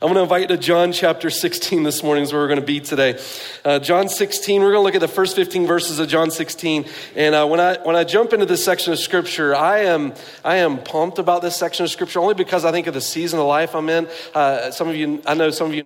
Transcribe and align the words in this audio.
I'm 0.00 0.06
going 0.06 0.14
to 0.14 0.22
invite 0.22 0.42
you 0.42 0.46
to 0.46 0.56
John 0.56 0.92
chapter 0.92 1.28
16 1.28 1.82
this 1.82 2.04
morning 2.04 2.22
is 2.22 2.32
where 2.32 2.40
we're 2.40 2.46
going 2.46 2.60
to 2.60 2.64
be 2.64 2.78
today. 2.78 3.20
Uh, 3.64 3.80
John 3.80 4.08
16, 4.08 4.60
we're 4.60 4.70
going 4.70 4.78
to 4.78 4.84
look 4.84 4.94
at 4.94 5.00
the 5.00 5.08
first 5.08 5.34
15 5.34 5.66
verses 5.66 5.98
of 5.98 6.06
John 6.06 6.30
16. 6.30 6.86
And 7.16 7.34
uh, 7.34 7.48
when, 7.48 7.58
I, 7.58 7.78
when 7.78 7.96
I 7.96 8.04
jump 8.04 8.32
into 8.32 8.46
this 8.46 8.64
section 8.64 8.92
of 8.92 9.00
scripture, 9.00 9.56
I 9.56 9.80
am, 9.80 10.14
I 10.44 10.58
am 10.58 10.78
pumped 10.84 11.18
about 11.18 11.42
this 11.42 11.56
section 11.56 11.82
of 11.82 11.90
scripture 11.90 12.20
only 12.20 12.34
because 12.34 12.64
I 12.64 12.70
think 12.70 12.86
of 12.86 12.94
the 12.94 13.00
season 13.00 13.40
of 13.40 13.46
life 13.46 13.74
I'm 13.74 13.88
in. 13.88 14.06
Uh, 14.36 14.70
some 14.70 14.88
of 14.88 14.94
you, 14.94 15.20
I 15.26 15.34
know 15.34 15.50
some 15.50 15.66
of 15.66 15.74
you 15.74 15.82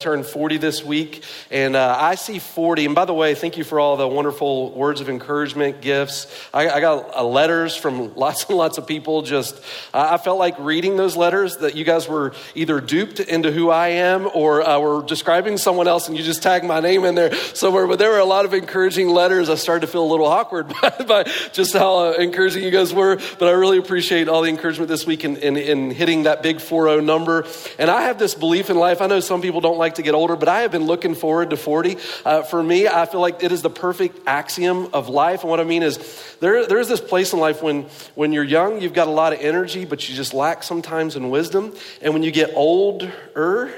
turned 0.00 0.24
40 0.24 0.56
this 0.56 0.82
week 0.82 1.22
and 1.50 1.76
uh, 1.76 1.94
i 2.00 2.14
see 2.14 2.38
40 2.38 2.86
and 2.86 2.94
by 2.94 3.04
the 3.04 3.12
way 3.12 3.34
thank 3.34 3.58
you 3.58 3.64
for 3.64 3.78
all 3.78 3.98
the 3.98 4.08
wonderful 4.08 4.70
words 4.70 5.02
of 5.02 5.10
encouragement 5.10 5.82
gifts. 5.82 6.26
I, 6.54 6.70
I 6.70 6.80
got 6.80 7.14
uh, 7.14 7.22
letters 7.22 7.76
from 7.76 8.14
lots 8.14 8.46
and 8.48 8.56
lots 8.56 8.78
of 8.78 8.86
people. 8.86 9.20
Just 9.20 9.62
uh, 9.92 10.08
i 10.12 10.16
felt 10.16 10.38
like 10.38 10.58
reading 10.58 10.96
those 10.96 11.18
letters 11.18 11.58
that 11.58 11.76
you 11.76 11.84
guys 11.84 12.08
were 12.08 12.32
either 12.54 12.80
duped 12.80 13.20
into 13.20 13.52
who 13.52 13.68
i 13.68 13.88
am 13.88 14.26
or 14.32 14.66
uh, 14.66 14.78
were 14.78 15.02
describing 15.02 15.58
someone 15.58 15.86
else 15.86 16.08
and 16.08 16.16
you 16.16 16.24
just 16.24 16.42
tagged 16.42 16.64
my 16.64 16.80
name 16.80 17.04
in 17.04 17.14
there 17.14 17.34
somewhere. 17.34 17.86
But 17.86 17.98
there 17.98 18.08
were 18.08 18.20
a 18.20 18.24
lot 18.24 18.46
of 18.46 18.54
encouraging 18.54 19.10
letters. 19.10 19.50
I 19.50 19.56
started 19.56 19.82
to 19.82 19.86
feel 19.86 20.02
a 20.02 20.10
little 20.10 20.24
awkward 20.24 20.68
by, 20.80 21.04
by 21.06 21.22
just 21.52 21.74
how 21.74 22.06
uh, 22.06 22.12
encouraging 22.12 22.64
you 22.64 22.70
guys 22.70 22.94
were. 22.94 23.16
But 23.38 23.48
i 23.48 23.50
really 23.50 23.76
appreciate 23.76 24.30
all 24.30 24.40
the 24.40 24.48
encouragement 24.48 24.88
this 24.88 25.04
week 25.04 25.26
in, 25.26 25.36
in, 25.36 25.58
in 25.58 25.90
hitting 25.90 26.22
that 26.22 26.42
big 26.42 26.56
4-0 26.56 27.04
number. 27.04 27.44
And 27.78 27.90
i 27.90 28.04
have 28.04 28.18
this 28.18 28.34
belief 28.34 28.70
in 28.70 28.78
life. 28.78 29.02
I 29.02 29.06
know 29.06 29.20
some 29.20 29.42
people 29.42 29.60
don't 29.60 29.76
like 29.76 29.89
like 29.90 29.96
to 29.96 30.02
get 30.02 30.14
older, 30.14 30.36
but 30.36 30.48
I 30.48 30.60
have 30.60 30.70
been 30.70 30.86
looking 30.86 31.16
forward 31.16 31.50
to 31.50 31.56
40. 31.56 31.96
Uh, 32.24 32.42
for 32.42 32.62
me, 32.62 32.86
I 32.86 33.06
feel 33.06 33.20
like 33.20 33.42
it 33.42 33.50
is 33.50 33.62
the 33.62 33.70
perfect 33.70 34.20
axiom 34.24 34.90
of 34.92 35.08
life. 35.08 35.40
And 35.40 35.50
what 35.50 35.58
I 35.58 35.64
mean 35.64 35.82
is, 35.82 35.98
there, 36.38 36.64
there 36.64 36.78
is 36.78 36.86
this 36.86 37.00
place 37.00 37.32
in 37.32 37.40
life 37.40 37.60
when, 37.60 37.86
when 38.14 38.32
you're 38.32 38.44
young, 38.44 38.80
you've 38.80 38.94
got 38.94 39.08
a 39.08 39.10
lot 39.10 39.32
of 39.32 39.40
energy, 39.40 39.84
but 39.84 40.08
you 40.08 40.14
just 40.14 40.32
lack 40.32 40.62
sometimes 40.62 41.16
in 41.16 41.28
wisdom. 41.28 41.74
And 42.00 42.14
when 42.14 42.22
you 42.22 42.30
get 42.30 42.52
older, 42.54 43.12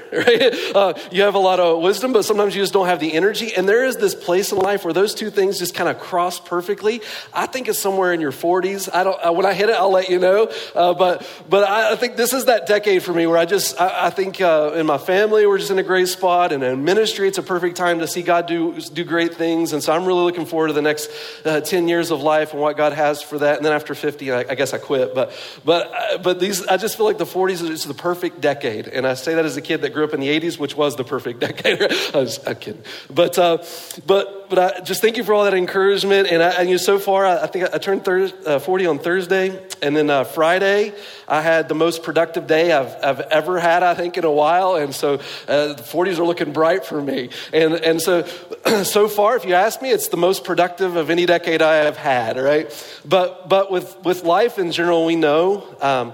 right, 0.11 0.75
uh, 0.75 0.93
you 1.11 1.23
have 1.23 1.33
a 1.33 1.39
lot 1.39 1.59
of 1.59 1.81
wisdom, 1.81 2.13
but 2.13 2.25
sometimes 2.25 2.55
you 2.55 2.61
just 2.61 2.73
don't 2.73 2.87
have 2.87 2.99
the 2.99 3.13
energy. 3.13 3.55
And 3.55 3.67
there 3.67 3.83
is 3.83 3.97
this 3.97 4.13
place 4.13 4.51
in 4.51 4.59
life 4.59 4.85
where 4.85 4.93
those 4.93 5.15
two 5.15 5.31
things 5.31 5.57
just 5.57 5.73
kind 5.73 5.89
of 5.89 5.99
cross 5.99 6.39
perfectly. 6.39 7.01
I 7.33 7.47
think 7.47 7.67
it's 7.67 7.79
somewhere 7.79 8.13
in 8.13 8.21
your 8.21 8.31
40s. 8.31 8.87
I 8.93 9.03
don't, 9.03 9.19
uh, 9.25 9.33
when 9.33 9.47
I 9.47 9.53
hit 9.53 9.69
it, 9.69 9.75
I'll 9.75 9.91
let 9.91 10.09
you 10.09 10.19
know. 10.19 10.51
Uh, 10.75 10.93
but 10.93 11.27
but 11.49 11.67
I, 11.67 11.93
I, 11.93 11.95
think 11.95 12.17
this 12.17 12.33
is 12.33 12.45
that 12.45 12.67
decade 12.67 13.01
for 13.01 13.13
me 13.13 13.25
where 13.25 13.37
I 13.37 13.45
just, 13.45 13.81
I, 13.81 14.07
I 14.07 14.09
think 14.11 14.39
uh, 14.39 14.73
in 14.75 14.85
my 14.85 14.97
family, 14.99 15.47
we're 15.47 15.57
just 15.57 15.71
in 15.71 15.79
a 15.79 15.83
great 15.83 16.02
spot, 16.05 16.51
and 16.51 16.63
in 16.63 16.83
ministry, 16.83 17.27
it's 17.27 17.37
a 17.37 17.43
perfect 17.43 17.77
time 17.77 17.99
to 17.99 18.07
see 18.07 18.21
God 18.21 18.47
do, 18.47 18.79
do 18.79 19.03
great 19.03 19.35
things. 19.35 19.73
And 19.73 19.83
so 19.83 19.93
I'm 19.93 20.05
really 20.05 20.23
looking 20.23 20.45
forward 20.45 20.67
to 20.67 20.73
the 20.73 20.81
next 20.81 21.09
uh, 21.45 21.61
10 21.61 21.87
years 21.87 22.11
of 22.11 22.21
life 22.21 22.53
and 22.53 22.61
what 22.61 22.77
God 22.77 22.93
has 22.93 23.21
for 23.21 23.39
that. 23.39 23.57
And 23.57 23.65
then 23.65 23.73
after 23.73 23.95
50, 23.95 24.31
I, 24.31 24.39
I 24.49 24.55
guess 24.55 24.73
I 24.73 24.77
quit. 24.77 25.13
But, 25.15 25.31
but, 25.63 25.91
uh, 25.93 26.17
but 26.19 26.39
these, 26.39 26.65
I 26.67 26.77
just 26.77 26.97
feel 26.97 27.05
like 27.05 27.17
the 27.17 27.25
40s 27.25 27.67
is 27.69 27.83
the 27.85 27.93
perfect 27.93 28.41
decade. 28.41 28.87
And 28.87 29.05
I 29.07 29.13
say 29.13 29.35
that 29.35 29.45
as 29.45 29.57
a 29.57 29.61
kid 29.61 29.81
that 29.81 29.93
grew 29.93 30.03
up 30.03 30.13
in 30.13 30.19
the 30.19 30.39
80s, 30.39 30.57
which 30.57 30.75
was 30.75 30.95
the 30.95 31.03
perfect 31.03 31.39
decade. 31.41 31.81
I 31.81 32.17
was, 32.17 32.45
I'm 32.45 32.55
kidding. 32.55 32.83
But, 33.09 33.37
uh, 33.37 33.63
but, 34.05 34.42
but 34.53 34.75
I 34.77 34.81
just 34.81 35.01
thank 35.01 35.17
you 35.17 35.23
for 35.23 35.33
all 35.33 35.45
that 35.45 35.55
encouragement. 35.55 36.27
And, 36.29 36.43
I, 36.43 36.49
and 36.51 36.69
you 36.69 36.75
know, 36.75 36.77
so 36.77 36.99
far, 36.99 37.25
I, 37.25 37.47
think 37.47 37.65
I, 37.65 37.75
I 37.75 37.77
turned 37.79 38.05
thir- 38.05 38.31
uh, 38.45 38.59
40 38.59 38.85
on 38.85 38.99
Thursday. 38.99 39.59
And 39.81 39.95
then 39.95 40.11
uh, 40.11 40.25
Friday, 40.25 40.93
I 41.27 41.41
had 41.41 41.69
the 41.69 41.73
most 41.73 42.03
productive 42.03 42.45
day 42.45 42.71
I've, 42.71 42.95
I've 43.03 43.19
ever 43.21 43.59
had, 43.59 43.81
I 43.81 43.95
think, 43.95 44.15
in 44.15 44.25
a 44.25 44.31
while. 44.31 44.75
And 44.75 44.93
so 44.93 45.15
uh, 45.47 45.73
the 45.73 45.81
40s 45.81 46.19
are 46.19 46.23
looking 46.23 46.53
bright 46.53 46.85
for 46.85 47.01
me. 47.01 47.29
And, 47.51 47.73
and 47.73 47.99
so, 47.99 48.25
so 48.83 49.07
far, 49.07 49.35
if 49.37 49.43
you 49.43 49.55
ask 49.55 49.81
me, 49.81 49.89
it's 49.89 50.09
the 50.09 50.17
most 50.17 50.43
productive 50.43 50.97
of 50.97 51.09
any 51.09 51.25
decade 51.25 51.63
I 51.63 51.77
have 51.77 51.97
had, 51.97 52.37
right? 52.37 52.69
But, 53.03 53.49
but 53.49 53.71
with, 53.71 54.03
with 54.03 54.23
life 54.23 54.59
in 54.59 54.71
general, 54.71 55.03
we 55.03 55.15
know. 55.15 55.63
Um, 55.81 56.13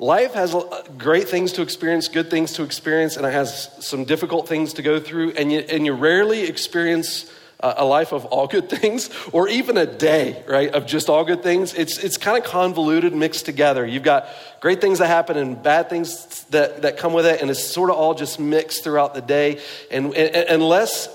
Life 0.00 0.34
has 0.34 0.54
great 0.96 1.28
things 1.28 1.50
to 1.54 1.62
experience, 1.62 2.06
good 2.06 2.30
things 2.30 2.52
to 2.52 2.62
experience, 2.62 3.16
and 3.16 3.26
it 3.26 3.32
has 3.32 3.68
some 3.84 4.04
difficult 4.04 4.46
things 4.46 4.74
to 4.74 4.82
go 4.82 5.00
through, 5.00 5.32
and 5.32 5.50
you, 5.50 5.58
and 5.58 5.84
you 5.84 5.92
rarely 5.92 6.42
experience 6.44 7.28
a 7.60 7.84
life 7.84 8.12
of 8.12 8.24
all 8.26 8.46
good 8.46 8.68
things 8.70 9.10
or 9.32 9.48
even 9.48 9.76
a 9.76 9.86
day 9.86 10.44
right 10.46 10.72
of 10.72 10.86
just 10.86 11.08
all 11.08 11.24
good 11.24 11.42
things. 11.42 11.74
It's, 11.74 11.98
it's 11.98 12.16
kind 12.16 12.38
of 12.38 12.48
convoluted 12.48 13.14
mixed 13.14 13.46
together. 13.46 13.84
You've 13.84 14.04
got 14.04 14.28
great 14.60 14.80
things 14.80 14.98
that 14.98 15.06
happen 15.06 15.36
and 15.36 15.62
bad 15.62 15.88
things 15.88 16.44
that, 16.46 16.82
that 16.82 16.96
come 16.96 17.12
with 17.12 17.26
it, 17.26 17.40
and 17.40 17.50
it's 17.50 17.62
sort 17.62 17.90
of 17.90 17.96
all 17.96 18.14
just 18.14 18.40
mixed 18.40 18.82
throughout 18.82 19.14
the 19.14 19.20
day. 19.20 19.60
And, 19.90 20.14
and 20.14 20.62
unless, 20.62 21.08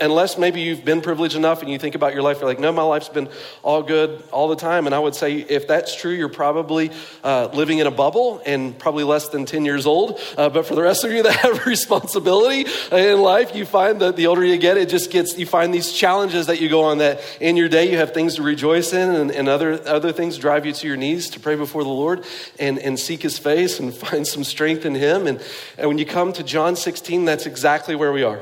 unless 0.00 0.38
maybe 0.38 0.60
you've 0.60 0.84
been 0.84 1.00
privileged 1.00 1.36
enough 1.36 1.62
and 1.62 1.70
you 1.70 1.78
think 1.78 1.94
about 1.94 2.14
your 2.14 2.22
life, 2.22 2.40
you're 2.40 2.48
like, 2.48 2.58
no, 2.58 2.72
my 2.72 2.82
life's 2.82 3.08
been 3.08 3.28
all 3.62 3.82
good 3.82 4.22
all 4.32 4.48
the 4.48 4.56
time. 4.56 4.86
And 4.86 4.94
I 4.94 4.98
would 4.98 5.14
say 5.14 5.36
if 5.36 5.68
that's 5.68 5.94
true, 5.94 6.12
you're 6.12 6.28
probably 6.28 6.90
uh, 7.22 7.48
living 7.52 7.78
in 7.78 7.86
a 7.86 7.90
bubble 7.92 8.42
and 8.44 8.76
probably 8.76 9.04
less 9.04 9.28
than 9.28 9.46
10 9.46 9.64
years 9.64 9.86
old. 9.86 10.20
Uh, 10.36 10.48
but 10.48 10.66
for 10.66 10.74
the 10.74 10.82
rest 10.82 11.04
of 11.04 11.12
you 11.12 11.22
that 11.24 11.36
have 11.36 11.66
responsibility 11.66 12.68
in 12.90 13.20
life, 13.20 13.54
you 13.54 13.66
find 13.66 14.00
that 14.00 14.16
the 14.16 14.26
older 14.26 14.44
you 14.44 14.56
get, 14.56 14.76
it 14.78 14.88
just 14.88 15.10
gets, 15.10 15.38
you 15.38 15.46
find 15.46 15.72
these 15.72 15.92
challenges 15.92 16.46
that 16.46 16.60
you 16.60 16.68
go 16.68 16.82
on 16.82 16.98
that 16.98 17.20
in 17.40 17.56
your 17.56 17.68
day 17.68 17.90
you 17.90 17.98
have 17.98 18.12
things 18.12 18.36
to 18.36 18.42
rejoice 18.42 18.92
in 18.92 19.10
and, 19.14 19.30
and 19.30 19.48
other, 19.48 19.80
other 19.86 20.12
things 20.12 20.38
drive 20.38 20.66
you 20.66 20.72
to 20.72 20.88
your 20.88 20.96
knees 20.96 21.30
to 21.30 21.40
pray 21.40 21.54
before 21.54 21.84
the 21.84 21.88
Lord 21.88 22.24
and, 22.58 22.63
and 22.64 22.98
seek 22.98 23.22
his 23.22 23.38
face 23.38 23.78
and 23.78 23.94
find 24.06 24.26
some 24.26 24.44
strength 24.44 24.84
in 24.84 24.94
him. 24.94 25.26
And, 25.26 25.42
and 25.78 25.88
when 25.88 25.98
you 25.98 26.06
come 26.06 26.32
to 26.34 26.42
John 26.42 26.76
16, 26.76 27.24
that's 27.24 27.46
exactly 27.46 27.94
where 27.94 28.12
we 28.12 28.22
are. 28.22 28.40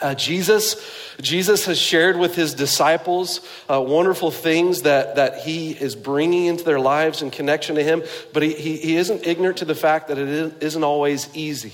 Uh, 0.00 0.14
Jesus, 0.14 0.76
Jesus 1.20 1.66
has 1.66 1.78
shared 1.78 2.18
with 2.18 2.34
his 2.34 2.54
disciples 2.54 3.40
uh, 3.70 3.80
wonderful 3.80 4.30
things 4.30 4.82
that, 4.82 5.16
that 5.16 5.38
he 5.38 5.70
is 5.70 5.94
bringing 5.94 6.46
into 6.46 6.64
their 6.64 6.80
lives 6.80 7.22
in 7.22 7.30
connection 7.30 7.76
to 7.76 7.82
him, 7.82 8.02
but 8.32 8.42
he, 8.42 8.54
he, 8.54 8.76
he 8.76 8.96
isn't 8.96 9.26
ignorant 9.26 9.58
to 9.58 9.64
the 9.64 9.74
fact 9.74 10.08
that 10.08 10.18
it 10.18 10.62
isn't 10.62 10.84
always 10.84 11.34
easy. 11.34 11.72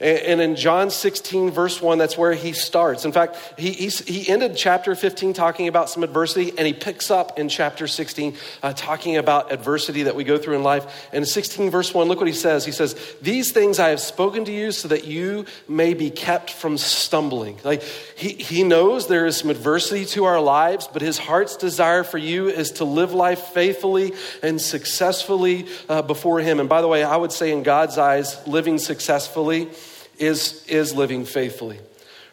And 0.00 0.40
in 0.40 0.56
John 0.56 0.90
16, 0.90 1.50
verse 1.50 1.80
1, 1.80 1.96
that's 1.96 2.18
where 2.18 2.32
he 2.34 2.52
starts. 2.52 3.04
In 3.04 3.12
fact, 3.12 3.36
he, 3.58 3.72
he 3.72 4.28
ended 4.28 4.54
chapter 4.56 4.94
15 4.94 5.32
talking 5.32 5.68
about 5.68 5.88
some 5.88 6.02
adversity, 6.02 6.50
and 6.50 6.66
he 6.66 6.74
picks 6.74 7.10
up 7.10 7.38
in 7.38 7.48
chapter 7.48 7.86
16 7.86 8.36
uh, 8.62 8.72
talking 8.74 9.16
about 9.16 9.52
adversity 9.52 10.02
that 10.04 10.14
we 10.14 10.22
go 10.24 10.36
through 10.36 10.56
in 10.56 10.62
life. 10.62 11.08
And 11.12 11.22
in 11.22 11.26
16, 11.26 11.70
verse 11.70 11.94
1, 11.94 12.08
look 12.08 12.18
what 12.18 12.26
he 12.26 12.34
says. 12.34 12.66
He 12.66 12.72
says, 12.72 12.94
These 13.22 13.52
things 13.52 13.78
I 13.78 13.88
have 13.88 14.00
spoken 14.00 14.44
to 14.44 14.52
you 14.52 14.70
so 14.70 14.88
that 14.88 15.06
you 15.06 15.46
may 15.66 15.94
be 15.94 16.10
kept 16.10 16.50
from 16.50 16.76
stumbling. 16.76 17.58
Like 17.64 17.82
he, 17.82 18.30
he 18.34 18.62
knows 18.62 19.08
there 19.08 19.26
is 19.26 19.38
some 19.38 19.50
adversity 19.50 20.04
to 20.06 20.24
our 20.24 20.40
lives, 20.40 20.88
but 20.92 21.00
his 21.00 21.16
heart's 21.16 21.56
desire 21.56 22.04
for 22.04 22.18
you 22.18 22.48
is 22.48 22.72
to 22.72 22.84
live 22.84 23.14
life 23.14 23.40
faithfully 23.40 24.12
and 24.42 24.60
successfully 24.60 25.66
uh, 25.88 26.02
before 26.02 26.40
him. 26.40 26.60
And 26.60 26.68
by 26.68 26.82
the 26.82 26.88
way, 26.88 27.02
I 27.02 27.16
would 27.16 27.32
say 27.32 27.50
in 27.50 27.62
God's 27.62 27.96
eyes, 27.96 28.46
living 28.46 28.78
successfully 28.78 29.70
is, 30.18 30.64
is 30.66 30.94
living 30.94 31.24
faithfully. 31.24 31.78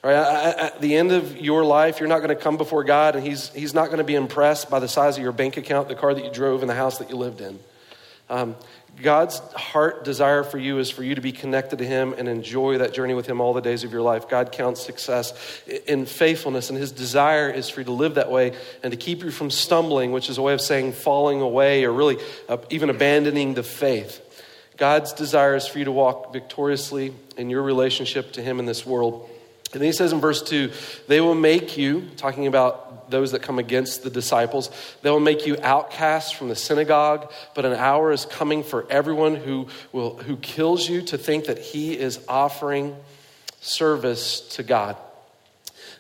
Right? 0.04 0.16
At 0.16 0.82
the 0.82 0.96
end 0.98 1.14
of 1.14 1.38
your 1.38 1.64
life, 1.64 2.00
you're 2.00 2.10
not 2.10 2.18
going 2.18 2.30
to 2.30 2.36
come 2.36 2.58
before 2.58 2.84
God 2.84 3.16
and 3.16 3.26
he's, 3.26 3.50
he's 3.54 3.74
not 3.74 3.86
going 3.86 4.00
to 4.00 4.04
be 4.04 4.16
impressed 4.16 4.70
by 4.70 4.80
the 4.80 4.88
size 4.88 5.18
of 5.18 5.24
your 5.24 5.32
bank 5.32 5.56
account, 5.56 5.88
the 5.88 5.96
car 5.96 6.14
that 6.14 6.24
you 6.24 6.32
drove, 6.32 6.62
and 6.62 6.70
the 6.70 6.76
house 6.76 6.98
that 6.98 7.10
you 7.10 7.16
lived 7.16 7.40
in. 7.40 7.58
Um, 8.30 8.56
God's 9.02 9.40
heart 9.54 10.04
desire 10.04 10.44
for 10.44 10.58
you 10.58 10.78
is 10.78 10.90
for 10.90 11.04
you 11.04 11.16
to 11.16 11.22
be 11.22 11.32
connected 11.32 11.80
to 11.80 11.86
Him 11.86 12.14
and 12.16 12.30
enjoy 12.30 12.78
that 12.78 12.94
journey 12.94 13.14
with 13.14 13.28
Him 13.28 13.42
all 13.42 13.54
the 13.54 13.62
days 13.62 13.84
of 13.84 13.92
your 13.92 14.02
life. 14.02 14.30
God 14.30 14.52
counts 14.52 14.84
success 14.84 15.34
in 15.88 16.06
faithfulness, 16.06 16.70
and 16.70 16.78
His 16.78 16.92
desire 16.92 17.50
is 17.50 17.70
for 17.70 17.82
you 17.82 17.86
to 17.86 17.92
live 17.92 18.16
that 18.16 18.30
way 18.30 18.54
and 18.84 18.92
to 18.92 18.98
keep 18.98 19.24
you 19.24 19.32
from 19.32 19.50
stumbling, 19.50 20.12
which 20.12 20.30
is 20.30 20.38
a 20.38 20.42
way 20.42 20.54
of 20.54 20.62
saying 20.62 20.94
falling 20.94 21.42
away 21.42 21.86
or 21.86 21.92
really 21.92 22.18
uh, 22.48 22.58
even 22.70 22.90
abandoning 22.90 23.56
the 23.56 23.64
faith. 23.64 24.20
God's 24.78 25.14
desire 25.14 25.56
is 25.56 25.68
for 25.68 25.80
you 25.80 25.86
to 25.86 25.92
walk 25.92 26.34
victoriously 26.34 27.14
in 27.38 27.50
your 27.50 27.62
relationship 27.62 28.34
to 28.34 28.42
Him 28.42 28.60
in 28.60 28.66
this 28.66 28.86
world. 28.86 29.30
And 29.74 29.82
then 29.82 29.88
he 29.88 29.94
says 29.94 30.14
in 30.14 30.20
verse 30.20 30.42
2 30.44 30.72
they 31.08 31.20
will 31.20 31.36
make 31.36 31.78
you, 31.78 32.08
talking 32.16 32.48
about 32.48 33.10
those 33.10 33.32
that 33.32 33.42
come 33.42 33.60
against 33.60 34.04
the 34.04 34.10
disciples, 34.10 34.70
they 35.02 35.10
will 35.10 35.20
make 35.20 35.46
you 35.46 35.58
outcasts 35.62 36.32
from 36.32 36.50
the 36.50 36.56
synagogue, 36.56 37.32
but 37.56 37.66
an 37.66 37.74
hour 37.74 38.12
is 38.12 38.26
coming 38.26 38.64
for 38.64 38.86
everyone 38.90 39.36
who, 39.36 39.68
will, 39.92 40.16
who 40.18 40.38
kills 40.38 40.88
you 40.88 41.02
to 41.02 41.18
think 41.18 41.46
that 41.46 41.60
he 41.60 41.98
is 41.98 42.24
offering 42.28 42.96
service 43.62 44.42
to 44.42 44.64
God. 44.64 44.96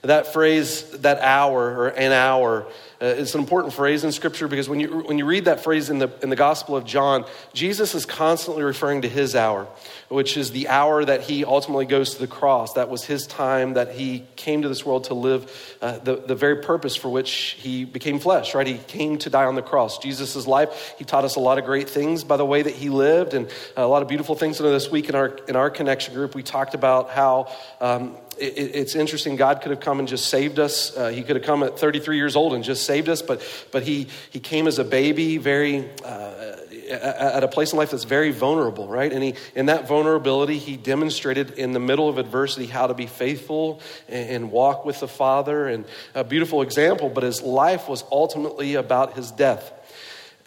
That 0.03 0.33
phrase, 0.33 0.89
that 0.99 1.19
hour 1.19 1.75
or 1.75 1.87
an 1.87 2.11
hour, 2.11 2.67
uh, 3.03 3.07
it's 3.07 3.33
an 3.33 3.41
important 3.41 3.73
phrase 3.73 4.05
in 4.05 4.13
Scripture 4.13 4.47
because 4.47 4.69
when 4.69 4.79
you, 4.79 4.99
when 4.99 5.17
you 5.17 5.25
read 5.25 5.43
that 5.43 5.61
phrase 5.61 5.89
in 5.89 5.99
the, 5.99 6.09
in 6.21 6.29
the 6.29 6.37
Gospel 6.37 6.77
of 6.77 6.85
John, 6.85 7.25
Jesus 7.51 7.93
is 7.95 8.05
constantly 8.05 8.63
referring 8.63 9.01
to 9.01 9.09
his 9.09 9.35
hour, 9.35 9.67
which 10.07 10.37
is 10.37 10.51
the 10.51 10.69
hour 10.69 11.03
that 11.03 11.19
he 11.19 11.43
ultimately 11.43 11.85
goes 11.85 12.13
to 12.13 12.19
the 12.19 12.27
cross. 12.27 12.73
That 12.73 12.87
was 12.87 13.03
his 13.03 13.27
time 13.27 13.73
that 13.73 13.91
he 13.91 14.23
came 14.37 14.61
to 14.61 14.69
this 14.69 14.85
world 14.85 15.03
to 15.05 15.15
live 15.15 15.77
uh, 15.81 15.97
the, 15.97 16.15
the 16.15 16.35
very 16.35 16.61
purpose 16.61 16.95
for 16.95 17.09
which 17.09 17.57
he 17.59 17.83
became 17.83 18.19
flesh, 18.19 18.55
right? 18.55 18.65
He 18.65 18.77
came 18.77 19.17
to 19.17 19.29
die 19.29 19.45
on 19.45 19.55
the 19.55 19.61
cross. 19.61 19.97
Jesus' 19.97 20.47
life, 20.47 20.95
he 20.97 21.03
taught 21.03 21.25
us 21.25 21.35
a 21.35 21.41
lot 21.41 21.57
of 21.57 21.65
great 21.65 21.89
things 21.89 22.23
by 22.23 22.37
the 22.37 22.45
way 22.45 22.61
that 22.61 22.73
he 22.73 22.87
lived 22.87 23.33
and 23.33 23.49
a 23.75 23.85
lot 23.85 24.01
of 24.01 24.07
beautiful 24.07 24.35
things. 24.35 24.61
And 24.61 24.69
this 24.69 24.89
week 24.89 25.09
in 25.09 25.15
our, 25.15 25.27
in 25.49 25.57
our 25.57 25.69
connection 25.69 26.13
group, 26.13 26.35
we 26.35 26.43
talked 26.43 26.73
about 26.73 27.09
how 27.09 27.51
um, 27.81 28.15
it, 28.39 28.75
it's 28.75 28.95
interesting. 28.95 29.35
God 29.35 29.61
could 29.61 29.71
have 29.71 29.79
come 29.79 29.99
and 29.99 30.07
just 30.07 30.27
saved 30.27 30.59
us. 30.59 30.95
Uh, 30.95 31.09
he 31.09 31.23
could 31.23 31.35
have 31.35 31.45
come 31.45 31.63
at 31.63 31.77
33 31.77 32.17
years 32.17 32.35
old 32.35 32.53
and 32.53 32.63
just 32.63 32.85
saved 32.85 33.09
us, 33.09 33.21
but, 33.21 33.41
but 33.71 33.83
he, 33.83 34.07
he 34.29 34.39
came 34.39 34.67
as 34.67 34.79
a 34.79 34.83
baby, 34.83 35.37
very 35.37 35.89
uh, 36.03 36.57
at 36.89 37.43
a 37.43 37.47
place 37.47 37.71
in 37.71 37.77
life 37.77 37.91
that's 37.91 38.03
very 38.03 38.31
vulnerable, 38.31 38.87
right? 38.87 39.11
And 39.11 39.23
he, 39.23 39.35
in 39.55 39.67
that 39.67 39.87
vulnerability, 39.87 40.57
he 40.57 40.77
demonstrated 40.77 41.51
in 41.51 41.71
the 41.71 41.79
middle 41.79 42.09
of 42.09 42.17
adversity 42.17 42.65
how 42.65 42.87
to 42.87 42.93
be 42.93 43.07
faithful 43.07 43.81
and, 44.07 44.29
and 44.29 44.51
walk 44.51 44.85
with 44.85 44.99
the 44.99 45.07
Father. 45.07 45.67
And 45.67 45.85
a 46.13 46.23
beautiful 46.23 46.61
example, 46.61 47.09
but 47.09 47.23
his 47.23 47.41
life 47.41 47.87
was 47.87 48.03
ultimately 48.11 48.75
about 48.75 49.15
his 49.15 49.31
death. 49.31 49.71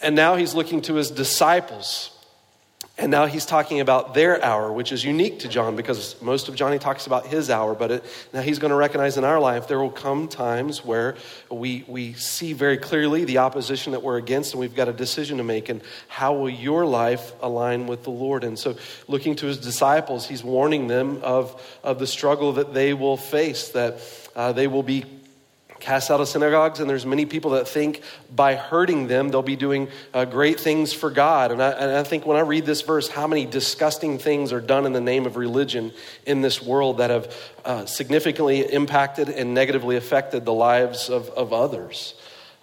And 0.02 0.14
now 0.14 0.36
he's 0.36 0.54
looking 0.54 0.82
to 0.82 0.94
his 0.94 1.10
disciples 1.10 2.15
and 2.98 3.10
now 3.10 3.26
he's 3.26 3.44
talking 3.44 3.80
about 3.80 4.14
their 4.14 4.42
hour, 4.42 4.72
which 4.72 4.90
is 4.90 5.04
unique 5.04 5.40
to 5.40 5.48
John 5.48 5.76
because 5.76 6.20
most 6.22 6.48
of 6.48 6.54
John 6.54 6.72
he 6.72 6.78
talks 6.78 7.06
about 7.06 7.26
his 7.26 7.50
hour. 7.50 7.74
But 7.74 7.90
it, 7.90 8.04
now 8.32 8.40
he's 8.40 8.58
going 8.58 8.70
to 8.70 8.76
recognize 8.76 9.18
in 9.18 9.24
our 9.24 9.38
life 9.38 9.68
there 9.68 9.78
will 9.78 9.90
come 9.90 10.28
times 10.28 10.82
where 10.82 11.14
we, 11.50 11.84
we 11.86 12.14
see 12.14 12.54
very 12.54 12.78
clearly 12.78 13.26
the 13.26 13.38
opposition 13.38 13.92
that 13.92 14.02
we're 14.02 14.16
against, 14.16 14.54
and 14.54 14.60
we've 14.60 14.74
got 14.74 14.88
a 14.88 14.94
decision 14.94 15.36
to 15.36 15.44
make. 15.44 15.68
And 15.68 15.82
how 16.08 16.32
will 16.32 16.48
your 16.48 16.86
life 16.86 17.32
align 17.42 17.86
with 17.86 18.02
the 18.02 18.10
Lord? 18.10 18.44
And 18.44 18.58
so, 18.58 18.76
looking 19.08 19.36
to 19.36 19.46
his 19.46 19.58
disciples, 19.58 20.26
he's 20.26 20.42
warning 20.42 20.86
them 20.86 21.20
of, 21.22 21.62
of 21.84 21.98
the 21.98 22.06
struggle 22.06 22.54
that 22.54 22.72
they 22.72 22.94
will 22.94 23.18
face, 23.18 23.68
that 23.70 24.00
uh, 24.34 24.52
they 24.52 24.68
will 24.68 24.82
be 24.82 25.04
cast 25.80 26.10
out 26.10 26.20
of 26.20 26.28
synagogues, 26.28 26.80
and 26.80 26.88
there's 26.88 27.06
many 27.06 27.26
people 27.26 27.52
that 27.52 27.68
think 27.68 28.02
by 28.34 28.54
hurting 28.54 29.06
them 29.06 29.28
they'll 29.28 29.42
be 29.42 29.56
doing 29.56 29.88
uh, 30.14 30.24
great 30.24 30.58
things 30.58 30.92
for 30.92 31.10
God. 31.10 31.52
And 31.52 31.62
I, 31.62 31.70
and 31.70 31.90
I, 31.96 32.02
think 32.02 32.26
when 32.26 32.36
I 32.36 32.40
read 32.40 32.66
this 32.66 32.82
verse, 32.82 33.08
how 33.08 33.26
many 33.26 33.46
disgusting 33.46 34.18
things 34.18 34.52
are 34.52 34.60
done 34.60 34.86
in 34.86 34.92
the 34.92 35.00
name 35.00 35.26
of 35.26 35.36
religion 35.36 35.92
in 36.24 36.40
this 36.40 36.62
world 36.62 36.98
that 36.98 37.10
have 37.10 37.34
uh, 37.64 37.86
significantly 37.86 38.60
impacted 38.72 39.28
and 39.28 39.54
negatively 39.54 39.96
affected 39.96 40.44
the 40.44 40.52
lives 40.52 41.08
of, 41.08 41.28
of 41.30 41.52
others. 41.52 42.14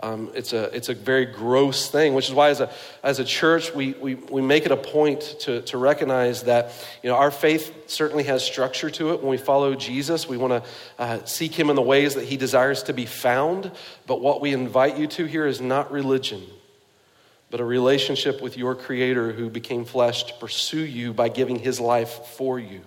Um, 0.04 0.32
it's, 0.36 0.52
a, 0.52 0.64
it's 0.76 0.90
a 0.90 0.94
very 0.94 1.26
gross 1.26 1.90
thing, 1.90 2.14
which 2.14 2.28
is 2.28 2.34
why, 2.34 2.50
as 2.50 2.60
a, 2.60 2.70
as 3.04 3.20
a 3.20 3.24
church, 3.24 3.74
we, 3.74 3.94
we, 3.94 4.16
we 4.16 4.42
make 4.42 4.66
it 4.66 4.72
a 4.74 4.78
point 4.78 5.22
to, 5.40 5.62
to 5.62 5.78
recognize 5.78 6.44
that 6.44 6.74
you 7.02 7.10
know, 7.10 7.16
our 7.16 7.32
faith 7.32 7.90
certainly 7.90 8.26
has 8.26 8.44
structure 8.44 8.90
to 8.90 9.14
it. 9.14 9.22
When 9.22 9.30
we 9.30 9.38
follow 9.38 9.76
Jesus, 9.76 10.28
we 10.28 10.36
want 10.36 10.62
to 10.62 10.70
uh, 11.00 11.24
seek 11.24 11.58
Him 11.58 11.70
in 11.70 11.78
the 11.78 11.82
ways 11.82 12.16
that 12.16 12.26
He 12.26 12.36
desires 12.36 12.84
to 12.84 12.94
be 12.94 13.06
found. 13.06 13.72
But 14.06 14.20
what 14.20 14.42
we 14.42 14.52
invite 14.52 14.98
you 14.98 15.08
to 15.08 15.24
here 15.24 15.46
is 15.46 15.62
not 15.62 15.90
religion, 15.90 16.44
but 17.50 17.62
a 17.62 17.66
relationship 17.66 18.42
with 18.42 18.58
your 18.58 18.76
Creator 18.76 19.32
who 19.32 19.50
became 19.50 19.86
flesh 19.86 20.26
to 20.26 20.34
pursue 20.34 20.84
you 20.84 21.14
by 21.14 21.30
giving 21.30 21.60
His 21.60 21.80
life 21.80 22.26
for 22.36 22.60
you. 22.60 22.82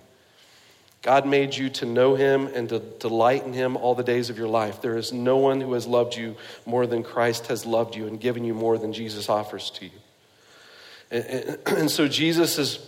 God 1.01 1.25
made 1.25 1.55
you 1.55 1.69
to 1.69 1.85
know 1.85 2.15
him 2.15 2.47
and 2.47 2.67
to 2.69 2.79
delight 2.79 3.45
in 3.45 3.53
him 3.53 3.77
all 3.77 3.95
the 3.95 4.03
days 4.03 4.29
of 4.29 4.37
your 4.37 4.47
life. 4.47 4.81
There 4.81 4.97
is 4.97 5.13
no 5.13 5.37
one 5.37 5.61
who 5.61 5.73
has 5.73 5.87
loved 5.87 6.15
you 6.15 6.35
more 6.65 6.87
than 6.87 7.03
Christ 7.03 7.47
has 7.47 7.65
loved 7.65 7.95
you 7.95 8.07
and 8.07 8.19
given 8.19 8.43
you 8.43 8.53
more 8.53 8.77
than 8.77 8.93
Jesus 8.93 9.29
offers 9.29 9.69
to 9.71 9.85
you. 9.85 9.91
And, 11.11 11.25
and, 11.25 11.57
and 11.67 11.91
so 11.91 12.07
Jesus 12.07 12.57
is 12.57 12.79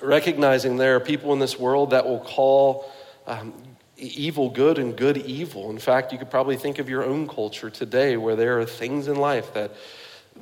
recognizing 0.00 0.76
there 0.76 0.96
are 0.96 1.00
people 1.00 1.32
in 1.32 1.38
this 1.38 1.58
world 1.58 1.90
that 1.90 2.06
will 2.06 2.20
call 2.20 2.90
um, 3.26 3.52
evil 3.96 4.50
good 4.50 4.78
and 4.78 4.96
good 4.96 5.18
evil. 5.18 5.70
In 5.70 5.78
fact, 5.78 6.12
you 6.12 6.18
could 6.18 6.30
probably 6.30 6.56
think 6.56 6.78
of 6.78 6.88
your 6.88 7.04
own 7.04 7.28
culture 7.28 7.70
today 7.70 8.16
where 8.16 8.36
there 8.36 8.58
are 8.60 8.64
things 8.64 9.08
in 9.08 9.16
life 9.16 9.54
that, 9.54 9.72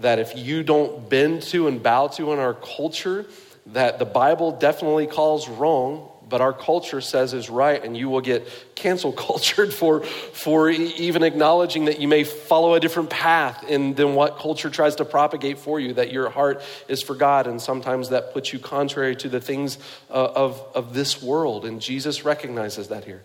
that 0.00 0.18
if 0.18 0.36
you 0.36 0.62
don't 0.62 1.08
bend 1.10 1.42
to 1.42 1.68
and 1.68 1.82
bow 1.82 2.06
to 2.08 2.32
in 2.32 2.38
our 2.38 2.54
culture, 2.54 3.26
that 3.66 3.98
the 3.98 4.04
Bible 4.04 4.52
definitely 4.52 5.06
calls 5.06 5.48
wrong, 5.48 6.09
but 6.30 6.40
our 6.40 6.52
culture 6.52 7.00
says 7.00 7.34
is 7.34 7.50
right, 7.50 7.84
and 7.84 7.96
you 7.96 8.08
will 8.08 8.20
get 8.20 8.48
cancel 8.74 9.12
cultured 9.28 9.74
for, 9.74 10.02
for 10.02 10.70
even 10.70 11.22
acknowledging 11.22 11.86
that 11.86 12.00
you 12.00 12.08
may 12.08 12.24
follow 12.24 12.74
a 12.74 12.80
different 12.80 13.10
path 13.10 13.68
in, 13.68 13.94
than 13.94 14.14
what 14.14 14.38
culture 14.38 14.70
tries 14.70 14.96
to 14.96 15.04
propagate 15.04 15.58
for 15.58 15.78
you, 15.78 15.92
that 15.94 16.12
your 16.12 16.30
heart 16.30 16.62
is 16.88 17.02
for 17.02 17.14
God, 17.14 17.46
and 17.46 17.60
sometimes 17.60 18.10
that 18.10 18.32
puts 18.32 18.52
you 18.52 18.58
contrary 18.58 19.16
to 19.16 19.28
the 19.28 19.40
things 19.40 19.76
uh, 20.08 20.14
of, 20.14 20.64
of 20.74 20.94
this 20.94 21.20
world, 21.20 21.66
and 21.66 21.82
Jesus 21.82 22.24
recognizes 22.24 22.88
that 22.88 23.04
here. 23.04 23.22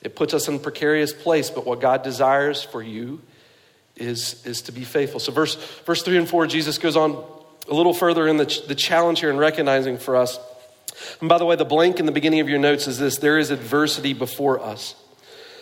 It 0.00 0.16
puts 0.16 0.32
us 0.32 0.48
in 0.48 0.54
a 0.54 0.58
precarious 0.58 1.12
place, 1.12 1.50
but 1.50 1.66
what 1.66 1.80
God 1.80 2.02
desires 2.02 2.62
for 2.62 2.82
you 2.82 3.20
is, 3.96 4.46
is 4.46 4.62
to 4.62 4.72
be 4.72 4.84
faithful. 4.84 5.20
So, 5.20 5.32
verse, 5.32 5.56
verse 5.84 6.02
3 6.02 6.16
and 6.16 6.28
4, 6.28 6.46
Jesus 6.46 6.78
goes 6.78 6.96
on 6.96 7.22
a 7.68 7.74
little 7.74 7.92
further 7.92 8.26
in 8.26 8.36
the, 8.36 8.62
the 8.66 8.74
challenge 8.74 9.20
here 9.20 9.30
in 9.30 9.36
recognizing 9.36 9.98
for 9.98 10.16
us 10.16 10.38
and 11.20 11.28
by 11.28 11.38
the 11.38 11.44
way, 11.44 11.56
the 11.56 11.64
blank 11.64 12.00
in 12.00 12.06
the 12.06 12.12
beginning 12.12 12.40
of 12.40 12.48
your 12.48 12.58
notes 12.58 12.86
is 12.86 12.98
this 12.98 13.18
there 13.18 13.38
is 13.38 13.50
adversity 13.50 14.12
before 14.12 14.60
us. 14.60 14.94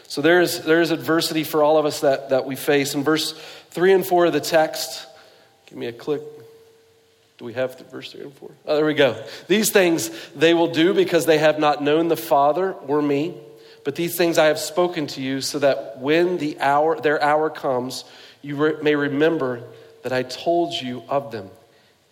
So 0.09 0.23
there 0.23 0.41
is, 0.41 0.63
there 0.65 0.81
is 0.81 0.91
adversity 0.91 1.45
for 1.45 1.63
all 1.63 1.77
of 1.77 1.85
us 1.85 2.01
that, 2.01 2.31
that 2.31 2.47
we 2.47 2.57
face. 2.57 2.95
In 2.95 3.05
verse 3.05 3.33
3 3.71 3.93
and 3.93 4.07
4 4.07 4.27
of 4.27 4.33
the 4.33 4.41
text, 4.41 5.07
give 5.67 5.77
me 5.77 5.87
a 5.87 5.93
click. 5.93 6.23
Do 7.37 7.45
we 7.45 7.53
have 7.53 7.79
verse 7.91 8.13
3 8.13 8.23
and 8.23 8.33
4? 8.33 8.51
Oh, 8.67 8.77
there 8.77 8.87
we 8.87 8.95
go. 8.95 9.23
These 9.49 9.71
things 9.71 10.11
they 10.35 10.55
will 10.55 10.73
do 10.73 10.95
because 10.95 11.27
they 11.27 11.39
have 11.39 11.59
not 11.59 11.83
known 11.83 12.09
the 12.09 12.17
Father 12.17 12.73
or 12.73 13.03
me. 13.03 13.35
But 13.85 13.95
these 13.95 14.17
things 14.17 14.39
I 14.39 14.47
have 14.47 14.59
spoken 14.59 15.07
to 15.09 15.23
you 15.23 15.41
so 15.41 15.61
that 15.61 15.99
when 15.99 16.39
the 16.39 16.59
hour, 16.61 17.01
their 17.01 17.23
hour 17.23 17.49
comes, 17.49 18.05
you 18.43 18.57
re- 18.57 18.83
may 18.83 18.95
remember 18.95 19.63
that 20.03 20.13
I 20.13 20.25
told 20.25 20.75
you 20.75 21.03
of 21.09 21.33
them. 21.33 21.51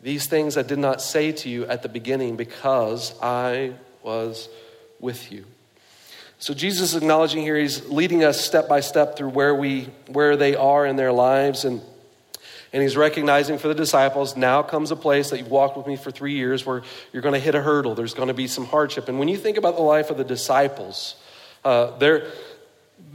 These 0.06 0.29
things 0.29 0.56
I 0.56 0.62
did 0.62 0.79
not 0.79 1.03
say 1.03 1.32
to 1.32 1.49
you 1.49 1.67
at 1.67 1.82
the 1.82 1.88
beginning 1.88 2.37
because 2.37 3.12
I 3.20 3.73
was 4.05 4.49
with 5.00 5.32
you. 5.32 5.44
So 6.38 6.55
Jesus 6.55 6.91
is 6.91 7.03
acknowledging 7.03 7.43
here, 7.43 7.56
he's 7.56 7.85
leading 7.88 8.23
us 8.23 8.41
step 8.41 8.69
by 8.69 8.79
step 8.79 9.17
through 9.17 9.31
where 9.31 9.53
we 9.53 9.88
where 10.06 10.37
they 10.37 10.55
are 10.55 10.87
in 10.87 10.94
their 10.94 11.11
lives 11.11 11.64
and 11.64 11.81
and 12.73 12.85
he's 12.85 12.97
recognizing 12.97 13.58
for 13.58 13.67
the 13.67 13.75
disciples, 13.75 14.37
now 14.37 14.62
comes 14.62 14.93
a 14.93 14.97
place 14.97 15.31
that 15.31 15.38
you've 15.38 15.50
walked 15.50 15.76
with 15.76 15.88
me 15.88 15.97
for 15.97 16.12
three 16.12 16.35
years 16.35 16.64
where 16.64 16.82
you're 17.12 17.23
going 17.23 17.35
to 17.35 17.41
hit 17.41 17.56
a 17.56 17.61
hurdle. 17.61 17.97
There's 17.97 18.14
going 18.14 18.29
to 18.29 18.35
be 18.35 18.47
some 18.47 18.64
hardship. 18.64 19.08
And 19.08 19.19
when 19.19 19.26
you 19.26 19.37
think 19.37 19.56
about 19.56 19.75
the 19.75 19.82
life 19.82 20.11
of 20.11 20.19
the 20.19 20.25
disciples, 20.25 21.17
uh, 21.64 21.99
they're, 21.99 22.31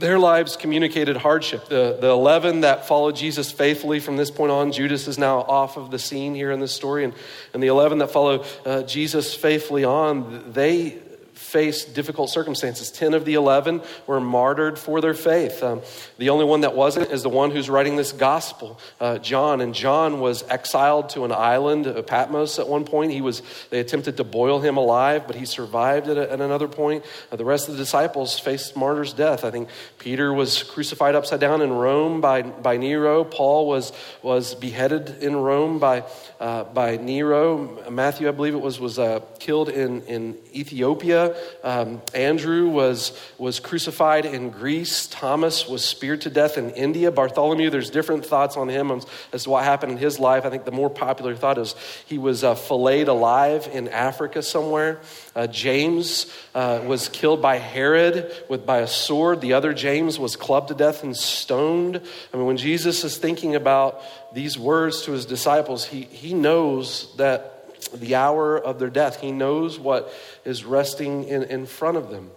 their 0.02 0.18
lives 0.18 0.56
communicated 0.56 1.16
hardship. 1.16 1.68
The, 1.68 1.96
the 2.00 2.08
11 2.08 2.62
that 2.62 2.86
followed 2.86 3.14
Jesus 3.14 3.52
faithfully 3.52 4.00
from 4.00 4.16
this 4.16 4.30
point 4.30 4.50
on, 4.50 4.72
Judas 4.72 5.06
is 5.06 5.16
now 5.16 5.38
off 5.38 5.76
of 5.76 5.90
the 5.92 5.98
scene 5.98 6.34
here 6.34 6.50
in 6.50 6.58
this 6.58 6.72
story. 6.72 7.04
And, 7.04 7.14
and 7.54 7.62
the 7.62 7.68
11 7.68 7.98
that 7.98 8.10
follow 8.10 8.44
uh, 8.66 8.82
Jesus 8.82 9.34
faithfully 9.34 9.84
on, 9.84 10.52
they 10.52 10.98
faced 11.42 11.94
difficult 11.94 12.30
circumstances. 12.30 12.90
Ten 12.90 13.12
of 13.12 13.24
the 13.24 13.34
eleven 13.34 13.82
were 14.06 14.20
martyred 14.20 14.78
for 14.78 15.00
their 15.00 15.12
faith. 15.12 15.62
Um, 15.62 15.82
the 16.16 16.30
only 16.30 16.44
one 16.44 16.62
that 16.62 16.74
wasn't 16.74 17.10
is 17.10 17.22
the 17.22 17.28
one 17.28 17.50
who's 17.50 17.68
writing 17.68 17.96
this 17.96 18.12
gospel, 18.12 18.80
uh, 19.00 19.18
John. 19.18 19.60
And 19.60 19.74
John 19.74 20.20
was 20.20 20.44
exiled 20.48 21.10
to 21.10 21.24
an 21.24 21.32
island, 21.32 21.86
uh, 21.86 22.00
Patmos, 22.02 22.58
at 22.58 22.68
one 22.68 22.84
point. 22.84 23.12
He 23.12 23.20
was. 23.20 23.42
They 23.70 23.80
attempted 23.80 24.16
to 24.16 24.24
boil 24.24 24.60
him 24.60 24.76
alive, 24.76 25.26
but 25.26 25.36
he 25.36 25.44
survived 25.44 26.08
at, 26.08 26.16
a, 26.16 26.32
at 26.32 26.40
another 26.40 26.68
point. 26.68 27.04
Uh, 27.30 27.36
the 27.36 27.44
rest 27.44 27.68
of 27.68 27.74
the 27.74 27.82
disciples 27.82 28.38
faced 28.38 28.76
martyr's 28.76 29.12
death. 29.12 29.44
I 29.44 29.50
think 29.50 29.68
Peter 30.02 30.32
was 30.32 30.64
crucified 30.64 31.14
upside 31.14 31.38
down 31.38 31.62
in 31.62 31.72
Rome 31.72 32.20
by, 32.20 32.42
by 32.42 32.76
Nero. 32.76 33.22
Paul 33.22 33.68
was 33.68 33.92
was 34.20 34.56
beheaded 34.56 35.22
in 35.22 35.36
Rome 35.36 35.78
by 35.78 36.02
uh, 36.40 36.64
by 36.64 36.96
Nero. 36.96 37.88
Matthew, 37.88 38.26
I 38.26 38.32
believe 38.32 38.54
it 38.54 38.60
was, 38.60 38.80
was 38.80 38.98
uh, 38.98 39.20
killed 39.38 39.68
in 39.68 40.02
in 40.02 40.36
Ethiopia. 40.52 41.36
Um, 41.62 42.02
Andrew 42.14 42.68
was, 42.68 43.18
was 43.38 43.60
crucified 43.60 44.24
in 44.24 44.50
Greece. 44.50 45.06
Thomas 45.06 45.68
was 45.68 45.84
speared 45.84 46.22
to 46.22 46.30
death 46.30 46.58
in 46.58 46.70
India. 46.70 47.10
Bartholomew, 47.10 47.70
there's 47.70 47.90
different 47.90 48.26
thoughts 48.26 48.56
on 48.56 48.68
him 48.68 48.90
as 49.32 49.44
to 49.44 49.50
what 49.50 49.64
happened 49.64 49.92
in 49.92 49.98
his 49.98 50.18
life. 50.18 50.44
I 50.44 50.50
think 50.50 50.64
the 50.64 50.72
more 50.72 50.90
popular 50.90 51.34
thought 51.34 51.58
is 51.58 51.74
he 52.06 52.18
was 52.18 52.44
uh, 52.44 52.54
filleted 52.54 53.08
alive 53.08 53.68
in 53.72 53.88
Africa 53.88 54.42
somewhere. 54.42 55.00
Uh, 55.34 55.46
James 55.46 56.26
uh, 56.54 56.82
was 56.86 57.08
killed 57.08 57.40
by 57.40 57.56
Herod 57.56 58.32
with, 58.48 58.66
by 58.66 58.78
a 58.78 58.88
sword. 58.88 59.40
The 59.40 59.54
other 59.54 59.72
James 59.72 59.91
was 60.00 60.36
clubbed 60.36 60.68
to 60.68 60.74
death 60.74 61.02
and 61.02 61.16
stoned. 61.16 62.00
I 62.32 62.36
mean, 62.36 62.46
when 62.46 62.56
Jesus 62.56 63.04
is 63.04 63.18
thinking 63.18 63.54
about 63.54 64.00
these 64.34 64.58
words 64.58 65.02
to 65.02 65.12
his 65.12 65.26
disciples, 65.26 65.84
he, 65.84 66.02
he 66.02 66.34
knows 66.34 67.14
that 67.16 67.52
the 67.94 68.14
hour 68.14 68.58
of 68.58 68.78
their 68.78 68.90
death. 68.90 69.20
He 69.20 69.32
knows 69.32 69.78
what 69.78 70.12
is 70.44 70.64
resting 70.64 71.24
in, 71.24 71.42
in 71.44 71.66
front 71.66 71.96
of 71.96 72.10
them. 72.10 72.30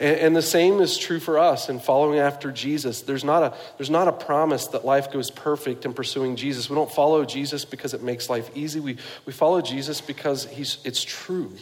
And, 0.00 0.16
and, 0.18 0.36
the 0.36 0.42
same 0.42 0.80
is 0.80 0.98
true 0.98 1.20
for 1.20 1.38
us 1.38 1.68
in 1.68 1.78
following 1.78 2.18
after 2.18 2.50
Jesus. 2.50 3.02
There's 3.02 3.22
not, 3.22 3.42
a, 3.42 3.56
there's 3.78 3.90
not 3.90 4.08
a 4.08 4.12
promise 4.12 4.66
that 4.68 4.84
life 4.84 5.12
goes 5.12 5.30
perfect 5.30 5.84
in 5.84 5.94
pursuing 5.94 6.34
Jesus. 6.34 6.68
We 6.68 6.74
don't 6.74 6.90
follow 6.90 7.24
Jesus 7.24 7.64
because 7.64 7.94
it 7.94 8.02
makes 8.02 8.28
life 8.28 8.50
easy. 8.54 8.80
We, 8.80 8.96
we 9.24 9.32
follow 9.32 9.60
Jesus 9.60 10.00
because 10.00 10.46
he's, 10.46 10.78
it's 10.84 11.02
true. 11.02 11.52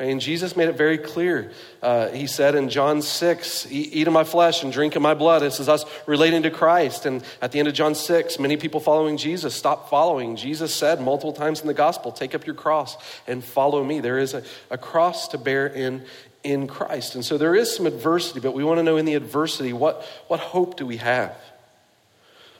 And 0.00 0.20
Jesus 0.20 0.56
made 0.56 0.68
it 0.68 0.76
very 0.76 0.96
clear. 0.96 1.50
Uh, 1.82 2.08
he 2.08 2.28
said 2.28 2.54
in 2.54 2.68
John 2.68 3.02
6, 3.02 3.66
Eat 3.70 4.06
of 4.06 4.12
my 4.12 4.22
flesh 4.22 4.62
and 4.62 4.72
drink 4.72 4.94
of 4.94 5.02
my 5.02 5.14
blood. 5.14 5.42
This 5.42 5.58
is 5.58 5.68
us 5.68 5.84
relating 6.06 6.44
to 6.44 6.50
Christ. 6.50 7.04
And 7.04 7.24
at 7.42 7.50
the 7.50 7.58
end 7.58 7.66
of 7.66 7.74
John 7.74 7.96
6, 7.96 8.38
many 8.38 8.56
people 8.56 8.78
following 8.78 9.16
Jesus 9.16 9.54
stop 9.54 9.90
following. 9.90 10.36
Jesus 10.36 10.72
said 10.72 11.00
multiple 11.00 11.32
times 11.32 11.60
in 11.60 11.66
the 11.66 11.74
gospel, 11.74 12.12
Take 12.12 12.34
up 12.34 12.46
your 12.46 12.54
cross 12.54 12.96
and 13.26 13.44
follow 13.44 13.82
me. 13.82 13.98
There 13.98 14.18
is 14.18 14.34
a, 14.34 14.44
a 14.70 14.78
cross 14.78 15.28
to 15.28 15.38
bear 15.38 15.66
in, 15.66 16.04
in 16.44 16.68
Christ. 16.68 17.16
And 17.16 17.24
so 17.24 17.36
there 17.36 17.56
is 17.56 17.74
some 17.74 17.86
adversity, 17.86 18.38
but 18.38 18.54
we 18.54 18.62
want 18.62 18.78
to 18.78 18.84
know 18.84 18.98
in 18.98 19.04
the 19.04 19.14
adversity, 19.14 19.72
what, 19.72 20.04
what 20.28 20.38
hope 20.38 20.76
do 20.76 20.86
we 20.86 20.98
have? 20.98 21.36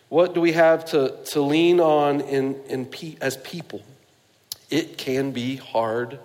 What 0.09 0.35
do 0.35 0.41
we 0.41 0.53
have 0.53 0.87
to, 0.87 1.15
to 1.27 1.41
lean 1.41 1.79
on 1.79 2.21
in, 2.23 2.57
in 2.69 2.89
as 3.21 3.37
people? 3.37 3.83
it 4.71 4.99
can 4.99 5.31
be 5.31 5.57
hard 5.57 6.19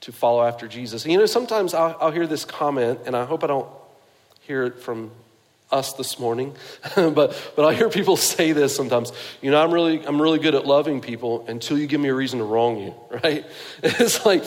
to 0.00 0.12
follow 0.12 0.42
after 0.44 0.68
Jesus. 0.68 1.04
And 1.04 1.12
you 1.12 1.18
know, 1.18 1.26
sometimes 1.26 1.74
I'll, 1.74 1.96
I'll 2.00 2.10
hear 2.10 2.26
this 2.26 2.44
comment, 2.44 3.00
and 3.06 3.16
I 3.16 3.24
hope 3.24 3.44
I 3.44 3.48
don't 3.48 3.68
hear 4.40 4.64
it 4.64 4.78
from 4.78 5.10
us 5.70 5.92
this 5.94 6.18
morning, 6.18 6.56
but 6.94 7.52
but 7.54 7.64
I 7.64 7.74
hear 7.74 7.88
people 7.88 8.16
say 8.16 8.52
this 8.52 8.74
sometimes. 8.74 9.12
You 9.42 9.50
know, 9.50 9.62
I'm 9.62 9.72
really 9.72 10.04
I'm 10.06 10.20
really 10.20 10.38
good 10.38 10.54
at 10.54 10.66
loving 10.66 11.00
people 11.00 11.44
until 11.46 11.78
you 11.78 11.86
give 11.86 12.00
me 12.00 12.08
a 12.08 12.14
reason 12.14 12.38
to 12.38 12.44
wrong 12.44 12.78
you, 12.78 12.94
right? 13.22 13.44
It's 13.82 14.24
like 14.24 14.44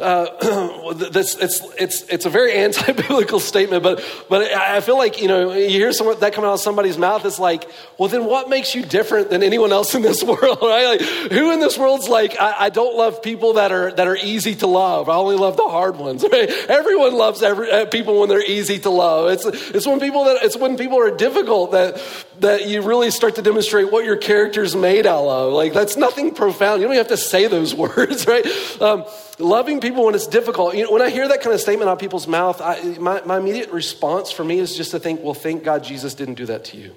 uh, 0.00 0.92
that's 0.94 1.36
it's 1.36 1.62
it's 1.78 2.02
it's 2.04 2.26
a 2.26 2.30
very 2.30 2.52
anti-biblical 2.54 3.40
statement, 3.40 3.82
but 3.82 4.02
but 4.28 4.50
I 4.52 4.80
feel 4.80 4.96
like 4.96 5.20
you 5.20 5.28
know 5.28 5.52
you 5.52 5.68
hear 5.68 5.92
someone 5.92 6.18
that 6.20 6.32
come 6.32 6.44
out 6.44 6.54
of 6.54 6.60
somebody's 6.60 6.96
mouth. 6.96 7.24
It's 7.26 7.38
like, 7.38 7.68
well, 7.98 8.08
then 8.08 8.24
what 8.24 8.48
makes 8.48 8.74
you 8.74 8.82
different 8.82 9.30
than 9.30 9.42
anyone 9.42 9.72
else 9.72 9.94
in 9.94 10.02
this 10.02 10.22
world, 10.22 10.58
right? 10.62 10.98
Like, 10.98 11.00
who 11.32 11.52
in 11.52 11.60
this 11.60 11.76
world's 11.76 12.08
like, 12.08 12.40
I, 12.40 12.66
I 12.66 12.68
don't 12.70 12.96
love 12.96 13.22
people 13.22 13.54
that 13.54 13.72
are 13.72 13.92
that 13.92 14.06
are 14.08 14.16
easy 14.16 14.54
to 14.56 14.66
love. 14.66 15.08
I 15.10 15.16
only 15.16 15.36
love 15.36 15.56
the 15.56 15.68
hard 15.68 15.96
ones. 15.96 16.24
Right? 16.32 16.48
Everyone 16.68 17.14
loves 17.14 17.42
every, 17.42 17.70
uh, 17.70 17.84
people 17.86 18.20
when 18.20 18.30
they're 18.30 18.44
easy 18.44 18.78
to 18.78 18.90
love. 18.90 19.30
It's 19.30 19.44
it's 19.44 19.86
when 19.86 20.00
people 20.00 20.24
that 20.24 20.42
it's 20.42 20.56
when 20.62 20.78
people 20.78 20.98
are 20.98 21.14
difficult 21.14 21.72
that, 21.72 22.00
that 22.40 22.66
you 22.66 22.80
really 22.80 23.10
start 23.10 23.34
to 23.34 23.42
demonstrate 23.42 23.92
what 23.92 24.04
your 24.04 24.16
character's 24.16 24.74
made 24.74 25.06
out 25.06 25.26
of. 25.26 25.52
Like, 25.52 25.74
that's 25.74 25.96
nothing 25.96 26.34
profound. 26.34 26.80
You 26.80 26.88
don't 26.88 26.96
have 26.96 27.08
to 27.08 27.16
say 27.16 27.48
those 27.48 27.74
words, 27.74 28.26
right? 28.26 28.46
Um, 28.80 29.04
loving 29.38 29.80
people 29.80 30.06
when 30.06 30.14
it's 30.14 30.26
difficult. 30.26 30.74
You 30.74 30.84
know, 30.84 30.92
when 30.92 31.02
I 31.02 31.10
hear 31.10 31.28
that 31.28 31.42
kind 31.42 31.52
of 31.52 31.60
statement 31.60 31.90
out 31.90 31.94
of 31.94 31.98
people's 31.98 32.26
mouth, 32.26 32.62
I, 32.62 32.80
my, 32.98 33.20
my 33.22 33.36
immediate 33.36 33.70
response 33.70 34.30
for 34.30 34.44
me 34.44 34.58
is 34.58 34.74
just 34.74 34.92
to 34.92 34.98
think, 34.98 35.22
well, 35.22 35.34
thank 35.34 35.64
God 35.64 35.84
Jesus 35.84 36.14
didn't 36.14 36.34
do 36.34 36.46
that 36.46 36.64
to 36.66 36.78
you. 36.78 36.94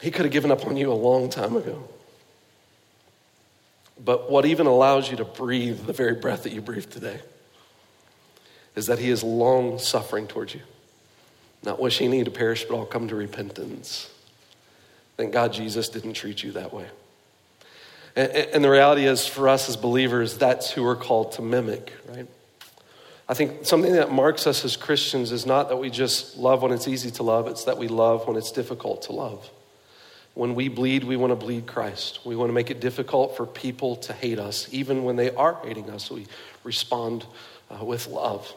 He 0.00 0.10
could 0.10 0.24
have 0.24 0.32
given 0.32 0.50
up 0.50 0.66
on 0.66 0.76
you 0.76 0.92
a 0.92 0.94
long 0.94 1.28
time 1.28 1.56
ago. 1.56 1.88
But 4.02 4.30
what 4.30 4.46
even 4.46 4.66
allows 4.66 5.10
you 5.10 5.16
to 5.18 5.24
breathe 5.24 5.86
the 5.86 5.92
very 5.92 6.14
breath 6.14 6.44
that 6.44 6.52
you 6.52 6.60
breathe 6.60 6.88
today? 6.90 7.20
Is 8.78 8.86
that 8.86 9.00
he 9.00 9.10
is 9.10 9.24
long 9.24 9.78
suffering 9.78 10.28
towards 10.28 10.54
you, 10.54 10.60
not 11.64 11.80
wishing 11.80 12.12
you 12.12 12.24
to 12.24 12.30
perish, 12.30 12.64
but 12.64 12.76
all 12.76 12.86
come 12.86 13.08
to 13.08 13.16
repentance. 13.16 14.08
Thank 15.16 15.32
God 15.32 15.52
Jesus 15.52 15.88
didn't 15.88 16.12
treat 16.12 16.44
you 16.44 16.52
that 16.52 16.72
way. 16.72 16.86
And, 18.14 18.30
and 18.30 18.64
the 18.64 18.70
reality 18.70 19.04
is, 19.04 19.26
for 19.26 19.48
us 19.48 19.68
as 19.68 19.76
believers, 19.76 20.38
that's 20.38 20.70
who 20.70 20.84
we're 20.84 20.94
called 20.94 21.32
to 21.32 21.42
mimic, 21.42 21.92
right? 22.08 22.28
I 23.28 23.34
think 23.34 23.66
something 23.66 23.92
that 23.92 24.12
marks 24.12 24.46
us 24.46 24.64
as 24.64 24.76
Christians 24.76 25.32
is 25.32 25.44
not 25.44 25.68
that 25.70 25.76
we 25.76 25.90
just 25.90 26.36
love 26.36 26.62
when 26.62 26.70
it's 26.70 26.86
easy 26.86 27.10
to 27.10 27.24
love, 27.24 27.48
it's 27.48 27.64
that 27.64 27.78
we 27.78 27.88
love 27.88 28.28
when 28.28 28.36
it's 28.36 28.52
difficult 28.52 29.02
to 29.02 29.12
love. 29.12 29.50
When 30.34 30.54
we 30.54 30.68
bleed, 30.68 31.02
we 31.02 31.16
want 31.16 31.32
to 31.32 31.36
bleed 31.36 31.66
Christ. 31.66 32.20
We 32.24 32.36
want 32.36 32.48
to 32.48 32.54
make 32.54 32.70
it 32.70 32.78
difficult 32.78 33.36
for 33.36 33.44
people 33.44 33.96
to 33.96 34.12
hate 34.12 34.38
us. 34.38 34.68
Even 34.70 35.02
when 35.02 35.16
they 35.16 35.34
are 35.34 35.58
hating 35.64 35.90
us, 35.90 36.12
we 36.12 36.28
respond 36.62 37.26
uh, 37.70 37.84
with 37.84 38.06
love. 38.06 38.54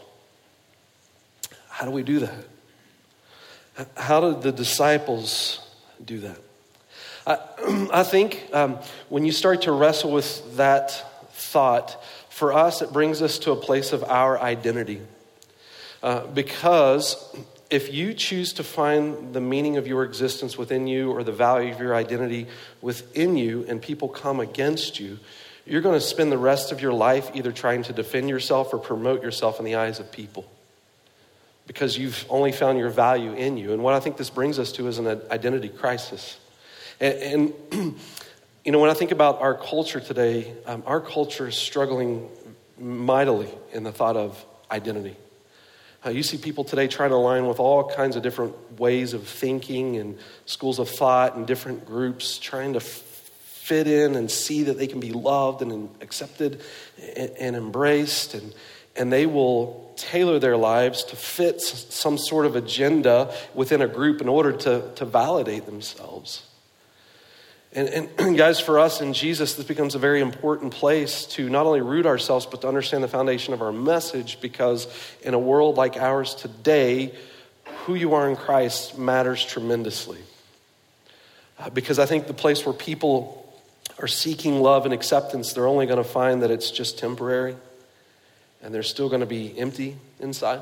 How 1.72 1.86
do 1.86 1.92
we 1.92 2.04
do 2.04 2.20
that? 2.20 2.46
How 3.96 4.20
did 4.20 4.44
the 4.44 4.51
disciples 4.51 5.66
do 6.04 6.20
that? 6.20 6.38
I, 7.25 7.38
I 7.94 8.04
think 8.04 8.48
um, 8.54 8.78
when 9.08 9.25
you 9.25 9.32
start 9.32 9.63
to 9.63 9.72
wrestle 9.72 10.12
with 10.12 10.58
that 10.58 10.92
thought, 11.32 11.98
for 12.30 12.54
us, 12.54 12.82
it 12.82 12.92
brings 12.92 13.22
us 13.22 13.40
to 13.40 13.51
a 13.51 13.56
place 13.56 13.94
of 13.94 14.04
our 14.04 14.40
identity. 14.40 15.01
Uh, 16.04 16.28
because 16.28 17.36
if 17.70 17.94
you 17.94 18.13
choose 18.13 18.54
to 18.54 18.63
find 18.63 19.34
the 19.34 19.42
meaning 19.42 19.78
of 19.78 19.88
your 19.88 20.04
existence 20.04 20.58
within 20.58 20.88
you 20.88 21.12
or 21.12 21.24
the 21.24 21.32
value 21.32 21.72
of 21.74 21.80
your 21.80 21.96
identity 21.96 22.48
within 22.82 23.38
you, 23.38 23.66
and 23.70 23.82
people 23.82 24.10
come 24.10 24.42
against 24.42 25.00
you, 25.00 25.20
you're 25.66 25.82
going 25.82 25.98
to 25.98 26.06
spend 26.06 26.32
the 26.32 26.38
rest 26.38 26.74
of 26.74 26.82
your 26.82 26.94
life 26.94 27.32
either 27.34 27.51
trying 27.51 27.84
to 27.84 27.94
defend 27.94 28.28
yourself 28.28 28.74
or 28.74 28.78
promote 28.78 29.24
yourself 29.24 29.58
in 29.58 29.66
the 29.66 29.75
eyes 29.75 30.00
of 30.00 30.12
people 30.12 30.50
because 31.72 31.98
you've 31.98 32.25
only 32.28 32.51
found 32.51 32.78
your 32.78 32.90
value 32.90 33.32
in 33.32 33.56
you. 33.56 33.72
And 33.72 33.82
what 33.82 33.94
I 33.94 34.01
think 34.01 34.18
this 34.18 34.30
brings 34.30 34.60
us 34.60 34.74
to 34.74 34.90
is 34.90 34.98
an 34.98 35.08
identity 35.32 35.70
crisis. 35.70 36.38
And, 37.00 37.54
and 37.72 38.00
you 38.66 38.74
know, 38.74 38.80
when 38.80 38.90
I 38.90 38.94
think 38.94 39.12
about 39.12 39.40
our 39.40 39.54
culture 39.54 40.01
today, 40.01 40.54
um, 40.66 40.84
our 40.86 41.00
culture 41.00 41.48
is 41.48 41.56
struggling 41.56 42.28
mightily 42.78 43.48
in 43.72 43.84
the 43.84 43.94
thought 43.94 44.18
of 44.18 44.46
identity. 44.70 45.16
Uh, 46.06 46.10
you 46.10 46.24
see 46.24 46.36
people 46.36 46.66
today 46.66 46.90
trying 46.90 47.12
to 47.12 47.16
align 47.16 47.48
with 47.48 47.62
all 47.62 47.90
kinds 47.90 48.18
of 48.18 48.22
different 48.22 48.78
ways 48.78 49.13
of 49.13 49.25
thinking 49.25 49.96
and 49.96 50.18
schools 50.46 50.78
of 50.78 50.90
thought 50.90 51.38
and 51.38 51.48
different 51.48 51.86
groups, 51.86 52.38
trying 52.38 52.74
to 52.74 52.82
fit 52.82 53.88
in 53.88 54.16
and 54.16 54.30
see 54.30 54.63
that 54.63 54.78
they 54.78 54.88
can 54.88 55.00
be 55.00 55.13
loved 55.13 55.62
and 55.62 55.90
accepted 56.01 56.60
and, 57.16 57.30
and 57.40 57.56
embraced. 57.56 58.34
And, 58.34 58.54
and 58.96 59.12
they 59.12 59.26
will 59.26 59.82
tailor 59.96 60.40
their 60.40 60.58
lives 60.58 61.04
to 61.06 61.16
fit 61.16 61.62
some 61.62 62.18
sort 62.18 62.46
of 62.46 62.56
agenda 62.56 63.34
within 63.54 63.82
a 63.82 63.88
group 63.88 64.22
in 64.22 64.28
order 64.28 64.52
to, 64.52 64.92
to 64.96 65.06
validate 65.06 65.66
themselves. 65.66 66.48
And, 67.74 68.10
and, 68.20 68.38
guys, 68.38 68.60
for 68.60 68.80
us 68.80 69.00
in 69.00 69.14
Jesus, 69.14 69.54
this 69.54 69.66
becomes 69.66 69.96
a 69.96 70.00
very 70.00 70.22
important 70.22 70.74
place 70.74 71.26
to 71.28 71.50
not 71.50 71.66
only 71.66 71.82
root 71.82 72.06
ourselves, 72.06 72.46
but 72.46 72.62
to 72.62 72.68
understand 72.68 73.04
the 73.04 73.08
foundation 73.08 73.54
of 73.54 73.62
our 73.62 73.72
message 73.72 74.42
because 74.42 74.88
in 75.22 75.34
a 75.34 75.40
world 75.40 75.78
like 75.78 75.98
ours 75.98 76.36
today, 76.36 77.14
who 77.86 77.96
you 77.96 78.14
are 78.14 78.30
in 78.30 78.36
Christ 78.36 78.98
matters 78.98 79.46
tremendously. 79.46 80.20
Uh, 81.60 81.70
because 81.70 82.00
I 82.00 82.06
think 82.06 82.28
the 82.28 82.34
place 82.34 82.66
where 82.66 82.74
people 82.74 83.38
are 84.00 84.08
seeking 84.08 84.62
love 84.62 84.86
and 84.86 84.94
acceptance, 84.94 85.54
they're 85.54 85.68
only 85.68 85.86
going 85.86 85.98
to 85.98 86.10
find 86.10 86.42
that 86.42 86.52
it's 86.52 86.72
just 86.72 86.98
temporary 86.98 87.56
and 88.62 88.74
they're 88.74 88.84
still 88.84 89.10
going 89.10 89.22
to 89.22 89.25
be 89.25 89.58
empty 89.58 89.98
inside. 90.20 90.62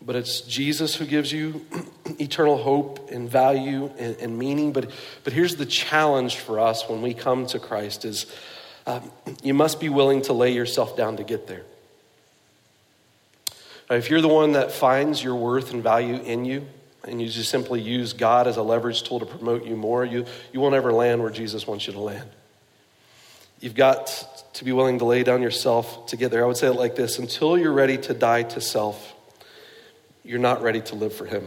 But 0.00 0.16
it's 0.16 0.42
Jesus 0.42 0.94
who 0.94 1.06
gives 1.06 1.32
you 1.32 1.66
eternal 2.20 2.56
hope 2.56 3.10
and 3.10 3.28
value 3.28 3.90
and, 3.98 4.16
and, 4.16 4.38
meaning. 4.38 4.72
But, 4.72 4.90
but 5.24 5.32
here's 5.32 5.56
the 5.56 5.66
challenge 5.66 6.36
for 6.36 6.60
us 6.60 6.88
when 6.88 7.02
we 7.02 7.14
come 7.14 7.46
to 7.46 7.58
Christ 7.58 8.04
is 8.04 8.26
um, 8.86 9.10
you 9.42 9.54
must 9.54 9.80
be 9.80 9.88
willing 9.88 10.22
to 10.22 10.32
lay 10.32 10.52
yourself 10.52 10.96
down 10.96 11.16
to 11.16 11.24
get 11.24 11.46
there. 11.46 11.64
If 13.90 14.10
you're 14.10 14.20
the 14.20 14.28
one 14.28 14.52
that 14.52 14.70
finds 14.70 15.22
your 15.22 15.34
worth 15.34 15.72
and 15.72 15.82
value 15.82 16.16
in 16.16 16.44
you, 16.44 16.66
and 17.04 17.22
you 17.22 17.28
just 17.28 17.50
simply 17.50 17.80
use 17.80 18.12
God 18.12 18.46
as 18.46 18.56
a 18.56 18.62
leverage 18.62 19.02
tool 19.02 19.20
to 19.20 19.26
promote 19.26 19.64
you 19.64 19.76
more, 19.76 20.04
you, 20.04 20.26
you 20.52 20.60
won't 20.60 20.74
ever 20.74 20.92
land 20.92 21.22
where 21.22 21.30
Jesus 21.30 21.66
wants 21.66 21.86
you 21.86 21.94
to 21.94 22.00
land. 22.00 22.28
You've 23.60 23.74
got 23.74 24.37
to 24.58 24.64
be 24.64 24.72
willing 24.72 24.98
to 24.98 25.04
lay 25.04 25.22
down 25.22 25.40
yourself 25.40 26.06
to 26.06 26.16
get 26.16 26.32
there. 26.32 26.42
I 26.42 26.46
would 26.48 26.56
say 26.56 26.66
it 26.66 26.72
like 26.72 26.96
this 26.96 27.20
until 27.20 27.56
you're 27.56 27.72
ready 27.72 27.96
to 27.96 28.12
die 28.12 28.42
to 28.42 28.60
self, 28.60 29.14
you're 30.24 30.40
not 30.40 30.62
ready 30.62 30.80
to 30.80 30.96
live 30.96 31.14
for 31.14 31.26
Him. 31.26 31.46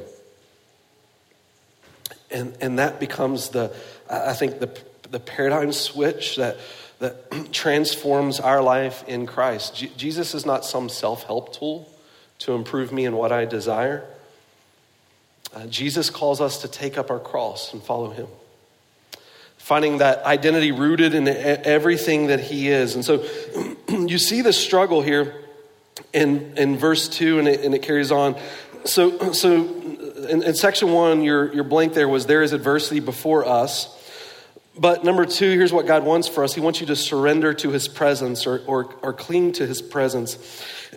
And, 2.32 2.56
and 2.62 2.80
that 2.80 3.02
becomes 3.02 3.50
the, 3.50 3.76
I 4.10 4.32
think, 4.32 4.62
the, 4.62 4.80
the 5.10 5.20
paradigm 5.20 5.74
switch 5.74 6.38
that, 6.38 6.56
that 7.00 7.30
transforms 7.52 8.40
our 8.40 8.62
life 8.62 9.04
in 9.10 9.26
Christ. 9.26 9.76
Jesus 9.98 10.34
is 10.34 10.46
not 10.46 10.64
some 10.64 10.88
self 10.88 11.24
help 11.24 11.54
tool 11.54 11.92
to 12.40 12.54
improve 12.54 12.94
me 12.94 13.04
in 13.04 13.18
what 13.18 13.34
I 13.34 13.44
desire. 13.44 14.06
Uh, 15.54 15.66
Jesus 15.66 16.10
calls 16.10 16.40
us 16.40 16.62
to 16.62 16.70
take 16.70 16.98
up 16.98 17.12
our 17.12 17.20
cross 17.20 17.74
and 17.74 17.84
follow 17.84 18.12
Him 18.12 18.28
finding 19.72 20.00
that 20.00 20.22
identity 20.26 20.74
rooted 20.74 21.14
in 21.14 21.30
everything 21.30 22.28
that 22.28 22.42
he 22.42 22.68
is. 22.68 22.94
And 22.94 23.06
so 23.06 23.26
you 23.90 24.18
see 24.18 24.42
the 24.42 24.52
struggle 24.52 25.02
here 25.02 25.34
in, 26.12 26.58
in 26.58 26.78
verse 26.78 27.08
2, 27.08 27.40
and 27.40 27.48
it, 27.48 27.64
and 27.64 27.74
it 27.74 27.82
carries 27.82 28.12
on. 28.12 28.36
So, 28.84 29.32
so 29.32 29.64
in, 30.28 30.44
in 30.44 30.56
section 30.56 30.92
1, 30.92 31.22
your, 31.22 31.54
your 31.54 31.64
blank 31.64 31.94
there 31.94 32.10
was 32.10 32.26
there 32.26 32.44
is 32.44 32.52
adversity 32.52 33.00
before 33.00 33.46
us. 33.46 33.98
But 34.78 35.06
number 35.06 35.26
two, 35.26 35.52
here's 35.52 35.72
what 35.72 35.88
God 35.88 36.04
wants 36.04 36.28
for 36.28 36.44
us. 36.44 36.54
He 36.54 36.60
wants 36.60 36.82
you 36.82 36.88
to 36.88 36.96
surrender 36.98 37.54
to 37.54 37.70
his 37.70 37.88
presence 37.88 38.46
or, 38.46 38.62
or, 38.68 38.94
or 39.02 39.14
cling 39.14 39.54
to 39.54 39.66
his 39.66 39.82
presence. 39.82 40.38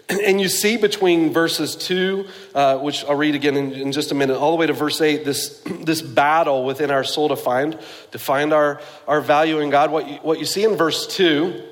And 0.25 0.41
you 0.41 0.49
see 0.49 0.77
between 0.77 1.33
verses 1.33 1.77
2, 1.77 2.27
uh, 2.55 2.79
which 2.79 3.05
I'll 3.05 3.17
read 3.17 3.35
again 3.35 3.57
in, 3.57 3.73
in, 3.73 3.93
just 3.93 4.11
a 4.11 4.15
minute, 4.15 4.37
all 4.37 4.51
the 4.51 4.57
way 4.57 4.67
to 4.67 4.73
verse 4.73 5.01
8, 5.01 5.25
this, 5.25 5.61
this 5.83 6.03
battle 6.03 6.65
within 6.65 6.91
our 6.91 7.05
soul 7.05 7.29
to 7.29 7.37
find, 7.37 7.79
to 8.13 8.19
find 8.19 8.53
our, 8.53 8.81
our 9.09 9.21
value 9.21 9.61
in 9.61 9.71
God. 9.71 9.91
What 9.91 10.09
you, 10.09 10.17
what 10.17 10.39
you 10.39 10.45
see 10.45 10.65
in 10.65 10.77
verse 10.77 11.07
2 11.07 11.63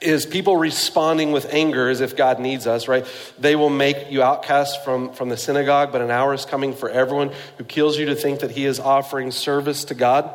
is 0.00 0.26
people 0.26 0.56
responding 0.56 1.32
with 1.32 1.52
anger 1.52 1.88
as 1.88 2.00
if 2.00 2.16
God 2.16 2.38
needs 2.38 2.66
us, 2.66 2.88
right? 2.88 3.06
They 3.38 3.56
will 3.56 3.70
make 3.70 4.10
you 4.10 4.22
outcast 4.22 4.84
from, 4.84 5.12
from 5.12 5.30
the 5.30 5.36
synagogue, 5.36 5.92
but 5.92 6.02
an 6.02 6.10
hour 6.10 6.34
is 6.34 6.44
coming 6.44 6.74
for 6.74 6.90
everyone 6.90 7.32
who 7.56 7.64
kills 7.64 7.98
you 7.98 8.06
to 8.06 8.14
think 8.14 8.40
that 8.40 8.50
he 8.50 8.66
is 8.66 8.78
offering 8.78 9.30
service 9.30 9.84
to 9.86 9.94
God. 9.94 10.30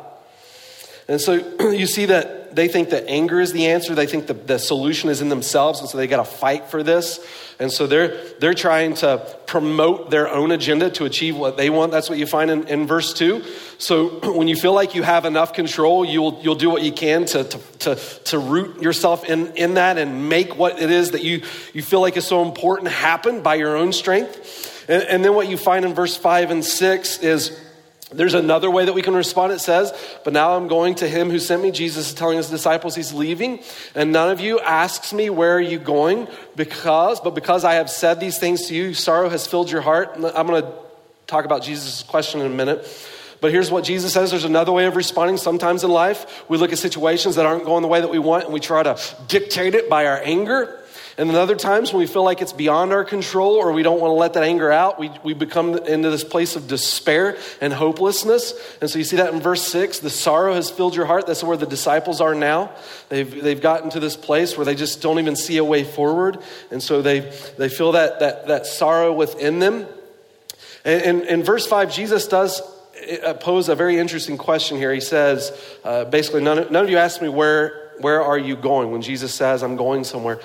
And 1.06 1.20
so 1.20 1.34
you 1.70 1.86
see 1.86 2.06
that 2.06 2.39
they 2.52 2.68
think 2.68 2.90
that 2.90 3.06
anger 3.08 3.40
is 3.40 3.52
the 3.52 3.66
answer. 3.68 3.94
They 3.94 4.06
think 4.06 4.26
the, 4.26 4.34
the 4.34 4.58
solution 4.58 5.10
is 5.10 5.20
in 5.20 5.28
themselves, 5.28 5.80
and 5.80 5.88
so 5.88 5.98
they 5.98 6.06
got 6.06 6.24
to 6.24 6.30
fight 6.30 6.68
for 6.68 6.82
this. 6.82 7.20
And 7.60 7.70
so 7.70 7.86
they're, 7.86 8.16
they're 8.38 8.54
trying 8.54 8.94
to 8.94 9.18
promote 9.46 10.10
their 10.10 10.28
own 10.28 10.50
agenda 10.50 10.88
to 10.92 11.04
achieve 11.04 11.36
what 11.36 11.58
they 11.58 11.68
want. 11.68 11.92
That's 11.92 12.08
what 12.08 12.18
you 12.18 12.26
find 12.26 12.50
in, 12.50 12.66
in 12.68 12.86
verse 12.86 13.12
2. 13.12 13.44
So 13.76 14.20
when 14.34 14.48
you 14.48 14.56
feel 14.56 14.72
like 14.72 14.94
you 14.94 15.02
have 15.02 15.26
enough 15.26 15.52
control, 15.52 16.04
you'll, 16.04 16.40
you'll 16.42 16.54
do 16.54 16.70
what 16.70 16.82
you 16.82 16.90
can 16.90 17.26
to, 17.26 17.44
to, 17.44 17.58
to, 17.80 17.94
to 17.96 18.38
root 18.38 18.80
yourself 18.80 19.28
in, 19.28 19.54
in 19.56 19.74
that 19.74 19.98
and 19.98 20.28
make 20.30 20.56
what 20.56 20.80
it 20.80 20.90
is 20.90 21.10
that 21.10 21.22
you, 21.22 21.42
you 21.74 21.82
feel 21.82 22.00
like 22.00 22.16
is 22.16 22.26
so 22.26 22.42
important 22.42 22.90
happen 22.90 23.42
by 23.42 23.56
your 23.56 23.76
own 23.76 23.92
strength. 23.92 24.86
And, 24.88 25.02
and 25.02 25.24
then 25.24 25.34
what 25.34 25.48
you 25.48 25.58
find 25.58 25.84
in 25.84 25.94
verse 25.94 26.16
5 26.16 26.50
and 26.50 26.64
6 26.64 27.18
is 27.18 27.69
there's 28.12 28.34
another 28.34 28.70
way 28.70 28.84
that 28.84 28.92
we 28.92 29.02
can 29.02 29.14
respond. 29.14 29.52
It 29.52 29.60
says, 29.60 29.92
But 30.24 30.32
now 30.32 30.56
I'm 30.56 30.68
going 30.68 30.96
to 30.96 31.08
him 31.08 31.30
who 31.30 31.38
sent 31.38 31.62
me. 31.62 31.70
Jesus 31.70 32.08
is 32.08 32.14
telling 32.14 32.36
his 32.38 32.50
disciples 32.50 32.94
he's 32.94 33.12
leaving. 33.12 33.60
And 33.94 34.12
none 34.12 34.30
of 34.30 34.40
you 34.40 34.58
asks 34.60 35.12
me, 35.12 35.30
Where 35.30 35.56
are 35.56 35.60
you 35.60 35.78
going? 35.78 36.26
Because, 36.56 37.20
but 37.20 37.34
because 37.34 37.64
I 37.64 37.74
have 37.74 37.88
said 37.88 38.18
these 38.18 38.38
things 38.38 38.66
to 38.66 38.74
you, 38.74 38.94
sorrow 38.94 39.28
has 39.28 39.46
filled 39.46 39.70
your 39.70 39.80
heart. 39.80 40.12
I'm 40.16 40.46
going 40.46 40.62
to 40.62 40.72
talk 41.28 41.44
about 41.44 41.62
Jesus' 41.62 42.02
question 42.02 42.40
in 42.40 42.46
a 42.46 42.54
minute. 42.54 42.86
But 43.40 43.52
here's 43.52 43.70
what 43.70 43.84
Jesus 43.84 44.12
says 44.12 44.30
there's 44.30 44.44
another 44.44 44.72
way 44.72 44.86
of 44.86 44.96
responding. 44.96 45.36
Sometimes 45.36 45.84
in 45.84 45.90
life, 45.90 46.44
we 46.48 46.58
look 46.58 46.72
at 46.72 46.78
situations 46.78 47.36
that 47.36 47.46
aren't 47.46 47.64
going 47.64 47.82
the 47.82 47.88
way 47.88 48.00
that 48.00 48.10
we 48.10 48.18
want 48.18 48.44
and 48.44 48.52
we 48.52 48.60
try 48.60 48.82
to 48.82 48.98
dictate 49.28 49.74
it 49.74 49.88
by 49.88 50.06
our 50.06 50.20
anger. 50.22 50.79
And 51.20 51.28
then 51.28 51.36
other 51.36 51.54
times 51.54 51.92
when 51.92 52.00
we 52.00 52.06
feel 52.06 52.24
like 52.24 52.40
it's 52.40 52.54
beyond 52.54 52.94
our 52.94 53.04
control 53.04 53.56
or 53.56 53.72
we 53.72 53.82
don't 53.82 54.00
want 54.00 54.08
to 54.08 54.14
let 54.14 54.32
that 54.32 54.42
anger 54.42 54.72
out, 54.72 54.98
we, 54.98 55.10
we 55.22 55.34
become 55.34 55.76
into 55.76 56.08
this 56.08 56.24
place 56.24 56.56
of 56.56 56.66
despair 56.66 57.36
and 57.60 57.74
hopelessness. 57.74 58.54
And 58.80 58.88
so 58.88 58.96
you 58.96 59.04
see 59.04 59.16
that 59.16 59.34
in 59.34 59.38
verse 59.38 59.62
6 59.64 59.98
the 59.98 60.08
sorrow 60.08 60.54
has 60.54 60.70
filled 60.70 60.96
your 60.96 61.04
heart. 61.04 61.26
That's 61.26 61.44
where 61.44 61.58
the 61.58 61.66
disciples 61.66 62.22
are 62.22 62.34
now. 62.34 62.72
They've, 63.10 63.30
they've 63.42 63.60
gotten 63.60 63.90
to 63.90 64.00
this 64.00 64.16
place 64.16 64.56
where 64.56 64.64
they 64.64 64.74
just 64.74 65.02
don't 65.02 65.18
even 65.18 65.36
see 65.36 65.58
a 65.58 65.64
way 65.64 65.84
forward. 65.84 66.38
And 66.70 66.82
so 66.82 67.02
they, 67.02 67.20
they 67.58 67.68
feel 67.68 67.92
that, 67.92 68.20
that, 68.20 68.46
that 68.46 68.64
sorrow 68.64 69.12
within 69.12 69.58
them. 69.58 69.86
And 70.86 71.24
in 71.24 71.42
verse 71.42 71.66
5, 71.66 71.92
Jesus 71.92 72.28
does 72.28 72.62
uh, 73.26 73.34
pose 73.34 73.68
a 73.68 73.74
very 73.74 73.98
interesting 73.98 74.38
question 74.38 74.78
here. 74.78 74.94
He 74.94 75.02
says, 75.02 75.52
uh, 75.84 76.06
basically, 76.06 76.42
none 76.42 76.60
of, 76.60 76.70
none 76.70 76.82
of 76.82 76.88
you 76.88 76.96
asked 76.96 77.20
me, 77.20 77.28
where, 77.28 77.92
where 77.98 78.22
are 78.22 78.38
you 78.38 78.56
going? 78.56 78.90
When 78.90 79.02
Jesus 79.02 79.34
says, 79.34 79.62
I'm 79.62 79.76
going 79.76 80.04
somewhere. 80.04 80.40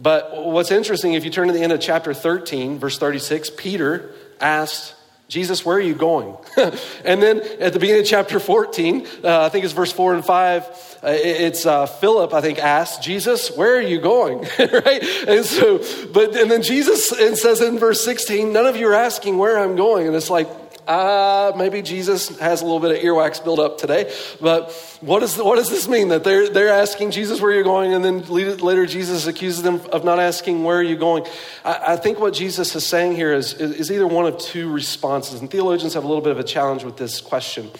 But 0.00 0.46
what's 0.46 0.70
interesting, 0.70 1.12
if 1.12 1.24
you 1.24 1.30
turn 1.30 1.48
to 1.48 1.52
the 1.52 1.60
end 1.60 1.72
of 1.72 1.80
chapter 1.80 2.14
13, 2.14 2.78
verse 2.78 2.98
36, 2.98 3.50
Peter 3.56 4.14
asked, 4.40 4.94
Jesus, 5.28 5.64
where 5.64 5.76
are 5.76 5.80
you 5.80 5.94
going? 5.94 6.36
and 7.04 7.22
then 7.22 7.40
at 7.60 7.72
the 7.72 7.78
beginning 7.78 8.00
of 8.00 8.08
chapter 8.08 8.40
14, 8.40 9.06
uh, 9.22 9.42
I 9.42 9.48
think 9.50 9.64
it's 9.64 9.74
verse 9.74 9.92
4 9.92 10.14
and 10.14 10.24
5, 10.24 10.64
uh, 10.64 10.66
it's 11.04 11.66
uh, 11.66 11.86
Philip, 11.86 12.32
I 12.32 12.40
think, 12.40 12.58
asked, 12.58 13.02
Jesus, 13.02 13.54
where 13.56 13.76
are 13.76 13.80
you 13.80 14.00
going? 14.00 14.40
right? 14.58 15.04
And 15.28 15.44
so, 15.44 15.78
but, 16.12 16.34
and 16.34 16.50
then 16.50 16.62
Jesus 16.62 17.12
and 17.12 17.36
says 17.36 17.60
in 17.60 17.78
verse 17.78 18.02
16, 18.02 18.52
none 18.52 18.66
of 18.66 18.76
you 18.76 18.88
are 18.88 18.94
asking 18.94 19.36
where 19.38 19.58
I'm 19.58 19.76
going. 19.76 20.06
And 20.06 20.16
it's 20.16 20.30
like, 20.30 20.48
uh, 20.86 21.52
maybe 21.56 21.82
Jesus 21.82 22.38
has 22.38 22.62
a 22.62 22.64
little 22.64 22.80
bit 22.80 22.90
of 22.90 22.98
earwax 22.98 23.42
built 23.42 23.58
up 23.58 23.78
today. 23.78 24.12
But 24.40 24.72
what, 25.00 25.22
is, 25.22 25.36
what 25.36 25.56
does 25.56 25.70
this 25.70 25.88
mean? 25.88 26.08
That 26.08 26.24
they're, 26.24 26.48
they're 26.48 26.68
asking 26.68 27.10
Jesus 27.10 27.40
where 27.40 27.52
you're 27.52 27.62
going, 27.62 27.94
and 27.94 28.04
then 28.04 28.24
later 28.26 28.86
Jesus 28.86 29.26
accuses 29.26 29.62
them 29.62 29.80
of 29.92 30.04
not 30.04 30.18
asking 30.18 30.64
where 30.64 30.78
are 30.78 30.82
you 30.82 30.96
going. 30.96 31.26
I, 31.64 31.92
I 31.92 31.96
think 31.96 32.18
what 32.18 32.34
Jesus 32.34 32.74
is 32.74 32.86
saying 32.86 33.16
here 33.16 33.32
is, 33.32 33.54
is 33.54 33.90
either 33.90 34.06
one 34.06 34.26
of 34.26 34.38
two 34.38 34.70
responses. 34.70 35.40
And 35.40 35.50
theologians 35.50 35.94
have 35.94 36.04
a 36.04 36.08
little 36.08 36.22
bit 36.22 36.32
of 36.32 36.38
a 36.38 36.44
challenge 36.44 36.84
with 36.84 36.96
this 36.96 37.20
question. 37.20 37.70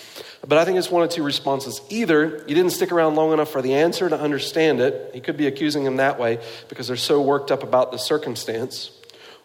But 0.47 0.57
I 0.57 0.65
think 0.65 0.79
it's 0.79 0.91
one 0.91 1.03
of 1.03 1.11
two 1.11 1.23
responses. 1.23 1.83
Either 1.91 2.39
you 2.47 2.55
didn't 2.55 2.71
stick 2.71 2.93
around 2.93 3.15
long 3.15 3.33
enough 3.33 3.51
for 3.51 3.61
the 3.61 3.75
answer 3.75 4.09
to 4.09 4.19
understand 4.19 4.81
it, 4.81 5.11
he 5.13 5.21
could 5.21 5.37
be 5.37 5.47
accusing 5.47 5.85
them 5.85 5.97
that 5.97 6.19
way 6.19 6.39
because 6.69 6.89
they're 6.89 6.97
so 6.97 7.21
worked 7.21 7.51
up 7.51 7.63
about 7.63 7.93
the 7.93 7.99
circumstance, 7.99 8.91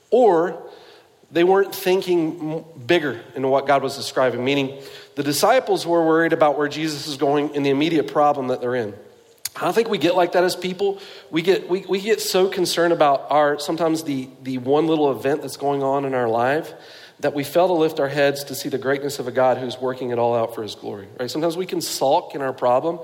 or 0.09 0.64
they 1.35 1.43
weren't 1.43 1.75
thinking 1.75 2.63
bigger 2.87 3.19
in 3.35 3.45
what 3.49 3.67
God 3.67 3.83
was 3.83 3.97
describing, 3.97 4.45
meaning 4.45 4.81
the 5.15 5.23
disciples 5.23 5.85
were 5.85 6.05
worried 6.05 6.31
about 6.31 6.57
where 6.57 6.69
Jesus 6.69 7.07
is 7.07 7.17
going 7.17 7.53
and 7.57 7.65
the 7.65 7.71
immediate 7.71 8.07
problem 8.07 8.47
that 8.47 8.61
they're 8.61 8.75
in. 8.75 8.93
I 9.53 9.73
think 9.73 9.89
we 9.89 9.97
get 9.97 10.15
like 10.15 10.31
that 10.31 10.45
as 10.45 10.55
people. 10.55 11.01
We 11.29 11.41
get, 11.41 11.67
we, 11.67 11.85
we 11.89 11.99
get 11.99 12.21
so 12.21 12.47
concerned 12.47 12.93
about 12.93 13.27
our 13.31 13.59
sometimes 13.59 14.03
the, 14.03 14.29
the 14.43 14.59
one 14.59 14.87
little 14.87 15.11
event 15.11 15.41
that's 15.41 15.57
going 15.57 15.83
on 15.83 16.05
in 16.05 16.13
our 16.13 16.29
life 16.29 16.73
that 17.19 17.33
we 17.33 17.43
fail 17.43 17.67
to 17.67 17.73
lift 17.73 17.99
our 17.99 18.07
heads 18.07 18.45
to 18.45 18.55
see 18.55 18.69
the 18.69 18.77
greatness 18.77 19.19
of 19.19 19.27
a 19.27 19.31
God 19.31 19.57
who's 19.57 19.77
working 19.77 20.11
it 20.11 20.19
all 20.19 20.35
out 20.35 20.55
for 20.55 20.63
his 20.63 20.75
glory. 20.75 21.09
Right? 21.19 21.29
Sometimes 21.29 21.57
we 21.57 21.65
can 21.65 21.81
sulk 21.81 22.33
in 22.33 22.41
our 22.41 22.53
problem. 22.53 22.99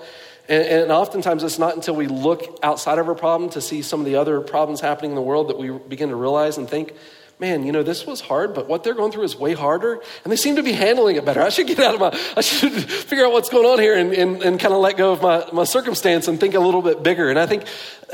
And, 0.48 0.64
and 0.64 0.92
oftentimes 0.92 1.44
it's 1.44 1.60
not 1.60 1.76
until 1.76 1.98
we 1.98 2.08
look 2.08 2.60
outside 2.64 2.98
of 2.98 3.10
our 3.10 3.16
problem 3.16 3.50
to 3.52 3.62
see 3.62 3.82
some 3.82 4.00
of 4.00 4.06
the 4.06 4.16
other 4.16 4.40
problems 4.40 4.80
happening 4.80 5.12
in 5.12 5.16
the 5.16 5.22
world 5.22 5.50
that 5.50 5.58
we 5.58 5.70
begin 5.70 6.10
to 6.10 6.16
realize 6.16 6.58
and 6.58 6.70
think, 6.70 6.94
man, 7.42 7.66
you 7.66 7.72
know, 7.72 7.82
this 7.82 8.06
was 8.06 8.22
hard, 8.22 8.54
but 8.54 8.68
what 8.68 8.84
they're 8.84 8.94
going 8.94 9.12
through 9.12 9.24
is 9.24 9.36
way 9.36 9.54
harder, 9.54 10.00
and 10.24 10.32
they 10.32 10.36
seem 10.36 10.58
to 10.58 10.64
be 10.64 10.74
handling 10.74 11.16
it 11.16 11.26
better. 11.26 11.42
I 11.50 11.50
should 11.50 11.66
get 11.66 11.80
out 11.80 11.96
of 11.96 12.00
my, 12.00 12.18
I 12.38 12.42
should 12.42 12.72
figure 13.10 13.26
out 13.26 13.34
what's 13.34 13.50
going 13.50 13.66
on 13.66 13.80
here 13.80 13.98
and, 13.98 14.14
and, 14.14 14.44
and 14.44 14.60
kind 14.60 14.74
of 14.74 14.80
let 14.80 14.96
go 14.96 15.12
of 15.12 15.24
my, 15.24 15.46
my 15.52 15.64
circumstance 15.64 16.28
and 16.28 16.40
think 16.40 16.54
a 16.54 16.60
little 16.60 16.84
bit 16.84 17.02
bigger. 17.02 17.32
And 17.32 17.40
I 17.40 17.48
think, 17.48 17.64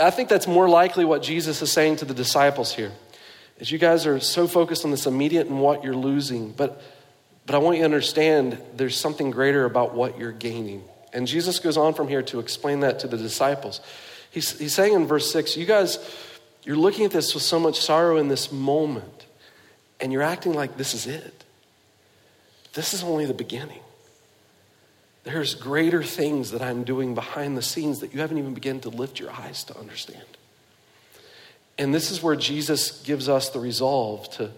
I 0.02 0.12
think 0.12 0.30
that's 0.30 0.48
more 0.48 0.70
likely 0.70 1.04
what 1.04 1.22
Jesus 1.22 1.62
is 1.62 1.72
saying 1.72 1.98
to 1.98 2.06
the 2.06 2.14
disciples 2.14 2.74
here. 2.74 2.94
Is 3.60 3.70
you 3.70 3.78
guys 3.78 4.08
are 4.08 4.20
so 4.22 4.48
focused 4.48 4.86
on 4.86 4.92
this 4.92 5.06
immediate 5.06 5.48
and 5.48 5.60
what 5.60 5.84
you're 5.84 5.96
losing, 5.96 6.52
but, 6.54 6.82
but 7.46 7.54
I 7.54 7.58
want 7.58 7.78
you 7.78 7.82
to 7.82 7.86
understand 7.86 8.58
there's 8.78 8.96
something 8.96 9.32
greater 9.32 9.66
about 9.66 9.94
what 9.94 10.18
you're 10.18 10.32
gaining. 10.32 10.84
And 11.12 11.28
Jesus 11.28 11.60
goes 11.60 11.76
on 11.76 11.96
from 11.96 12.08
here 12.08 12.22
to 12.24 12.40
explain 12.40 12.80
that 12.82 13.00
to 13.00 13.08
the 13.08 13.18
disciples. 13.18 13.82
He's, 14.32 14.58
he's 14.58 14.74
saying 14.74 14.94
in 14.94 15.06
verse 15.06 15.30
6, 15.34 15.58
you 15.58 15.66
guys, 15.66 15.98
you're 16.64 16.78
looking 16.78 17.06
at 17.06 17.12
this 17.12 17.34
with 17.34 17.44
so 17.44 17.60
much 17.60 17.82
sorrow 17.82 18.18
in 18.18 18.28
this 18.30 18.52
moment 18.52 19.17
and 20.00 20.14
you're 20.14 20.24
acting 20.24 20.54
like 20.54 20.78
this 20.78 20.94
is 20.94 21.08
it. 21.08 21.44
This 22.74 22.94
is 22.94 23.04
only 23.04 23.26
the 23.26 23.34
beginning. 23.34 23.80
There's 25.24 25.56
greater 25.56 26.04
things 26.04 26.52
that 26.52 26.62
I'm 26.62 26.84
doing 26.84 27.16
behind 27.16 27.58
the 27.58 27.62
scenes 27.62 28.00
that 28.00 28.14
you 28.14 28.22
haven't 28.22 28.38
even 28.38 28.54
begun 28.54 28.80
to 28.82 28.90
lift 28.90 29.20
your 29.20 29.32
eyes 29.32 29.64
to 29.66 29.78
understand. 29.78 30.24
And 31.78 31.94
this 31.94 32.12
is 32.12 32.24
where 32.24 32.36
Jesus 32.36 33.02
gives 33.02 33.28
us 33.28 33.50
the 33.50 33.60
resolve 33.60 34.30
to 34.36 34.52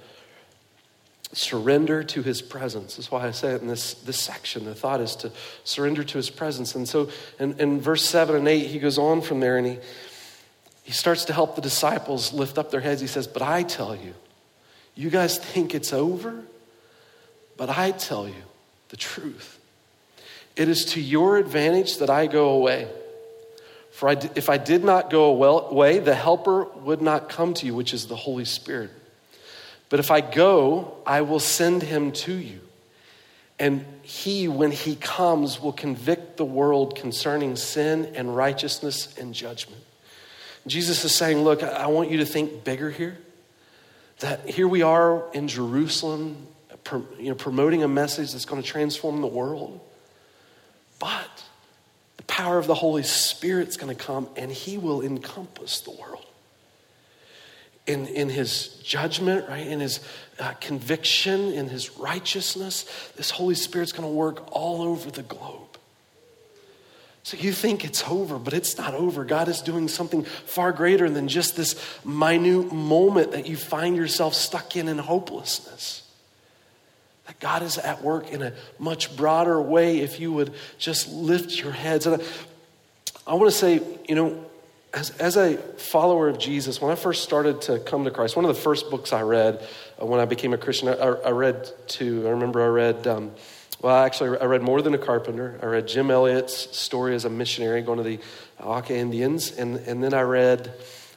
surrender 1.34 2.04
to 2.04 2.24
his 2.24 2.42
presence. 2.42 2.96
That's 2.96 3.12
why 3.12 3.28
I 3.28 3.32
say 3.32 3.54
it 3.54 3.62
in 3.62 3.68
this, 3.68 3.96
this 3.96 4.20
section. 4.20 4.66
The 4.66 4.76
thought 4.76 5.02
is 5.02 5.16
to 5.18 5.32
surrender 5.64 6.04
to 6.04 6.18
his 6.18 6.30
presence. 6.30 6.76
And 6.76 6.88
so 6.88 7.10
in, 7.40 7.60
in 7.60 7.82
verse 7.82 8.06
7 8.06 8.36
and 8.36 8.48
8, 8.48 8.68
he 8.68 8.80
goes 8.80 8.98
on 8.98 9.22
from 9.22 9.40
there 9.40 9.58
and 9.58 9.68
he, 9.68 9.78
he 10.84 10.92
starts 10.92 11.26
to 11.26 11.34
help 11.34 11.56
the 11.56 11.62
disciples 11.62 12.34
lift 12.34 12.58
up 12.58 12.72
their 12.72 12.82
heads. 12.82 13.02
He 13.02 13.08
says, 13.08 13.28
But 13.28 13.42
I 13.42 13.64
tell 13.64 13.96
you, 13.96 14.14
you 15.00 15.10
guys 15.10 15.38
think 15.38 15.74
it's 15.74 15.94
over, 15.94 16.44
but 17.56 17.70
I 17.70 17.92
tell 17.92 18.28
you 18.28 18.44
the 18.90 18.98
truth. 18.98 19.58
It 20.58 20.68
is 20.68 20.84
to 20.88 21.00
your 21.00 21.38
advantage 21.38 22.00
that 22.00 22.10
I 22.10 22.28
go 22.28 22.50
away. 22.50 22.86
For 23.94 24.10
I, 24.10 24.18
if 24.36 24.50
I 24.50 24.58
did 24.58 24.84
not 24.84 25.10
go 25.10 25.34
away, 25.34 26.00
the 26.00 26.14
Helper 26.14 26.66
would 26.66 27.02
not 27.02 27.30
come 27.30 27.54
to 27.54 27.66
you, 27.66 27.74
which 27.74 27.94
is 27.94 28.08
the 28.08 28.18
Holy 28.18 28.44
Spirit. 28.44 28.90
But 29.88 30.02
if 30.02 30.12
I 30.12 30.20
go, 30.20 30.98
I 31.06 31.22
will 31.22 31.40
send 31.40 31.82
him 31.82 32.12
to 32.12 32.34
you. 32.34 32.60
And 33.58 33.86
he, 34.02 34.50
when 34.50 34.72
he 34.72 34.98
comes, 34.98 35.62
will 35.62 35.72
convict 35.72 36.36
the 36.36 36.44
world 36.44 36.98
concerning 36.98 37.56
sin 37.56 38.12
and 38.16 38.36
righteousness 38.36 39.18
and 39.18 39.34
judgment. 39.34 39.82
Jesus 40.68 41.06
is 41.06 41.16
saying, 41.16 41.42
Look, 41.42 41.64
I 41.64 41.88
want 41.88 42.12
you 42.12 42.18
to 42.18 42.26
think 42.26 42.66
bigger 42.66 42.92
here 42.92 43.18
that 44.20 44.50
here 44.50 44.68
we 44.68 44.82
are 44.82 45.24
in 45.34 45.48
Jerusalem, 45.48 46.48
you 47.20 47.30
know, 47.30 47.36
promoting 47.36 47.84
a 47.84 47.88
message 47.88 48.34
that's 48.34 48.46
going 48.46 48.62
to 48.62 48.68
transform 48.68 49.22
the 49.22 49.28
world. 49.28 49.80
But 51.00 51.44
the 52.18 52.24
power 52.24 52.58
of 52.58 52.68
the 52.68 52.76
Holy 52.76 53.04
Spirit's 53.04 53.78
going 53.78 53.96
to 53.96 54.04
come 54.04 54.28
and 54.36 54.52
he 54.52 54.78
will 54.78 55.02
encompass 55.02 55.82
the 55.82 55.92
world. 55.92 56.26
In, 57.88 58.06
in 58.06 58.30
his 58.30 58.68
judgment, 58.84 59.50
right? 59.50 59.66
In 59.66 59.80
his 59.80 60.00
uh, 60.38 60.54
conviction, 60.62 61.52
in 61.54 61.68
his 61.70 61.98
righteousness, 61.98 62.84
this 63.16 63.32
Holy 63.32 63.56
Spirit's 63.56 63.94
going 63.94 64.08
to 64.08 64.14
work 64.14 64.48
all 64.52 64.84
over 64.84 65.10
the 65.10 65.24
globe. 65.24 65.69
So 67.30 67.38
you 67.38 67.52
think 67.52 67.86
it's 67.86 68.04
over, 68.10 68.40
but 68.40 68.56
it's 68.56 68.76
not 68.76 68.96
over. 68.96 69.24
God 69.24 69.50
is 69.50 69.62
doing 69.62 69.88
something 69.88 70.24
far 70.24 70.72
greater 70.72 71.08
than 71.08 71.28
just 71.28 71.56
this 71.56 71.76
minute 72.04 72.74
moment 72.74 73.34
that 73.34 73.48
you 73.48 73.56
find 73.56 73.96
yourself 73.96 74.34
stuck 74.34 74.76
in 74.76 74.88
in 74.88 74.98
hopelessness. 74.98 76.10
That 77.28 77.40
God 77.40 77.62
is 77.62 77.78
at 77.78 78.02
work 78.02 78.32
in 78.32 78.42
a 78.42 78.54
much 78.80 79.16
broader 79.16 79.62
way 79.62 80.00
if 80.00 80.20
you 80.20 80.34
would 80.34 80.56
just 80.80 81.08
lift 81.12 81.56
your 81.62 81.72
heads. 81.72 82.08
And 82.08 82.20
I, 82.20 82.26
I 83.32 83.36
want 83.36 83.52
to 83.52 83.56
say, 83.56 83.80
you 84.08 84.16
know, 84.16 84.44
as, 84.92 85.12
as 85.20 85.38
a 85.38 85.58
follower 85.58 86.30
of 86.30 86.40
Jesus, 86.40 86.82
when 86.82 86.92
I 86.92 86.96
first 86.96 87.24
started 87.24 87.62
to 87.62 87.78
come 87.78 88.06
to 88.06 88.10
Christ, 88.10 88.38
one 88.38 88.46
of 88.46 88.56
the 88.56 88.60
first 88.60 88.90
books 88.90 89.14
I 89.14 89.22
read 89.22 89.64
uh, 90.02 90.06
when 90.08 90.20
I 90.20 90.26
became 90.26 90.56
a 90.56 90.58
Christian, 90.58 90.88
I, 90.88 90.94
I 90.94 91.30
read 91.30 91.70
two. 91.86 92.26
I 92.26 92.32
remember 92.32 92.64
I 92.64 92.70
read 92.70 93.06
um, 93.06 93.34
Well, 93.82 93.96
actually, 93.96 94.38
I 94.40 94.44
read 94.44 94.62
More 94.62 94.82
Than 94.82 94.94
a 94.94 94.98
Carpenter. 94.98 95.58
I 95.64 95.66
read 95.68 95.88
Jim 95.88 96.12
Elliot's 96.12 96.78
story 96.78 97.16
as 97.16 97.24
a 97.24 97.30
missionary 97.30 97.82
going 97.82 97.98
to 97.98 98.04
the 98.04 98.20
Auca 98.62 98.94
Indians. 98.94 99.54
And, 99.54 99.78
and 99.78 100.04
then 100.04 100.14
I 100.14 100.22
read 100.22 100.74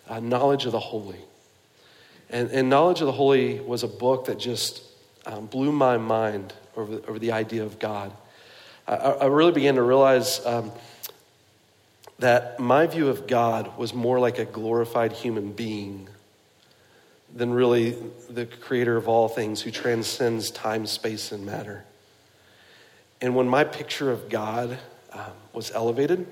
uh, 0.09 0.21
Knowledge 0.21 0.67
of 0.67 0.71
the 0.71 0.79
Holy. 0.79 1.19
And, 2.31 2.53
and, 2.53 2.71
Knowledge 2.71 3.01
of 3.01 3.07
the 3.07 3.13
Holy 3.13 3.59
was 3.59 3.83
a 3.83 3.89
book 3.89 4.27
that 4.27 4.39
just 4.39 4.85
um, 5.27 5.47
blew 5.47 5.73
my 5.73 5.97
mind 5.97 6.53
over, 6.77 7.01
over 7.09 7.19
the 7.19 7.33
idea 7.33 7.65
of 7.65 7.81
God. 7.81 8.13
I, 8.87 8.95
I 8.95 9.27
really 9.27 9.53
began 9.53 9.75
to 9.75 9.83
realize 9.83 10.45
um, 10.47 10.71
that 12.21 12.61
my 12.61 12.87
view 12.87 13.09
of 13.09 13.27
God 13.27 13.77
was 13.77 13.93
more 13.93 14.21
like 14.21 14.39
a 14.39 14.45
glorified 14.45 15.11
human 15.11 15.51
being 15.51 16.09
than 17.35 17.53
really 17.53 17.97
the 18.31 18.47
creator 18.47 18.97
of 18.97 19.09
all 19.09 19.27
things 19.29 19.63
who 19.63 19.73
transcends 19.73 20.53
time, 20.53 20.87
space, 20.87 21.33
and 21.33 21.45
matter. 21.45 21.85
And 23.23 23.35
when 23.35 23.49
my 23.49 23.65
picture 23.65 24.11
of 24.11 24.29
God 24.29 24.79
um, 25.13 25.33
was 25.55 25.71
elevated, 25.71 26.27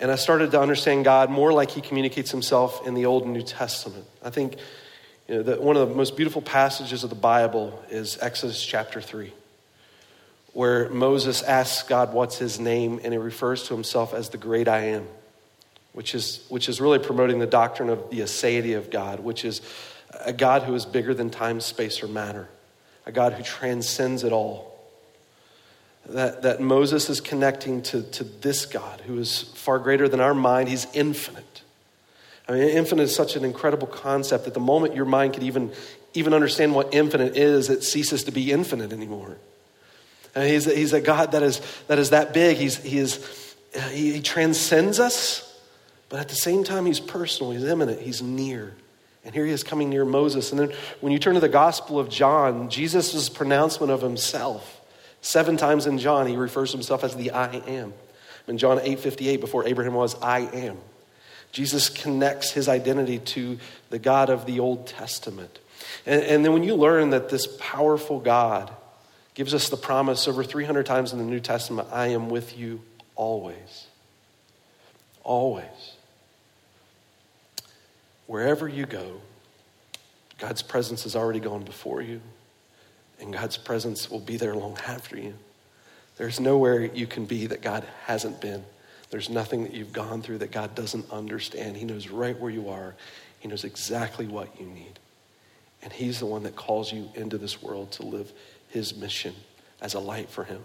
and 0.00 0.10
I 0.10 0.16
started 0.16 0.50
to 0.50 0.60
understand 0.60 1.04
God 1.04 1.30
more 1.30 1.52
like 1.52 1.70
He 1.70 1.80
communicates 1.80 2.32
Himself 2.32 2.84
in 2.84 2.94
the 2.94 3.06
Old 3.06 3.22
and 3.22 3.32
New 3.32 3.42
Testament. 3.42 4.06
I 4.24 4.30
think 4.30 4.56
you 5.28 5.36
know, 5.36 5.42
that 5.44 5.62
one 5.62 5.76
of 5.76 5.88
the 5.88 5.94
most 5.94 6.16
beautiful 6.16 6.42
passages 6.42 7.04
of 7.04 7.10
the 7.10 7.16
Bible 7.16 7.80
is 7.90 8.18
Exodus 8.20 8.64
chapter 8.64 9.00
3, 9.00 9.32
where 10.52 10.88
Moses 10.88 11.42
asks 11.42 11.86
God 11.86 12.12
what's 12.12 12.38
His 12.38 12.58
name, 12.58 12.98
and 13.04 13.12
He 13.12 13.18
refers 13.18 13.68
to 13.68 13.74
Himself 13.74 14.12
as 14.12 14.30
the 14.30 14.38
great 14.38 14.66
I 14.66 14.86
am 14.86 15.06
which 15.94 16.14
is, 16.14 16.44
which 16.48 16.68
is 16.68 16.80
really 16.80 16.98
promoting 16.98 17.38
the 17.38 17.46
doctrine 17.46 17.88
of 17.88 18.10
the 18.10 18.20
aseity 18.20 18.76
of 18.76 18.90
God, 18.90 19.20
which 19.20 19.44
is 19.44 19.62
a 20.24 20.32
God 20.32 20.64
who 20.64 20.74
is 20.74 20.84
bigger 20.84 21.14
than 21.14 21.30
time, 21.30 21.60
space, 21.60 22.02
or 22.02 22.08
matter, 22.08 22.48
a 23.06 23.12
God 23.12 23.32
who 23.32 23.42
transcends 23.42 24.24
it 24.24 24.32
all. 24.32 24.73
That, 26.10 26.42
that 26.42 26.60
Moses 26.60 27.08
is 27.08 27.20
connecting 27.20 27.82
to, 27.84 28.02
to 28.02 28.24
this 28.24 28.66
God 28.66 29.00
who 29.02 29.18
is 29.18 29.42
far 29.54 29.78
greater 29.78 30.06
than 30.06 30.20
our 30.20 30.34
mind. 30.34 30.68
He's 30.68 30.86
infinite. 30.92 31.62
I 32.46 32.52
mean, 32.52 32.68
infinite 32.68 33.04
is 33.04 33.14
such 33.14 33.36
an 33.36 33.44
incredible 33.44 33.86
concept 33.86 34.44
that 34.44 34.52
the 34.52 34.60
moment 34.60 34.94
your 34.94 35.06
mind 35.06 35.32
could 35.32 35.42
even, 35.42 35.72
even 36.12 36.34
understand 36.34 36.74
what 36.74 36.92
infinite 36.92 37.36
is, 37.36 37.70
it 37.70 37.82
ceases 37.82 38.24
to 38.24 38.32
be 38.32 38.52
infinite 38.52 38.92
anymore. 38.92 39.38
And 40.34 40.48
he's, 40.50 40.66
he's 40.66 40.92
a 40.92 41.00
God 41.00 41.32
that 41.32 41.42
is, 41.42 41.62
that 41.86 41.98
is 41.98 42.10
that 42.10 42.34
big. 42.34 42.58
He's, 42.58 42.76
he, 42.76 42.98
is, 42.98 43.54
he, 43.90 44.12
he 44.12 44.20
transcends 44.20 45.00
us. 45.00 45.50
But 46.10 46.20
at 46.20 46.28
the 46.28 46.34
same 46.34 46.64
time, 46.64 46.84
he's 46.86 47.00
personal, 47.00 47.52
he's 47.52 47.64
immanent, 47.64 48.00
he's 48.00 48.20
near. 48.20 48.74
And 49.24 49.34
here 49.34 49.46
he 49.46 49.52
is 49.52 49.62
coming 49.62 49.88
near 49.88 50.04
Moses. 50.04 50.52
And 50.52 50.60
then 50.60 50.72
when 51.00 51.12
you 51.12 51.18
turn 51.18 51.34
to 51.34 51.40
the 51.40 51.48
Gospel 51.48 51.98
of 51.98 52.10
John, 52.10 52.68
Jesus' 52.68 53.28
pronouncement 53.30 53.90
of 53.90 54.02
himself, 54.02 54.73
seven 55.24 55.56
times 55.56 55.86
in 55.86 55.98
John, 55.98 56.26
he 56.26 56.36
refers 56.36 56.70
to 56.70 56.76
himself 56.76 57.02
as 57.02 57.16
the 57.16 57.30
I 57.30 57.56
am. 57.66 57.94
In 58.46 58.58
John 58.58 58.78
8 58.82 59.00
58, 59.00 59.40
before 59.40 59.66
Abraham 59.66 59.94
was, 59.94 60.14
I 60.20 60.40
am. 60.40 60.76
Jesus 61.50 61.88
connects 61.88 62.50
his 62.50 62.68
identity 62.68 63.20
to 63.20 63.58
the 63.88 63.98
God 63.98 64.28
of 64.28 64.44
the 64.44 64.60
Old 64.60 64.86
Testament. 64.86 65.58
And, 66.04 66.22
and 66.22 66.44
then 66.44 66.52
when 66.52 66.62
you 66.62 66.74
learn 66.74 67.10
that 67.10 67.28
this 67.28 67.46
powerful 67.58 68.20
God 68.20 68.72
gives 69.34 69.54
us 69.54 69.68
the 69.68 69.76
promise 69.76 70.28
over 70.28 70.44
300 70.44 70.84
times 70.84 71.12
in 71.12 71.18
the 71.18 71.24
New 71.24 71.40
Testament, 71.40 71.88
I 71.90 72.08
am 72.08 72.28
with 72.28 72.58
you 72.58 72.82
always. 73.14 73.86
Always. 75.22 75.64
Wherever 78.26 78.68
you 78.68 78.84
go, 78.84 79.20
God's 80.38 80.62
presence 80.62 81.04
has 81.04 81.16
already 81.16 81.40
gone 81.40 81.62
before 81.62 82.02
you, 82.02 82.20
and 83.24 83.32
God's 83.32 83.56
presence 83.56 84.10
will 84.10 84.20
be 84.20 84.36
there 84.36 84.54
long 84.54 84.78
after 84.86 85.16
you. 85.16 85.34
There's 86.16 86.38
nowhere 86.38 86.84
you 86.84 87.06
can 87.06 87.24
be 87.24 87.46
that 87.46 87.62
God 87.62 87.84
hasn't 88.04 88.40
been. 88.40 88.64
There's 89.10 89.30
nothing 89.30 89.64
that 89.64 89.72
you've 89.72 89.92
gone 89.92 90.22
through 90.22 90.38
that 90.38 90.52
God 90.52 90.74
doesn't 90.74 91.10
understand. 91.10 91.76
He 91.76 91.84
knows 91.84 92.08
right 92.08 92.38
where 92.38 92.50
you 92.50 92.68
are, 92.68 92.94
He 93.40 93.48
knows 93.48 93.64
exactly 93.64 94.26
what 94.26 94.60
you 94.60 94.66
need. 94.66 94.98
And 95.82 95.92
He's 95.92 96.18
the 96.20 96.26
one 96.26 96.44
that 96.44 96.54
calls 96.54 96.92
you 96.92 97.10
into 97.14 97.38
this 97.38 97.62
world 97.62 97.92
to 97.92 98.04
live 98.04 98.32
His 98.68 98.94
mission 98.94 99.34
as 99.80 99.94
a 99.94 100.00
light 100.00 100.28
for 100.28 100.44
Him. 100.44 100.62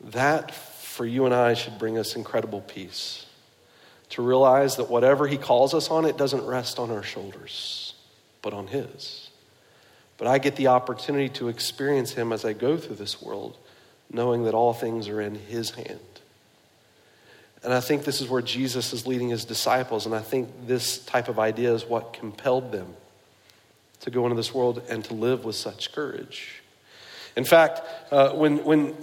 That, 0.00 0.54
for 0.54 1.04
you 1.04 1.26
and 1.26 1.34
I, 1.34 1.54
should 1.54 1.78
bring 1.78 1.98
us 1.98 2.16
incredible 2.16 2.60
peace 2.60 3.26
to 4.10 4.22
realize 4.22 4.76
that 4.76 4.90
whatever 4.90 5.26
He 5.26 5.36
calls 5.36 5.74
us 5.74 5.90
on, 5.90 6.04
it 6.04 6.16
doesn't 6.16 6.44
rest 6.44 6.78
on 6.78 6.90
our 6.90 7.02
shoulders, 7.02 7.94
but 8.40 8.52
on 8.52 8.68
His. 8.68 9.30
But 10.22 10.30
I 10.30 10.38
get 10.38 10.54
the 10.54 10.68
opportunity 10.68 11.28
to 11.30 11.48
experience 11.48 12.12
Him 12.12 12.32
as 12.32 12.44
I 12.44 12.52
go 12.52 12.76
through 12.76 12.94
this 12.94 13.20
world, 13.20 13.56
knowing 14.08 14.44
that 14.44 14.54
all 14.54 14.72
things 14.72 15.08
are 15.08 15.20
in 15.20 15.34
His 15.34 15.70
hand. 15.70 15.98
And 17.64 17.74
I 17.74 17.80
think 17.80 18.04
this 18.04 18.20
is 18.20 18.28
where 18.28 18.40
Jesus 18.40 18.92
is 18.92 19.04
leading 19.04 19.30
His 19.30 19.44
disciples, 19.44 20.06
and 20.06 20.14
I 20.14 20.20
think 20.20 20.48
this 20.68 21.04
type 21.06 21.26
of 21.26 21.40
idea 21.40 21.74
is 21.74 21.84
what 21.84 22.12
compelled 22.12 22.70
them 22.70 22.94
to 23.98 24.12
go 24.12 24.22
into 24.22 24.36
this 24.36 24.54
world 24.54 24.82
and 24.88 25.04
to 25.06 25.14
live 25.14 25.44
with 25.44 25.56
such 25.56 25.90
courage. 25.90 26.62
In 27.34 27.42
fact, 27.42 27.80
uh, 28.12 28.30
when, 28.30 28.62
when 28.62 28.94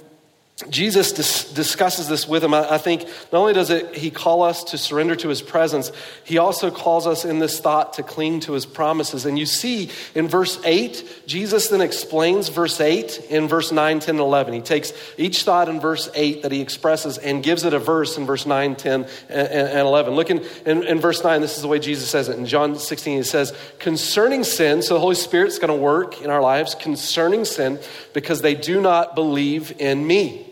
Jesus 0.68 1.14
dis- 1.14 1.54
discusses 1.54 2.10
this 2.10 2.28
with 2.28 2.44
him. 2.44 2.54
I, 2.54 2.74
I 2.74 2.78
think 2.78 3.04
not 3.32 3.40
only 3.40 3.54
does 3.54 3.70
it, 3.70 3.96
he 3.96 4.12
call 4.12 4.44
us 4.44 4.66
to 4.66 4.78
surrender 4.78 5.16
to 5.16 5.30
his 5.30 5.42
presence, 5.42 5.90
he 6.26 6.38
also 6.38 6.70
calls 6.70 7.08
us 7.08 7.24
in 7.24 7.40
this 7.40 7.62
thought 7.62 7.94
to 7.94 8.04
cling 8.04 8.42
to 8.42 8.54
his 8.54 8.66
promises. 8.66 9.26
And 9.26 9.40
you 9.40 9.46
see 9.46 9.90
in 10.16 10.28
verse 10.28 10.60
8, 10.66 11.24
Jesus 11.26 11.70
then 11.70 11.80
explains 11.80 12.50
verse 12.50 12.82
8 12.82 13.28
in 13.30 13.48
verse 13.48 13.72
9, 13.72 14.02
10, 14.02 14.16
and 14.16 14.20
11. 14.20 14.54
He 14.54 14.60
takes 14.60 14.92
each 15.18 15.44
thought 15.44 15.70
in 15.70 15.80
verse 15.80 16.10
8 16.14 16.42
that 16.42 16.52
he 16.52 16.60
expresses 16.60 17.18
and 17.18 17.42
gives 17.42 17.64
it 17.64 17.74
a 17.74 17.80
verse 17.80 18.18
in 18.18 18.26
verse 18.26 18.46
9, 18.46 18.76
10, 18.76 19.08
and, 19.30 19.48
and 19.48 19.80
11. 19.80 20.14
Look 20.14 20.30
in, 20.30 20.44
in, 20.66 20.84
in 20.84 21.00
verse 21.00 21.24
9, 21.24 21.40
this 21.40 21.56
is 21.56 21.62
the 21.62 21.70
way 21.70 21.80
Jesus 21.80 22.10
says 22.10 22.28
it. 22.28 22.38
In 22.38 22.46
John 22.46 22.78
16, 22.78 23.18
he 23.18 23.24
says, 23.24 23.54
concerning 23.80 24.44
sin, 24.44 24.82
so 24.82 24.96
the 24.96 25.00
Holy 25.00 25.16
Spirit's 25.16 25.58
going 25.58 25.74
to 25.74 25.82
work 25.82 26.22
in 26.22 26.30
our 26.30 26.42
lives 26.42 26.76
concerning 26.76 27.46
sin 27.46 27.80
because 28.14 28.42
they 28.42 28.56
do 28.56 28.82
not 28.82 29.16
believe 29.16 29.74
in 29.80 30.06
me. 30.06 30.48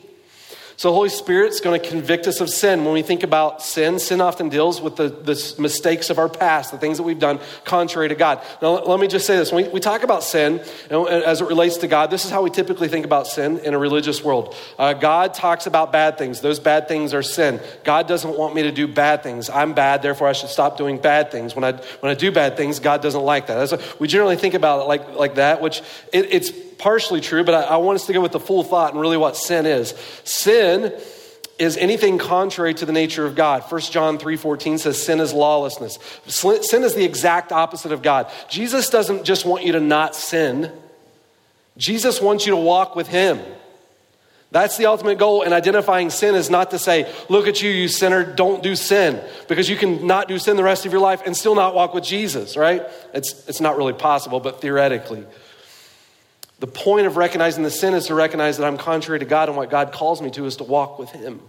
So, 0.78 0.90
the 0.90 0.94
Holy 0.94 1.10
Spirit's 1.10 1.60
going 1.60 1.82
to 1.82 1.90
convict 1.90 2.28
us 2.28 2.40
of 2.40 2.52
sin. 2.52 2.86
When 2.86 2.94
we 2.94 3.02
think 3.02 3.24
about 3.24 3.64
sin, 3.64 3.98
sin 3.98 4.22
often 4.22 4.48
deals 4.48 4.80
with 4.80 4.96
the, 4.96 5.10
the 5.10 5.56
mistakes 5.58 6.12
of 6.12 6.20
our 6.20 6.30
past, 6.30 6.70
the 6.70 6.78
things 6.78 6.98
that 6.98 7.04
we've 7.04 7.18
done 7.18 7.40
contrary 7.64 8.10
to 8.10 8.14
God. 8.14 8.44
Now, 8.62 8.84
let 8.84 9.00
me 9.00 9.08
just 9.08 9.26
say 9.26 9.38
this. 9.38 9.52
When 9.52 9.66
we, 9.66 9.72
we 9.72 9.80
talk 9.80 10.04
about 10.04 10.24
sin 10.24 10.60
as 10.92 11.42
it 11.42 11.48
relates 11.48 11.78
to 11.78 11.88
God, 11.88 12.12
this 12.12 12.26
is 12.26 12.30
how 12.30 12.44
we 12.44 12.52
typically 12.52 12.90
think 12.90 13.06
about 13.06 13.26
sin 13.26 13.58
in 13.58 13.74
a 13.74 13.80
religious 13.80 14.24
world. 14.24 14.54
Uh, 14.78 14.94
God 14.94 15.34
talks 15.34 15.66
about 15.66 15.92
bad 15.92 16.20
things, 16.20 16.42
those 16.42 16.60
bad 16.60 16.88
things 16.88 17.12
are 17.12 17.24
sin. 17.24 17.60
God 17.84 18.08
doesn't 18.08 18.38
want 18.38 18.54
me 18.54 18.62
to 18.62 18.72
do 18.72 18.88
bad 18.88 19.24
things. 19.24 19.50
I'm 19.50 19.74
bad, 19.74 20.04
therefore 20.04 20.28
I 20.28 20.34
should 20.34 20.50
stop 20.50 20.78
doing 20.78 21.00
bad 21.00 21.32
things. 21.32 21.56
When 21.56 21.64
I, 21.64 21.72
when 21.72 22.12
I 22.12 22.14
do 22.14 22.32
bad 22.32 22.56
things, 22.56 22.80
God 22.80 23.02
doesn't 23.02 23.24
like 23.24 23.48
that. 23.48 23.68
That's 23.68 24.00
we 24.00 24.08
generally 24.08 24.36
think 24.36 24.54
about 24.54 24.82
it 24.82 24.84
like, 24.84 25.16
like 25.16 25.36
that, 25.36 25.60
which 25.60 25.82
it, 26.14 26.32
it's 26.32 26.52
partially 26.78 27.22
true, 27.22 27.44
but 27.44 27.54
I, 27.54 27.62
I 27.62 27.78
want 27.78 27.98
us 27.98 28.06
to 28.08 28.14
go 28.14 28.22
with 28.22 28.32
the 28.32 28.40
full 28.40 28.64
thought 28.64 28.94
and 28.94 29.02
really 29.02 29.18
what 29.18 29.36
sin 29.36 29.66
is. 29.66 29.94
Sin 30.24 30.94
is 31.60 31.78
anything 31.78 32.18
contrary 32.18 32.74
to 32.76 32.86
the 32.86 32.92
nature 32.92 33.26
of 33.26 33.36
God. 33.36 33.64
1 33.64 33.82
John 33.82 34.18
3:14 34.18 34.80
says 34.80 35.02
sin 35.02 35.20
is 35.20 35.34
lawlessness. 35.34 35.98
Sin 36.28 36.84
is 36.84 36.94
the 36.94 37.04
exact 37.04 37.52
opposite 37.52 37.92
of 37.92 38.02
God. 38.02 38.32
Jesus 38.50 38.90
doesn't 38.90 39.24
just 39.24 39.46
want 39.46 39.66
you 39.66 39.72
to 39.74 39.80
not 39.80 40.16
sin. 40.16 40.72
Jesus 41.78 42.22
wants 42.22 42.46
you 42.46 42.52
to 42.52 42.58
walk 42.58 42.96
with 42.96 43.08
him. 43.08 43.40
That's 44.50 44.78
the 44.78 44.86
ultimate 44.86 45.18
goal 45.18 45.42
in 45.42 45.52
identifying 45.52 46.10
sin 46.10 46.34
is 46.34 46.50
not 46.50 46.72
to 46.72 46.80
say, 46.80 47.14
look 47.28 47.48
at 47.48 47.62
you, 47.62 47.70
you 47.70 47.90
sinner, 47.90 48.24
don't 48.24 48.64
do 48.64 48.78
sin. 48.78 49.22
Because 49.50 49.70
you 49.70 49.76
can 49.76 50.08
not 50.08 50.30
do 50.30 50.40
sin 50.40 50.56
the 50.56 50.64
rest 50.64 50.86
of 50.86 50.94
your 50.94 51.02
life 51.02 51.22
and 51.26 51.36
still 51.36 51.54
not 51.54 51.76
walk 51.76 51.94
with 51.94 52.06
Jesus, 52.06 52.56
right? 52.56 52.84
It's, 53.14 53.48
it's 53.50 53.60
not 53.60 53.76
really 53.76 53.94
possible, 53.94 54.40
but 54.40 54.62
theoretically. 54.62 55.26
The 56.60 56.68
point 56.68 57.06
of 57.06 57.18
recognizing 57.18 57.64
the 57.64 57.72
sin 57.72 57.94
is 57.94 58.08
to 58.08 58.16
recognize 58.16 58.58
that 58.58 58.66
I'm 58.66 58.78
contrary 58.78 59.20
to 59.20 59.26
God, 59.26 59.50
and 59.50 59.58
what 59.58 59.70
God 59.70 59.92
calls 59.92 60.22
me 60.22 60.32
to 60.32 60.46
is 60.46 60.56
to 60.58 60.64
walk 60.64 60.98
with 60.98 61.12
Him. 61.12 61.40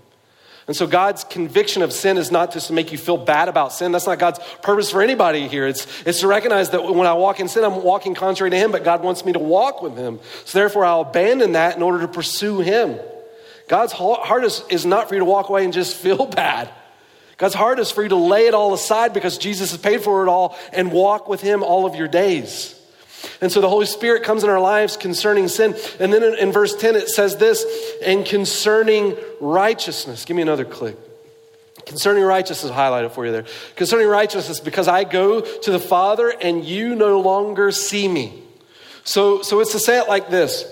And 0.67 0.77
so, 0.77 0.87
God's 0.87 1.25
conviction 1.25 1.81
of 1.81 1.95
sin 1.95 2.19
is 2.19 2.31
not 2.31 2.53
just 2.53 2.67
to 2.67 2.75
make 2.75 2.93
you 2.93 2.99
feel 2.99 3.17
bad 3.17 3.49
about 3.49 3.73
sin. 3.73 3.91
That's 3.91 4.07
not 4.07 4.19
God's 4.19 4.39
purpose 4.63 4.91
for 4.91 5.01
anybody 5.01 5.49
here. 5.49 5.67
It's, 5.67 5.87
it's 6.05 6.21
to 6.21 6.27
recognize 6.27 6.71
that 6.71 6.85
when 6.85 7.07
I 7.07 7.15
walk 7.15 7.41
in 7.41 7.49
sin, 7.49 7.65
I'm 7.65 7.83
walking 7.83 8.15
contrary 8.15 8.51
to 8.51 8.57
Him, 8.59 8.71
but 8.71 8.85
God 8.85 9.03
wants 9.03 9.25
me 9.25 9.33
to 9.33 9.39
walk 9.39 9.81
with 9.81 9.97
Him. 9.97 10.21
So, 10.45 10.59
therefore, 10.59 10.85
I'll 10.85 11.01
abandon 11.01 11.53
that 11.53 11.77
in 11.77 11.83
order 11.83 12.01
to 12.01 12.09
pursue 12.09 12.61
Him. 12.61 12.99
God's 13.67 13.93
heart 13.93 14.45
is, 14.45 14.63
is 14.69 14.85
not 14.85 15.09
for 15.09 15.15
you 15.15 15.21
to 15.21 15.25
walk 15.25 15.49
away 15.49 15.65
and 15.65 15.73
just 15.73 15.97
feel 16.03 16.27
bad. 16.27 16.69
God's 17.39 17.55
heart 17.55 17.79
is 17.79 17.91
for 17.91 18.03
you 18.03 18.11
to 18.11 18.17
lay 18.17 18.47
it 18.47 18.53
all 18.53 18.75
aside 18.75 19.15
because 19.15 19.39
Jesus 19.39 19.71
has 19.71 19.81
paid 19.81 20.03
for 20.03 20.23
it 20.23 20.29
all 20.29 20.59
and 20.71 20.93
walk 20.93 21.29
with 21.29 21.41
Him 21.41 21.63
all 21.63 21.87
of 21.87 21.95
your 21.95 22.09
days. 22.09 22.78
And 23.41 23.53
so 23.53 23.61
the 23.61 23.69
Holy 23.69 23.87
Spirit 23.87 24.25
comes 24.25 24.43
in 24.43 24.51
our 24.51 24.61
lives 24.61 24.97
concerning 24.97 25.49
sin. 25.49 25.77
And 26.01 26.13
then 26.13 26.23
in, 26.23 26.35
in, 26.35 26.53
verse 26.53 26.75
10, 26.75 26.97
it 26.97 27.09
says 27.09 27.37
this, 27.37 27.65
and 28.05 28.27
concerning 28.27 29.17
righteousness. 29.41 30.25
Give 30.25 30.37
me 30.37 30.43
another 30.43 30.65
click. 30.65 30.97
Concerning 31.87 32.25
righteousness, 32.25 32.73
highlight 32.73 33.05
it 33.05 33.13
for 33.13 33.25
you 33.25 33.33
there. 33.33 33.47
Concerning 33.77 34.09
righteousness, 34.09 34.61
because 34.61 34.89
I 34.89 35.05
go 35.05 35.41
to 35.41 35.71
the 35.71 35.79
Father 35.79 36.29
and 36.29 36.65
you 36.65 36.95
no 36.95 37.21
longer 37.21 37.71
see 37.71 38.09
me. 38.09 38.43
So, 39.05 39.41
so 39.43 39.61
it's 39.61 39.73
to 39.73 39.79
say 39.79 39.99
it 39.99 40.09
like 40.09 40.29
this 40.29 40.67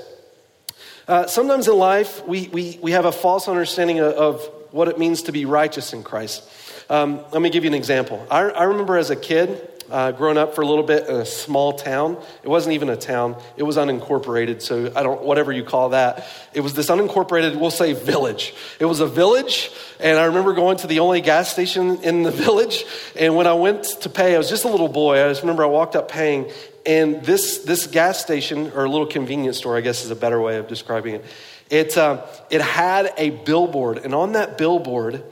Uh, 1.08 1.26
sometimes 1.26 1.68
in 1.68 1.76
life, 1.78 2.26
we, 2.26 2.48
we, 2.48 2.78
we 2.82 2.90
have 2.92 3.04
a 3.04 3.12
false 3.12 3.48
understanding 3.48 4.00
of, 4.00 4.12
of 4.12 4.50
what 4.72 4.88
it 4.88 4.98
means 4.98 5.22
to 5.22 5.32
be 5.32 5.44
righteous 5.44 5.92
in 5.92 6.02
Christ. 6.02 6.42
Um, 6.90 7.20
let 7.32 7.40
me 7.40 7.48
give 7.48 7.64
you 7.64 7.70
an 7.70 7.74
example. 7.74 8.26
I, 8.30 8.40
I 8.40 8.64
remember 8.64 8.98
as 8.98 9.10
a 9.10 9.16
kid, 9.16 9.75
uh, 9.90 10.12
growing 10.12 10.38
up 10.38 10.54
for 10.54 10.62
a 10.62 10.66
little 10.66 10.84
bit 10.84 11.08
in 11.08 11.16
a 11.16 11.26
small 11.26 11.72
town. 11.72 12.16
It 12.42 12.48
wasn't 12.48 12.74
even 12.74 12.88
a 12.88 12.96
town, 12.96 13.36
it 13.56 13.62
was 13.62 13.76
unincorporated. 13.76 14.62
So 14.62 14.92
I 14.94 15.02
don't, 15.02 15.22
whatever 15.22 15.52
you 15.52 15.64
call 15.64 15.90
that. 15.90 16.26
It 16.54 16.60
was 16.60 16.74
this 16.74 16.88
unincorporated, 16.88 17.56
we'll 17.56 17.70
say 17.70 17.92
village. 17.92 18.54
It 18.78 18.86
was 18.86 19.00
a 19.00 19.06
village, 19.06 19.70
and 20.00 20.18
I 20.18 20.24
remember 20.26 20.52
going 20.52 20.78
to 20.78 20.86
the 20.86 21.00
only 21.00 21.20
gas 21.20 21.50
station 21.50 22.02
in 22.02 22.22
the 22.22 22.30
village. 22.46 22.84
And 23.18 23.36
when 23.36 23.46
I 23.46 23.54
went 23.54 23.84
to 24.02 24.08
pay, 24.08 24.34
I 24.34 24.38
was 24.38 24.48
just 24.48 24.64
a 24.64 24.68
little 24.68 24.88
boy. 24.88 25.24
I 25.24 25.28
just 25.28 25.42
remember 25.42 25.64
I 25.64 25.68
walked 25.68 25.96
up 25.96 26.10
paying, 26.10 26.50
and 26.84 27.24
this, 27.24 27.58
this 27.58 27.86
gas 27.86 28.20
station, 28.20 28.72
or 28.72 28.84
a 28.84 28.90
little 28.90 29.06
convenience 29.06 29.58
store, 29.58 29.76
I 29.76 29.80
guess 29.80 30.04
is 30.04 30.10
a 30.10 30.16
better 30.16 30.40
way 30.40 30.56
of 30.58 30.68
describing 30.68 31.16
it, 31.16 31.24
it, 31.68 31.98
uh, 31.98 32.24
it 32.50 32.60
had 32.60 33.12
a 33.16 33.30
billboard. 33.30 33.98
And 33.98 34.14
on 34.14 34.32
that 34.32 34.56
billboard, 34.56 35.22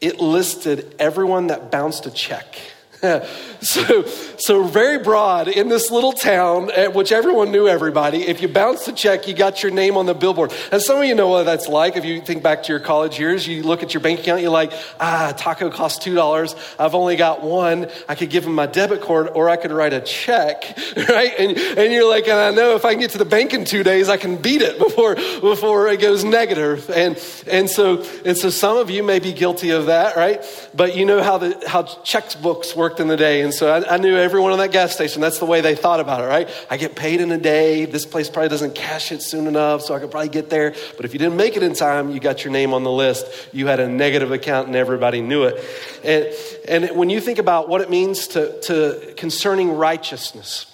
it 0.00 0.20
listed 0.20 0.94
everyone 0.98 1.48
that 1.48 1.70
bounced 1.70 2.06
a 2.06 2.10
check. 2.10 2.58
so, 3.60 4.04
so 4.38 4.62
very 4.62 4.98
broad 4.98 5.48
in 5.48 5.68
this 5.68 5.90
little 5.90 6.12
town, 6.12 6.70
at 6.70 6.94
which 6.94 7.10
everyone 7.10 7.50
knew 7.50 7.66
everybody. 7.66 8.22
If 8.22 8.40
you 8.40 8.46
bounced 8.46 8.86
a 8.86 8.92
check, 8.92 9.26
you 9.26 9.34
got 9.34 9.60
your 9.60 9.72
name 9.72 9.96
on 9.96 10.06
the 10.06 10.14
billboard. 10.14 10.52
And 10.70 10.80
some 10.80 10.98
of 10.98 11.04
you 11.04 11.16
know 11.16 11.26
what 11.26 11.42
that's 11.42 11.66
like. 11.66 11.96
If 11.96 12.04
you 12.04 12.20
think 12.20 12.44
back 12.44 12.62
to 12.62 12.72
your 12.72 12.78
college 12.78 13.18
years, 13.18 13.44
you 13.44 13.64
look 13.64 13.82
at 13.82 13.92
your 13.92 14.02
bank 14.02 14.20
account, 14.20 14.40
you're 14.40 14.52
like, 14.52 14.72
ah, 15.00 15.34
taco 15.36 15.68
costs 15.68 15.98
two 15.98 16.14
dollars. 16.14 16.54
I've 16.78 16.94
only 16.94 17.16
got 17.16 17.42
one. 17.42 17.88
I 18.08 18.14
could 18.14 18.30
give 18.30 18.46
him 18.46 18.54
my 18.54 18.66
debit 18.66 19.00
card, 19.00 19.30
or 19.34 19.48
I 19.48 19.56
could 19.56 19.72
write 19.72 19.94
a 19.94 20.00
check, 20.00 20.62
right? 20.96 21.32
And, 21.36 21.58
and 21.58 21.92
you're 21.92 22.08
like, 22.08 22.28
and 22.28 22.38
I 22.38 22.52
know 22.52 22.76
if 22.76 22.84
I 22.84 22.92
can 22.92 23.00
get 23.00 23.10
to 23.12 23.18
the 23.18 23.24
bank 23.24 23.52
in 23.52 23.64
two 23.64 23.82
days, 23.82 24.08
I 24.08 24.16
can 24.16 24.36
beat 24.36 24.62
it 24.62 24.78
before 24.86 25.16
before 25.16 25.88
it 25.88 26.00
goes 26.00 26.22
negative. 26.22 26.88
And 26.88 27.18
and 27.48 27.68
so 27.68 28.04
and 28.24 28.38
so 28.38 28.48
some 28.48 28.76
of 28.76 28.90
you 28.90 29.02
may 29.02 29.18
be 29.18 29.32
guilty 29.32 29.70
of 29.70 29.86
that, 29.86 30.14
right? 30.14 30.44
But 30.72 30.94
you 30.96 31.04
know 31.04 31.20
how 31.20 31.38
the 31.38 31.60
how 31.66 31.82
checkbooks 31.82 32.76
work 32.76 32.91
worked 32.92 33.00
in 33.00 33.08
the 33.08 33.16
day. 33.16 33.40
And 33.40 33.54
so 33.54 33.72
I, 33.72 33.94
I, 33.94 33.96
knew 33.96 34.18
everyone 34.18 34.52
on 34.52 34.58
that 34.58 34.70
gas 34.70 34.92
station. 34.92 35.22
That's 35.22 35.38
the 35.38 35.46
way 35.46 35.62
they 35.62 35.74
thought 35.74 35.98
about 35.98 36.20
it, 36.20 36.26
right? 36.26 36.66
I 36.68 36.76
get 36.76 36.94
paid 36.94 37.22
in 37.22 37.32
a 37.32 37.38
day. 37.38 37.86
This 37.86 38.04
place 38.04 38.28
probably 38.28 38.50
doesn't 38.50 38.74
cash 38.74 39.12
it 39.12 39.22
soon 39.22 39.46
enough, 39.46 39.80
so 39.80 39.94
I 39.94 39.98
could 39.98 40.10
probably 40.10 40.28
get 40.28 40.50
there. 40.50 40.74
But 40.96 41.06
if 41.06 41.14
you 41.14 41.18
didn't 41.18 41.36
make 41.36 41.56
it 41.56 41.62
in 41.62 41.72
time, 41.72 42.10
you 42.10 42.20
got 42.20 42.44
your 42.44 42.52
name 42.52 42.74
on 42.74 42.84
the 42.84 42.90
list. 42.90 43.26
You 43.50 43.66
had 43.66 43.80
a 43.80 43.88
negative 43.88 44.30
account 44.30 44.66
and 44.66 44.76
everybody 44.76 45.22
knew 45.22 45.44
it. 45.44 45.64
And, 46.04 46.86
and 46.90 46.96
when 46.98 47.08
you 47.08 47.18
think 47.18 47.38
about 47.38 47.66
what 47.66 47.80
it 47.80 47.88
means 47.88 48.26
to, 48.28 48.60
to 48.62 49.14
concerning 49.16 49.72
righteousness, 49.72 50.66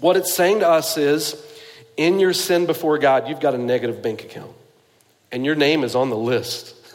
what 0.00 0.16
it's 0.16 0.34
saying 0.34 0.58
to 0.58 0.68
us 0.68 0.96
is 0.96 1.40
in 1.96 2.18
your 2.18 2.32
sin 2.32 2.66
before 2.66 2.98
God, 2.98 3.28
you've 3.28 3.38
got 3.38 3.54
a 3.54 3.58
negative 3.58 4.02
bank 4.02 4.24
account. 4.24 4.50
And 5.30 5.44
your 5.44 5.54
name 5.54 5.84
is 5.84 5.94
on 5.94 6.10
the 6.10 6.16
list. 6.16 6.74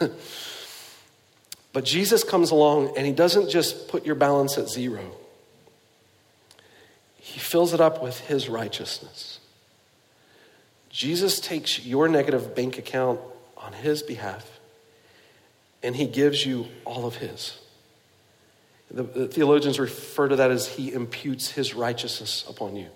But 1.72 1.84
Jesus 1.84 2.24
comes 2.24 2.50
along 2.50 2.96
and 2.96 3.06
he 3.06 3.12
doesn't 3.12 3.48
just 3.48 3.88
put 3.88 4.04
your 4.04 4.14
balance 4.14 4.58
at 4.58 4.68
zero, 4.68 5.04
he 7.16 7.38
fills 7.38 7.72
it 7.72 7.80
up 7.80 8.02
with 8.02 8.18
his 8.20 8.48
righteousness. 8.48 9.38
Jesus 10.88 11.38
takes 11.38 11.84
your 11.84 12.08
negative 12.08 12.56
bank 12.56 12.76
account 12.76 13.20
on 13.56 13.72
his 13.72 14.02
behalf 14.02 14.58
and 15.82 15.94
he 15.94 16.06
gives 16.06 16.44
you 16.44 16.66
all 16.84 17.06
of 17.06 17.16
his. 17.16 17.58
The, 18.90 19.04
the, 19.04 19.28
theologians 19.28 19.78
refer 19.78 20.28
to 20.28 20.36
that 20.36 20.50
as 20.50 20.66
he 20.66 20.92
imputes 20.92 21.52
his 21.52 21.74
righteousness 21.74 22.44
upon 22.48 22.74
you. 22.74 22.88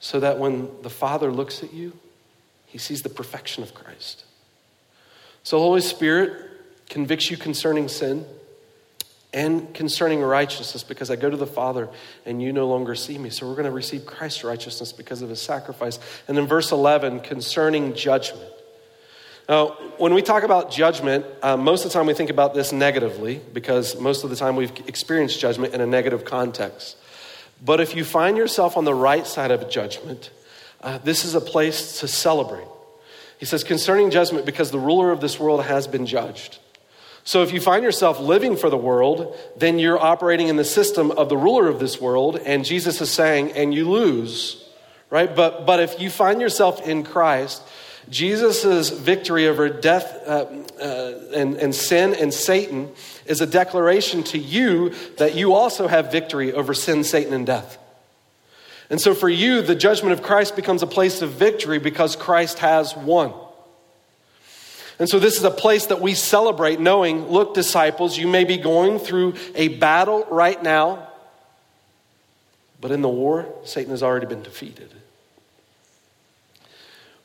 So 0.00 0.18
that 0.20 0.38
when 0.38 0.70
the 0.82 0.90
Father 0.90 1.30
looks 1.30 1.62
at 1.62 1.74
you, 1.74 1.92
he 2.66 2.78
sees 2.78 3.02
the 3.02 3.10
perfection 3.10 3.62
of 3.62 3.74
Christ. 3.74 4.24
So, 5.42 5.58
Holy 5.58 5.82
Spirit, 5.82 6.51
convicts 6.92 7.30
you 7.30 7.38
concerning 7.38 7.88
sin 7.88 8.22
and 9.32 9.72
concerning 9.72 10.20
righteousness 10.20 10.84
because 10.84 11.10
I 11.10 11.16
go 11.16 11.30
to 11.30 11.38
the 11.38 11.46
Father 11.46 11.88
and 12.26 12.42
you 12.42 12.52
no 12.52 12.68
longer 12.68 12.94
see 12.94 13.16
me. 13.16 13.30
So 13.30 13.48
we're 13.48 13.54
going 13.54 13.64
to 13.64 13.70
receive 13.70 14.04
Christ's 14.04 14.44
righteousness 14.44 14.92
because 14.92 15.22
of 15.22 15.30
his 15.30 15.40
sacrifice. 15.40 15.98
And 16.28 16.36
then 16.36 16.46
verse 16.46 16.70
11, 16.70 17.20
concerning 17.20 17.94
judgment. 17.94 18.46
Now, 19.48 19.68
when 19.96 20.12
we 20.12 20.20
talk 20.20 20.42
about 20.42 20.70
judgment, 20.70 21.24
uh, 21.42 21.56
most 21.56 21.86
of 21.86 21.90
the 21.90 21.98
time 21.98 22.06
we 22.06 22.12
think 22.12 22.28
about 22.28 22.52
this 22.52 22.72
negatively 22.72 23.40
because 23.54 23.98
most 23.98 24.22
of 24.22 24.28
the 24.28 24.36
time 24.36 24.54
we've 24.54 24.72
experienced 24.86 25.40
judgment 25.40 25.72
in 25.72 25.80
a 25.80 25.86
negative 25.86 26.26
context. 26.26 26.98
But 27.64 27.80
if 27.80 27.96
you 27.96 28.04
find 28.04 28.36
yourself 28.36 28.76
on 28.76 28.84
the 28.84 28.94
right 28.94 29.26
side 29.26 29.50
of 29.50 29.70
judgment, 29.70 30.30
uh, 30.82 30.98
this 30.98 31.24
is 31.24 31.34
a 31.34 31.40
place 31.40 32.00
to 32.00 32.08
celebrate. 32.08 32.68
He 33.38 33.46
says, 33.46 33.64
concerning 33.64 34.10
judgment, 34.10 34.44
because 34.44 34.70
the 34.70 34.78
ruler 34.78 35.10
of 35.10 35.22
this 35.22 35.40
world 35.40 35.64
has 35.64 35.86
been 35.86 36.04
judged. 36.04 36.58
So 37.24 37.42
if 37.42 37.52
you 37.52 37.60
find 37.60 37.84
yourself 37.84 38.18
living 38.18 38.56
for 38.56 38.68
the 38.68 38.76
world, 38.76 39.36
then 39.56 39.78
you're 39.78 39.98
operating 39.98 40.48
in 40.48 40.56
the 40.56 40.64
system 40.64 41.10
of 41.12 41.28
the 41.28 41.36
ruler 41.36 41.68
of 41.68 41.78
this 41.78 42.00
world, 42.00 42.36
and 42.44 42.64
Jesus 42.64 43.00
is 43.00 43.10
saying, 43.10 43.52
and 43.52 43.72
you 43.72 43.88
lose, 43.88 44.68
right? 45.08 45.34
But, 45.34 45.64
but 45.64 45.78
if 45.78 46.00
you 46.00 46.10
find 46.10 46.40
yourself 46.40 46.86
in 46.86 47.04
Christ, 47.04 47.62
Jesus' 48.10 48.90
victory 48.90 49.46
over 49.46 49.68
death 49.68 50.20
uh, 50.26 50.46
uh, 50.80 51.12
and, 51.34 51.56
and 51.56 51.74
sin 51.74 52.14
and 52.14 52.34
Satan 52.34 52.90
is 53.26 53.40
a 53.40 53.46
declaration 53.46 54.24
to 54.24 54.38
you 54.38 54.92
that 55.18 55.36
you 55.36 55.54
also 55.54 55.86
have 55.86 56.10
victory 56.10 56.52
over 56.52 56.74
sin, 56.74 57.04
Satan, 57.04 57.32
and 57.32 57.46
death. 57.46 57.78
And 58.90 59.00
so 59.00 59.14
for 59.14 59.28
you, 59.28 59.62
the 59.62 59.76
judgment 59.76 60.12
of 60.12 60.22
Christ 60.22 60.56
becomes 60.56 60.82
a 60.82 60.86
place 60.86 61.22
of 61.22 61.30
victory 61.30 61.78
because 61.78 62.16
Christ 62.16 62.58
has 62.58 62.94
won. 62.96 63.32
And 65.02 65.08
so, 65.08 65.18
this 65.18 65.36
is 65.36 65.42
a 65.42 65.50
place 65.50 65.86
that 65.86 66.00
we 66.00 66.14
celebrate 66.14 66.78
knowing, 66.78 67.26
look, 67.26 67.54
disciples, 67.54 68.16
you 68.16 68.28
may 68.28 68.44
be 68.44 68.56
going 68.56 69.00
through 69.00 69.34
a 69.56 69.66
battle 69.66 70.24
right 70.30 70.62
now, 70.62 71.08
but 72.80 72.92
in 72.92 73.02
the 73.02 73.08
war, 73.08 73.52
Satan 73.64 73.90
has 73.90 74.04
already 74.04 74.26
been 74.26 74.44
defeated. 74.44 74.94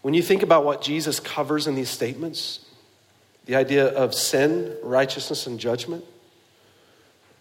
When 0.01 0.15
you 0.15 0.23
think 0.23 0.41
about 0.41 0.65
what 0.65 0.81
Jesus 0.81 1.19
covers 1.19 1.67
in 1.67 1.75
these 1.75 1.91
statements, 1.91 2.65
the 3.45 3.55
idea 3.55 3.85
of 3.85 4.15
sin, 4.15 4.75
righteousness, 4.81 5.45
and 5.45 5.59
judgment, 5.59 6.03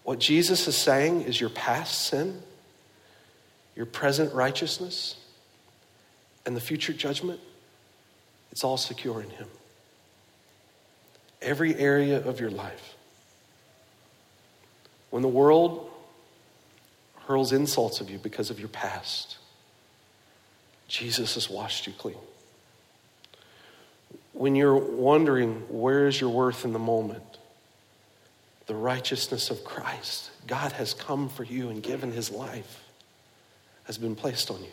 what 0.03 0.19
Jesus 0.19 0.67
is 0.67 0.77
saying 0.77 1.21
is 1.21 1.41
your 1.41 1.49
past 1.49 2.09
sin, 2.09 2.43
your 3.75 3.87
present 3.87 4.31
righteousness, 4.35 5.15
and 6.45 6.55
the 6.55 6.61
future 6.61 6.93
judgment, 6.93 7.39
it's 8.51 8.63
all 8.63 8.77
secure 8.77 9.19
in 9.19 9.31
Him 9.31 9.47
every 11.41 11.75
area 11.75 12.23
of 12.25 12.39
your 12.39 12.49
life. 12.49 12.95
When 15.09 15.21
the 15.21 15.27
world 15.27 15.89
hurls 17.27 17.51
insults 17.51 18.01
of 18.01 18.09
you 18.09 18.17
because 18.17 18.49
of 18.49 18.59
your 18.59 18.69
past, 18.69 19.37
Jesus 20.87 21.35
has 21.35 21.49
washed 21.49 21.87
you 21.87 21.93
clean. 21.93 22.17
When 24.33 24.55
you're 24.55 24.75
wondering 24.75 25.63
where 25.69 26.07
is 26.07 26.19
your 26.19 26.29
worth 26.29 26.63
in 26.63 26.73
the 26.73 26.79
moment, 26.79 27.23
the 28.67 28.75
righteousness 28.75 29.49
of 29.49 29.63
Christ, 29.63 30.29
God 30.45 30.73
has 30.73 30.93
come 30.93 31.29
for 31.29 31.43
you 31.43 31.69
and 31.69 31.81
given 31.81 32.11
his 32.11 32.29
life, 32.29 32.83
has 33.85 33.97
been 33.97 34.15
placed 34.15 34.51
on 34.51 34.61
you. 34.61 34.69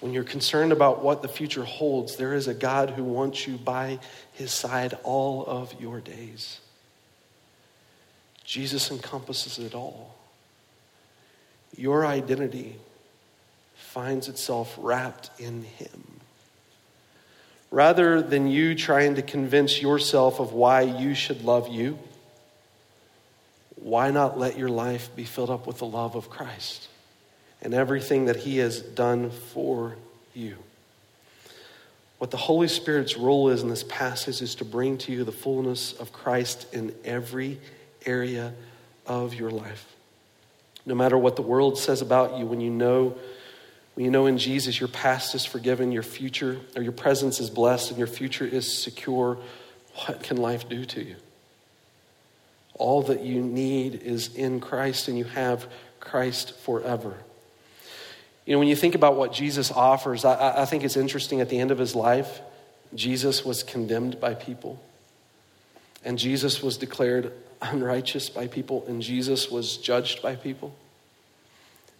When 0.00 0.12
you're 0.12 0.24
concerned 0.24 0.72
about 0.72 1.04
what 1.04 1.20
the 1.20 1.28
future 1.28 1.64
holds, 1.64 2.16
there 2.16 2.32
is 2.32 2.48
a 2.48 2.54
God 2.54 2.90
who 2.90 3.04
wants 3.04 3.46
you 3.46 3.56
by 3.56 3.98
his 4.32 4.50
side 4.50 4.94
all 5.02 5.44
of 5.46 5.78
your 5.80 6.00
days. 6.00 6.58
Jesus 8.44 8.90
encompasses 8.90 9.58
it 9.58 9.74
all. 9.74 10.16
Your 11.76 12.06
identity 12.06 12.76
finds 13.76 14.28
itself 14.28 14.74
wrapped 14.78 15.30
in 15.38 15.62
him. 15.62 16.20
Rather 17.70 18.20
than 18.20 18.48
you 18.48 18.74
trying 18.74 19.14
to 19.14 19.22
convince 19.22 19.80
yourself 19.80 20.40
of 20.40 20.52
why 20.52 20.80
you 20.80 21.14
should 21.14 21.44
love 21.44 21.68
you, 21.68 21.98
why 23.76 24.10
not 24.10 24.38
let 24.38 24.58
your 24.58 24.68
life 24.68 25.10
be 25.14 25.24
filled 25.24 25.50
up 25.50 25.66
with 25.66 25.78
the 25.78 25.86
love 25.86 26.16
of 26.16 26.28
Christ? 26.28 26.88
And 27.62 27.74
everything 27.74 28.26
that 28.26 28.36
He 28.36 28.58
has 28.58 28.80
done 28.80 29.30
for 29.30 29.96
you. 30.34 30.56
What 32.18 32.30
the 32.30 32.36
Holy 32.36 32.68
Spirit's 32.68 33.16
role 33.16 33.48
is 33.48 33.62
in 33.62 33.68
this 33.68 33.82
passage 33.84 34.42
is 34.42 34.54
to 34.56 34.64
bring 34.64 34.98
to 34.98 35.12
you 35.12 35.24
the 35.24 35.32
fullness 35.32 35.94
of 35.94 36.12
Christ 36.12 36.66
in 36.74 36.94
every 37.04 37.58
area 38.04 38.52
of 39.06 39.34
your 39.34 39.50
life. 39.50 39.86
No 40.84 40.94
matter 40.94 41.16
what 41.16 41.36
the 41.36 41.42
world 41.42 41.78
says 41.78 42.02
about 42.02 42.38
you, 42.38 42.46
when 42.46 42.60
you 42.60 42.70
know 42.70 43.16
when 43.94 44.04
you 44.04 44.10
know 44.10 44.26
in 44.26 44.38
Jesus 44.38 44.78
your 44.78 44.88
past 44.88 45.34
is 45.34 45.44
forgiven, 45.44 45.92
your 45.92 46.02
future 46.02 46.58
or 46.76 46.82
your 46.82 46.92
presence 46.92 47.40
is 47.40 47.50
blessed, 47.50 47.90
and 47.90 47.98
your 47.98 48.06
future 48.06 48.46
is 48.46 48.82
secure, 48.82 49.36
what 50.06 50.22
can 50.22 50.36
life 50.36 50.68
do 50.68 50.84
to 50.84 51.02
you? 51.02 51.16
All 52.74 53.02
that 53.02 53.22
you 53.22 53.42
need 53.42 54.02
is 54.02 54.34
in 54.34 54.60
Christ, 54.60 55.08
and 55.08 55.18
you 55.18 55.24
have 55.24 55.66
Christ 55.98 56.58
forever. 56.60 57.14
You 58.50 58.56
know, 58.56 58.58
when 58.58 58.66
you 58.68 58.74
think 58.74 58.96
about 58.96 59.14
what 59.14 59.32
Jesus 59.32 59.70
offers, 59.70 60.24
I, 60.24 60.62
I 60.62 60.64
think 60.64 60.82
it's 60.82 60.96
interesting 60.96 61.40
at 61.40 61.50
the 61.50 61.60
end 61.60 61.70
of 61.70 61.78
his 61.78 61.94
life, 61.94 62.40
Jesus 62.96 63.44
was 63.44 63.62
condemned 63.62 64.18
by 64.18 64.34
people, 64.34 64.82
and 66.04 66.18
Jesus 66.18 66.60
was 66.60 66.76
declared 66.76 67.32
unrighteous 67.62 68.28
by 68.28 68.48
people, 68.48 68.84
and 68.88 69.00
Jesus 69.00 69.52
was 69.52 69.76
judged 69.76 70.20
by 70.20 70.34
people. 70.34 70.74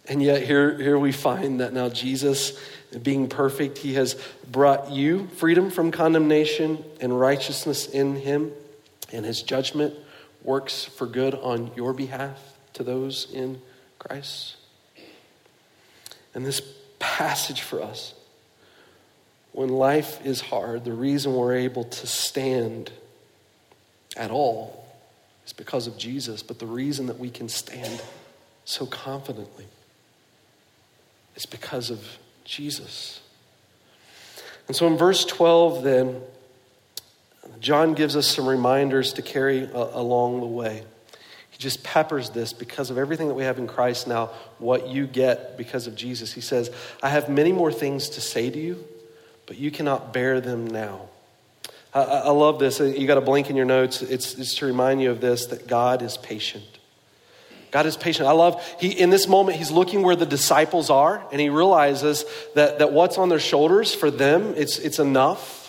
And 0.09 0.21
yet, 0.21 0.45
here, 0.45 0.77
here 0.77 0.99
we 0.99 1.13
find 1.13 1.61
that 1.61 1.71
now 1.71 1.87
Jesus, 1.87 2.59
being 3.01 3.29
perfect, 3.29 3.77
he 3.77 3.93
has 3.93 4.21
brought 4.45 4.91
you 4.91 5.27
freedom 5.37 5.71
from 5.71 5.89
condemnation 5.89 6.83
and 6.99 7.17
righteousness 7.17 7.87
in 7.87 8.17
him, 8.17 8.51
and 9.13 9.25
his 9.25 9.41
judgment 9.41 9.93
works 10.43 10.83
for 10.83 11.07
good 11.07 11.33
on 11.33 11.71
your 11.77 11.93
behalf 11.93 12.37
to 12.73 12.83
those 12.83 13.31
in 13.31 13.61
Christ. 13.99 14.57
And 16.33 16.45
this 16.45 16.61
passage 16.99 17.61
for 17.61 17.81
us, 17.81 18.13
when 19.51 19.69
life 19.69 20.25
is 20.25 20.41
hard, 20.41 20.85
the 20.85 20.93
reason 20.93 21.35
we're 21.35 21.55
able 21.55 21.83
to 21.83 22.07
stand 22.07 22.91
at 24.15 24.31
all 24.31 24.85
is 25.45 25.53
because 25.53 25.87
of 25.87 25.97
Jesus. 25.97 26.41
But 26.41 26.59
the 26.59 26.65
reason 26.65 27.07
that 27.07 27.19
we 27.19 27.29
can 27.29 27.49
stand 27.49 28.01
so 28.63 28.85
confidently 28.85 29.65
is 31.35 31.45
because 31.45 31.89
of 31.89 32.17
Jesus. 32.43 33.21
And 34.67 34.75
so 34.75 34.87
in 34.87 34.97
verse 34.97 35.25
12, 35.25 35.83
then, 35.83 36.21
John 37.59 37.93
gives 37.93 38.15
us 38.15 38.27
some 38.27 38.47
reminders 38.47 39.13
to 39.13 39.21
carry 39.21 39.63
a- 39.63 39.73
along 39.73 40.39
the 40.39 40.47
way 40.47 40.83
just 41.61 41.83
peppers 41.83 42.31
this 42.31 42.53
because 42.53 42.89
of 42.89 42.97
everything 42.97 43.27
that 43.27 43.35
we 43.35 43.43
have 43.43 43.59
in 43.59 43.67
Christ 43.67 44.07
now, 44.07 44.31
what 44.57 44.87
you 44.87 45.05
get 45.05 45.57
because 45.57 45.85
of 45.85 45.95
Jesus. 45.95 46.33
He 46.33 46.41
says, 46.41 46.71
I 47.03 47.09
have 47.09 47.29
many 47.29 47.51
more 47.51 47.71
things 47.71 48.09
to 48.09 48.21
say 48.21 48.49
to 48.49 48.59
you, 48.59 48.83
but 49.45 49.57
you 49.57 49.69
cannot 49.69 50.11
bear 50.11 50.41
them 50.41 50.65
now. 50.65 51.09
I, 51.93 52.01
I 52.01 52.29
love 52.31 52.57
this. 52.57 52.81
Uh, 52.81 52.85
you 52.85 53.05
got 53.05 53.19
a 53.19 53.21
blank 53.21 53.49
in 53.51 53.55
your 53.55 53.65
notes. 53.65 54.01
It's, 54.01 54.33
it's 54.39 54.55
to 54.55 54.65
remind 54.65 55.01
you 55.01 55.11
of 55.11 55.21
this 55.21 55.45
that 55.47 55.67
God 55.67 56.01
is 56.01 56.17
patient. 56.17 56.65
God 57.69 57.85
is 57.85 57.95
patient. 57.95 58.27
I 58.27 58.33
love, 58.33 58.61
he, 58.79 58.89
in 58.89 59.11
this 59.11 59.27
moment, 59.27 59.57
he's 59.57 59.71
looking 59.71 60.01
where 60.01 60.15
the 60.15 60.25
disciples 60.25 60.89
are, 60.89 61.23
and 61.31 61.39
he 61.39 61.49
realizes 61.49 62.25
that, 62.55 62.79
that 62.79 62.91
what's 62.91 63.17
on 63.17 63.29
their 63.29 63.39
shoulders 63.39 63.93
for 63.93 64.09
them, 64.09 64.55
it's, 64.57 64.79
it's 64.79 64.99
enough 64.99 65.60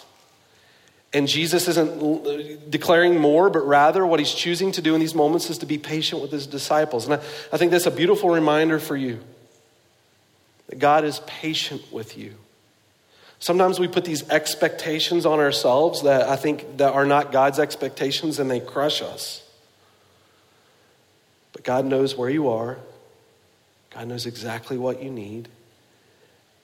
and 1.15 1.29
Jesus 1.29 1.69
isn't 1.69 2.71
declaring 2.71 3.19
more, 3.19 3.51
but 3.51 3.67
rather 3.67 4.07
what 4.07 4.19
he's 4.19 4.33
choosing 4.33 4.73
to 4.73 4.83
do 4.83 4.95
in 4.95 5.01
these 5.01 5.15
moments 5.15 5.51
is 5.51 5.59
to 5.59 5.67
be 5.67 5.77
patient 5.77 6.23
with 6.23 6.31
his 6.31 6.47
disciples. 6.47 7.05
And 7.05 7.15
I, 7.15 7.19
I 7.53 7.59
think 7.59 7.71
that's 7.71 7.87
a 7.87 7.91
beautiful 7.91 8.31
reminder 8.31 8.79
for 8.79 8.97
you 8.97 9.21
that 10.69 10.79
God 10.79 11.05
is 11.05 11.21
patient 11.27 11.83
with 11.93 12.17
you. 12.17 12.35
Sometimes 13.41 13.79
we 13.79 13.89
put 13.89 14.05
these 14.05 14.27
expectations 14.31 15.27
on 15.27 15.39
ourselves 15.39 16.03
that 16.03 16.29
I 16.29 16.37
think 16.37 16.79
that 16.79 16.95
are 16.95 17.05
not 17.05 17.31
God's 17.31 17.59
expectations 17.59 18.39
and 18.39 18.51
they 18.51 18.61
crush 18.61 19.03
us. 19.03 19.47
But 21.53 21.63
God 21.63 21.85
knows 21.85 22.17
where 22.17 22.31
you 22.31 22.49
are. 22.49 22.79
God 23.91 24.09
knows 24.09 24.25
exactly 24.25 24.79
what 24.79 25.03
you 25.03 25.11
need. 25.11 25.49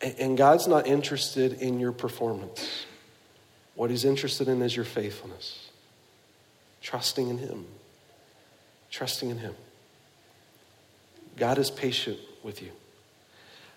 And 0.01 0.39
God's 0.39 0.69
not 0.69 0.87
interested 0.87 1.55
in 1.55 1.81
your 1.81 1.93
performance. 1.93 2.87
What 3.79 3.91
he's 3.91 4.05
interested 4.05 4.49
in 4.49 4.61
is 4.61 4.75
your 4.75 4.85
faithfulness, 4.85 5.71
trusting 6.83 7.29
in 7.29 7.39
him. 7.39 7.65
Trusting 8.91 9.31
in 9.31 9.39
him. 9.39 9.55
God 11.37 11.59
is 11.59 11.71
patient 11.71 12.19
with 12.43 12.61
you. 12.61 12.71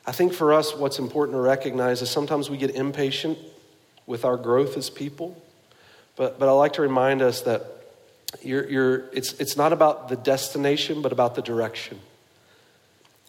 I 0.04 0.12
think 0.12 0.34
for 0.34 0.54
us, 0.54 0.76
what's 0.76 0.98
important 0.98 1.36
to 1.36 1.42
recognize 1.42 2.02
is 2.02 2.10
sometimes 2.10 2.50
we 2.50 2.58
get 2.58 2.72
impatient 2.72 3.38
with 4.08 4.26
our 4.26 4.38
growth 4.38 4.76
as 4.76 4.90
people, 4.90 5.40
but, 6.16 6.40
but 6.40 6.50
I 6.50 6.52
like 6.54 6.74
to 6.74 6.82
remind 6.82 7.22
us 7.22 7.42
that 7.42 7.64
you're, 8.42 8.68
you're, 8.68 9.10
it's, 9.14 9.34
it's 9.34 9.56
not 9.56 9.72
about 9.72 10.10
the 10.10 10.16
destination, 10.16 11.04
but 11.04 11.12
about 11.12 11.36
the 11.36 11.44
direction. 11.44 12.00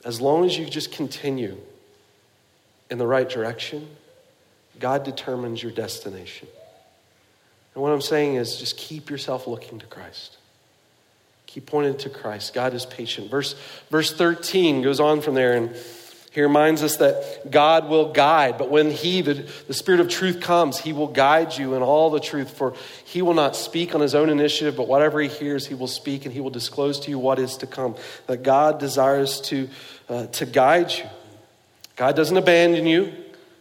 As 0.07 0.23
long 0.23 0.47
as 0.47 0.57
you 0.57 0.65
just 0.65 0.91
continue 0.91 1.59
in 2.91 2.97
the 2.97 3.07
right 3.07 3.29
direction, 3.29 3.91
God 4.81 5.05
determines 5.05 5.63
your 5.63 5.73
destination. 5.73 6.49
And 7.75 7.83
what 7.83 7.93
I'm 7.93 8.01
saying 8.01 8.37
is 8.37 8.57
just 8.57 8.77
keep 8.77 9.11
yourself 9.11 9.47
looking 9.47 9.79
to 9.79 9.87
Christ. 9.87 10.37
Keep 11.47 11.67
pointing 11.67 11.97
to 11.99 12.11
Christ. 12.11 12.55
God 12.55 12.75
is 12.75 12.87
patient. 12.87 13.31
Verse, 13.31 13.55
verse 13.91 14.13
13 14.13 14.83
goes 14.83 15.01
on 15.01 15.21
from 15.21 15.35
there 15.35 15.55
and 15.55 15.75
he 16.33 16.41
reminds 16.41 16.83
us 16.83 16.97
that 16.97 17.51
God 17.51 17.91
will 17.91 18.11
guide, 18.11 18.57
but 18.57 18.71
when 18.71 18.91
He, 18.91 19.21
the, 19.21 19.35
the 19.67 19.75
Spirit 19.75 20.01
of 20.01 20.09
truth, 20.09 20.41
comes, 20.41 20.79
He 20.79 20.95
will 20.95 21.09
guide 21.09 21.59
you 21.59 21.75
in 21.75 21.83
all 21.83 22.09
the 22.09 22.21
truth. 22.21 22.57
For 22.57 22.73
He 23.05 23.21
will 23.21 23.35
not 23.35 23.55
speak 23.55 23.95
on 23.95 24.01
His 24.01 24.15
own 24.15 24.31
initiative, 24.31 24.75
but 24.75 24.89
whatever 24.89 25.21
He 25.21 25.29
hears, 25.29 25.67
He 25.67 25.75
will 25.75 25.87
speak 25.87 26.25
and 26.25 26.33
He 26.33 26.41
will 26.41 26.51
disclose 26.51 27.01
to 27.01 27.11
you 27.11 27.19
what 27.19 27.39
is 27.39 27.59
to 27.59 27.67
come. 27.67 27.97
That 28.29 28.43
God 28.43 28.81
desires 28.81 29.43
to, 29.43 29.69
uh, 30.09 30.27
to 30.29 30.47
guide 30.47 30.91
you. 30.93 31.05
God 31.97 32.17
doesn't 32.17 32.37
abandon 32.37 32.87
you. 32.87 33.13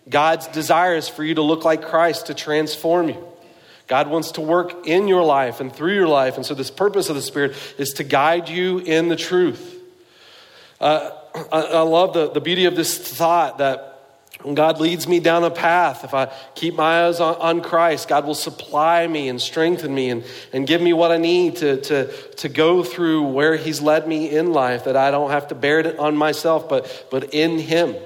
God's 0.07 0.47
desire 0.47 0.95
is 0.95 1.09
for 1.09 1.25
you 1.25 1.35
to 1.35 1.41
look 1.41 1.65
like 1.65 1.81
Christ, 1.81 2.27
to 2.27 2.33
transform 2.33 3.09
you. 3.09 3.30
God 3.91 4.07
wants 4.07 4.31
to 4.31 4.41
work 4.41 4.87
in 4.87 5.09
your 5.09 5.21
life 5.21 5.59
and 5.59 5.69
through 5.69 5.93
your 5.95 6.07
life. 6.07 6.37
And 6.37 6.45
so, 6.45 6.53
this 6.53 6.71
purpose 6.71 7.09
of 7.09 7.15
the 7.17 7.21
Spirit 7.21 7.57
is 7.77 7.89
to 7.95 8.05
guide 8.05 8.47
you 8.47 8.77
in 8.77 9.09
the 9.09 9.17
truth. 9.17 9.83
Uh, 10.79 11.09
I, 11.51 11.61
I, 11.61 11.81
love 11.81 12.13
the, 12.13 12.31
the 12.31 12.39
beauty 12.39 12.63
of 12.63 12.77
this 12.77 12.97
thought 12.97 13.57
that 13.57 14.23
when 14.43 14.55
God 14.55 14.79
leads 14.79 15.09
me 15.09 15.19
down 15.19 15.43
a 15.43 15.51
path, 15.51 16.05
if 16.05 16.13
I 16.13 16.31
keep 16.55 16.75
my 16.75 17.05
eyes 17.05 17.19
on, 17.19 17.35
on 17.35 17.61
Christ, 17.61 18.07
God 18.07 18.25
will 18.25 18.33
supply 18.33 19.05
me 19.07 19.27
and 19.27 19.41
strengthen 19.41 19.93
me 19.93 20.09
and, 20.09 20.23
and 20.53 20.65
give 20.65 20.81
me 20.81 20.93
what 20.93 21.11
I 21.11 21.17
need 21.17 21.57
to, 21.57 21.81
to, 21.81 22.07
to 22.37 22.47
go 22.47 22.85
through 22.85 23.23
where 23.23 23.57
He's 23.57 23.81
led 23.81 24.07
me 24.07 24.29
in 24.29 24.53
life, 24.53 24.85
that 24.85 24.95
I 24.95 25.11
don't 25.11 25.31
have 25.31 25.49
to 25.49 25.55
bear 25.55 25.81
it 25.81 25.99
on 25.99 26.15
myself, 26.15 26.69
but, 26.69 27.07
but 27.11 27.33
in 27.33 27.59
Him. 27.59 27.97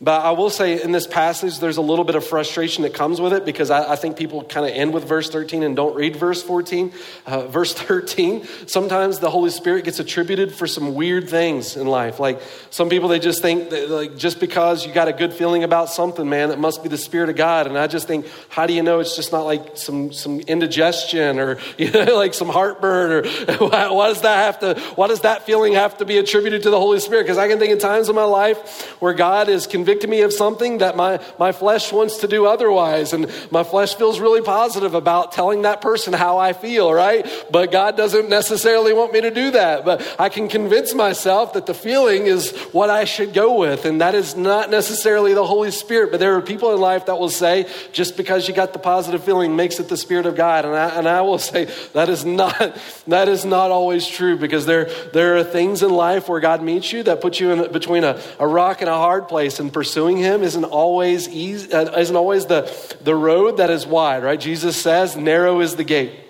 But 0.00 0.24
I 0.24 0.32
will 0.32 0.50
say 0.50 0.82
in 0.82 0.90
this 0.92 1.06
passage, 1.06 1.60
there's 1.60 1.76
a 1.76 1.82
little 1.82 2.04
bit 2.04 2.16
of 2.16 2.26
frustration 2.26 2.82
that 2.82 2.94
comes 2.94 3.20
with 3.20 3.32
it 3.32 3.44
because 3.44 3.70
I, 3.70 3.92
I 3.92 3.96
think 3.96 4.16
people 4.16 4.42
kind 4.42 4.66
of 4.66 4.72
end 4.72 4.92
with 4.92 5.04
verse 5.04 5.30
13 5.30 5.62
and 5.62 5.76
don't 5.76 5.94
read 5.94 6.16
verse 6.16 6.42
14. 6.42 6.92
Uh, 7.26 7.46
verse 7.46 7.72
13, 7.72 8.44
sometimes 8.66 9.20
the 9.20 9.30
Holy 9.30 9.50
Spirit 9.50 9.84
gets 9.84 10.00
attributed 10.00 10.52
for 10.52 10.66
some 10.66 10.94
weird 10.94 11.28
things 11.28 11.76
in 11.76 11.86
life. 11.86 12.18
Like 12.18 12.42
some 12.70 12.88
people, 12.88 13.08
they 13.08 13.20
just 13.20 13.40
think 13.40 13.70
that, 13.70 13.88
like 13.88 14.16
just 14.16 14.40
because 14.40 14.84
you 14.84 14.92
got 14.92 15.06
a 15.06 15.12
good 15.12 15.32
feeling 15.32 15.62
about 15.62 15.88
something, 15.90 16.28
man, 16.28 16.50
it 16.50 16.58
must 16.58 16.82
be 16.82 16.88
the 16.88 16.98
Spirit 16.98 17.28
of 17.28 17.36
God. 17.36 17.68
And 17.68 17.78
I 17.78 17.86
just 17.86 18.08
think, 18.08 18.26
how 18.48 18.66
do 18.66 18.74
you 18.74 18.82
know 18.82 18.98
it's 18.98 19.14
just 19.14 19.30
not 19.30 19.42
like 19.42 19.76
some, 19.76 20.12
some 20.12 20.40
indigestion 20.40 21.38
or 21.38 21.58
you 21.78 21.90
know, 21.92 22.16
like 22.16 22.34
some 22.34 22.48
heartburn 22.48 23.12
or 23.12 23.22
why, 23.68 24.08
does 24.08 24.22
that 24.22 24.44
have 24.44 24.58
to, 24.60 24.80
why 24.96 25.06
does 25.06 25.20
that 25.20 25.46
feeling 25.46 25.74
have 25.74 25.98
to 25.98 26.04
be 26.04 26.18
attributed 26.18 26.64
to 26.64 26.70
the 26.70 26.78
Holy 26.78 26.98
Spirit? 26.98 27.22
Because 27.22 27.38
I 27.38 27.46
can 27.46 27.60
think 27.60 27.72
of 27.72 27.78
times 27.78 28.08
in 28.08 28.16
my 28.16 28.24
life 28.24 28.90
where 29.00 29.14
God 29.14 29.48
is 29.48 29.66
convicting 29.94 30.10
me 30.10 30.22
of 30.22 30.32
something 30.32 30.78
that 30.78 30.96
my, 30.96 31.20
my 31.38 31.52
flesh 31.52 31.92
wants 31.92 32.18
to 32.18 32.28
do 32.28 32.46
otherwise. 32.46 33.12
And 33.12 33.30
my 33.50 33.62
flesh 33.62 33.94
feels 33.94 34.18
really 34.18 34.42
positive 34.42 34.94
about 34.94 35.32
telling 35.32 35.62
that 35.62 35.80
person 35.80 36.12
how 36.12 36.38
I 36.38 36.52
feel, 36.52 36.92
right? 36.92 37.26
But 37.50 37.70
God 37.70 37.96
doesn't 37.96 38.28
necessarily 38.28 38.92
want 38.92 39.12
me 39.12 39.20
to 39.20 39.30
do 39.30 39.52
that. 39.52 39.84
But 39.84 40.16
I 40.18 40.28
can 40.28 40.48
convince 40.48 40.94
myself 40.94 41.52
that 41.52 41.66
the 41.66 41.74
feeling 41.74 42.26
is 42.26 42.50
what 42.72 42.90
I 42.90 43.04
should 43.04 43.32
go 43.34 43.58
with. 43.58 43.84
And 43.84 44.00
that 44.00 44.14
is 44.14 44.36
not 44.36 44.70
necessarily 44.70 45.34
the 45.34 45.46
Holy 45.46 45.70
Spirit. 45.70 46.10
But 46.10 46.20
there 46.20 46.34
are 46.36 46.42
people 46.42 46.74
in 46.74 46.80
life 46.80 47.06
that 47.06 47.18
will 47.18 47.30
say, 47.30 47.68
just 47.92 48.16
because 48.16 48.48
you 48.48 48.54
got 48.54 48.72
the 48.72 48.78
positive 48.78 49.22
feeling 49.22 49.54
makes 49.54 49.78
it 49.78 49.88
the 49.88 49.96
Spirit 49.96 50.26
of 50.26 50.34
God. 50.34 50.64
And 50.64 50.74
I, 50.74 50.88
and 50.98 51.08
I 51.08 51.20
will 51.20 51.38
say, 51.38 51.66
that 51.92 52.08
is 52.08 52.24
not, 52.24 52.76
that 53.06 53.28
is 53.28 53.44
not 53.44 53.70
always 53.70 54.08
true 54.08 54.36
because 54.36 54.66
there, 54.66 54.86
there 55.12 55.36
are 55.36 55.44
things 55.44 55.82
in 55.82 55.90
life 55.90 56.28
where 56.28 56.40
God 56.40 56.62
meets 56.62 56.92
you 56.92 57.04
that 57.04 57.20
put 57.20 57.38
you 57.38 57.52
in 57.52 57.72
between 57.72 58.02
a, 58.02 58.20
a 58.40 58.46
rock 58.46 58.80
and 58.80 58.90
a 58.90 58.94
hard 58.94 59.28
place 59.28 59.60
and 59.60 59.72
pursuing 59.74 60.16
Him 60.16 60.42
isn't 60.42 60.64
always 60.64 61.28
easy, 61.28 61.70
uh, 61.72 61.98
isn't 61.98 62.16
always 62.16 62.46
the, 62.46 62.72
the 63.02 63.14
road 63.14 63.58
that 63.58 63.68
is 63.68 63.86
wide, 63.86 64.22
right? 64.22 64.40
Jesus 64.40 64.80
says, 64.80 65.16
narrow 65.16 65.60
is 65.60 65.76
the 65.76 65.84
gate. 65.84 66.20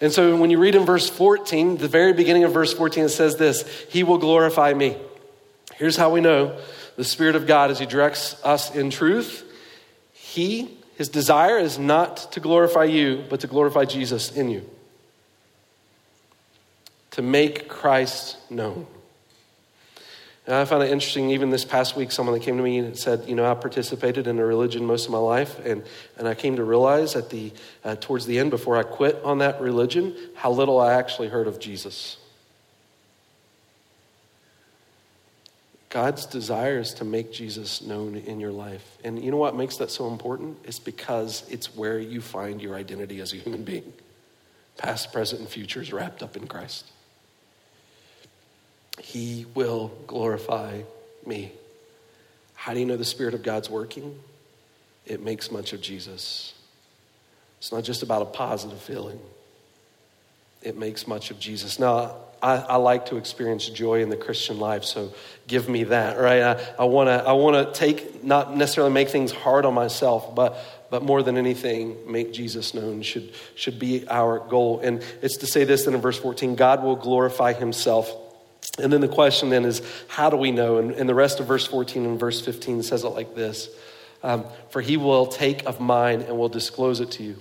And 0.00 0.12
so 0.12 0.36
when 0.36 0.50
you 0.50 0.58
read 0.58 0.74
in 0.74 0.84
verse 0.84 1.08
14, 1.08 1.78
the 1.78 1.88
very 1.88 2.12
beginning 2.12 2.44
of 2.44 2.52
verse 2.52 2.72
14, 2.72 3.04
it 3.04 3.08
says 3.10 3.36
this 3.36 3.66
He 3.90 4.02
will 4.02 4.18
glorify 4.18 4.72
me. 4.72 4.96
Here's 5.76 5.96
how 5.96 6.10
we 6.10 6.20
know 6.20 6.58
the 6.96 7.04
Spirit 7.04 7.36
of 7.36 7.46
God 7.46 7.70
as 7.70 7.78
He 7.78 7.86
directs 7.86 8.42
us 8.44 8.74
in 8.74 8.90
truth. 8.90 9.44
He, 10.12 10.78
His 10.96 11.08
desire 11.08 11.58
is 11.58 11.78
not 11.78 12.32
to 12.32 12.40
glorify 12.40 12.84
you, 12.84 13.24
but 13.28 13.40
to 13.40 13.46
glorify 13.46 13.84
Jesus 13.84 14.32
in 14.32 14.50
you, 14.50 14.68
to 17.12 17.22
make 17.22 17.68
Christ 17.68 18.36
known. 18.50 18.86
And 20.46 20.54
I 20.54 20.64
found 20.64 20.84
it 20.84 20.90
interesting, 20.90 21.30
even 21.30 21.50
this 21.50 21.64
past 21.64 21.96
week, 21.96 22.12
someone 22.12 22.32
that 22.34 22.44
came 22.44 22.56
to 22.56 22.62
me 22.62 22.78
and 22.78 22.96
said, 22.96 23.24
You 23.26 23.34
know, 23.34 23.50
I 23.50 23.54
participated 23.54 24.28
in 24.28 24.38
a 24.38 24.46
religion 24.46 24.84
most 24.84 25.06
of 25.06 25.10
my 25.10 25.18
life, 25.18 25.58
and, 25.64 25.82
and 26.16 26.28
I 26.28 26.34
came 26.34 26.56
to 26.56 26.64
realize 26.64 27.16
at 27.16 27.30
the, 27.30 27.52
uh, 27.84 27.96
towards 27.96 28.26
the 28.26 28.38
end, 28.38 28.50
before 28.50 28.76
I 28.76 28.84
quit 28.84 29.20
on 29.24 29.38
that 29.38 29.60
religion, 29.60 30.14
how 30.36 30.52
little 30.52 30.80
I 30.80 30.94
actually 30.94 31.28
heard 31.28 31.48
of 31.48 31.58
Jesus. 31.58 32.18
God's 35.88 36.26
desire 36.26 36.78
is 36.78 36.94
to 36.94 37.04
make 37.04 37.32
Jesus 37.32 37.82
known 37.82 38.16
in 38.16 38.38
your 38.38 38.52
life. 38.52 38.98
And 39.02 39.24
you 39.24 39.32
know 39.32 39.36
what 39.38 39.56
makes 39.56 39.78
that 39.78 39.90
so 39.90 40.08
important? 40.08 40.58
It's 40.62 40.78
because 40.78 41.44
it's 41.48 41.74
where 41.74 41.98
you 41.98 42.20
find 42.20 42.62
your 42.62 42.76
identity 42.76 43.20
as 43.20 43.32
a 43.32 43.36
human 43.36 43.64
being. 43.64 43.92
Past, 44.76 45.12
present, 45.12 45.40
and 45.40 45.48
future 45.48 45.80
is 45.80 45.92
wrapped 45.92 46.22
up 46.22 46.36
in 46.36 46.46
Christ. 46.46 46.92
He 49.06 49.46
will 49.54 49.92
glorify 50.08 50.82
me. 51.24 51.52
How 52.54 52.74
do 52.74 52.80
you 52.80 52.86
know 52.86 52.96
the 52.96 53.04
Spirit 53.04 53.34
of 53.34 53.44
God's 53.44 53.70
working? 53.70 54.18
It 55.06 55.22
makes 55.22 55.48
much 55.48 55.72
of 55.72 55.80
Jesus. 55.80 56.54
It's 57.58 57.70
not 57.70 57.84
just 57.84 58.02
about 58.02 58.22
a 58.22 58.24
positive 58.24 58.80
feeling, 58.80 59.20
it 60.60 60.76
makes 60.76 61.06
much 61.06 61.30
of 61.30 61.38
Jesus. 61.38 61.78
Now, 61.78 62.16
I, 62.42 62.56
I, 62.56 62.76
like 62.76 63.06
to 63.06 63.16
experience 63.16 63.68
joy 63.68 64.02
in 64.02 64.08
the 64.08 64.16
Christian 64.16 64.58
life, 64.58 64.82
so 64.82 65.14
give 65.46 65.68
me 65.68 65.84
that, 65.84 66.18
right? 66.18 66.42
I, 66.42 66.74
I 66.76 66.84
want 66.86 67.06
to 67.06 67.12
I 67.12 67.32
wanna 67.32 67.72
take, 67.72 68.24
not 68.24 68.56
necessarily 68.56 68.92
make 68.92 69.10
things 69.10 69.30
hard 69.30 69.64
on 69.64 69.74
myself, 69.74 70.34
but, 70.34 70.58
but 70.90 71.04
more 71.04 71.22
than 71.22 71.36
anything, 71.36 72.10
make 72.10 72.32
Jesus 72.32 72.74
known 72.74 73.02
should, 73.02 73.32
should 73.54 73.78
be 73.78 74.08
our 74.08 74.40
goal. 74.40 74.80
And 74.80 75.00
it's 75.22 75.36
to 75.38 75.46
say 75.46 75.62
this 75.62 75.86
in 75.86 75.96
verse 75.98 76.18
14 76.18 76.56
God 76.56 76.82
will 76.82 76.96
glorify 76.96 77.52
himself. 77.52 78.12
And 78.82 78.92
then 78.92 79.00
the 79.00 79.08
question 79.08 79.48
then 79.48 79.64
is, 79.64 79.82
how 80.08 80.28
do 80.30 80.36
we 80.36 80.50
know? 80.50 80.78
And, 80.78 80.90
and 80.92 81.08
the 81.08 81.14
rest 81.14 81.40
of 81.40 81.46
verse 81.46 81.66
14 81.66 82.04
and 82.04 82.20
verse 82.20 82.44
15 82.44 82.82
says 82.82 83.04
it 83.04 83.08
like 83.08 83.34
this 83.34 83.70
um, 84.22 84.44
For 84.70 84.80
he 84.80 84.96
will 84.96 85.26
take 85.26 85.64
of 85.64 85.80
mine 85.80 86.22
and 86.22 86.38
will 86.38 86.48
disclose 86.48 87.00
it 87.00 87.12
to 87.12 87.22
you. 87.22 87.36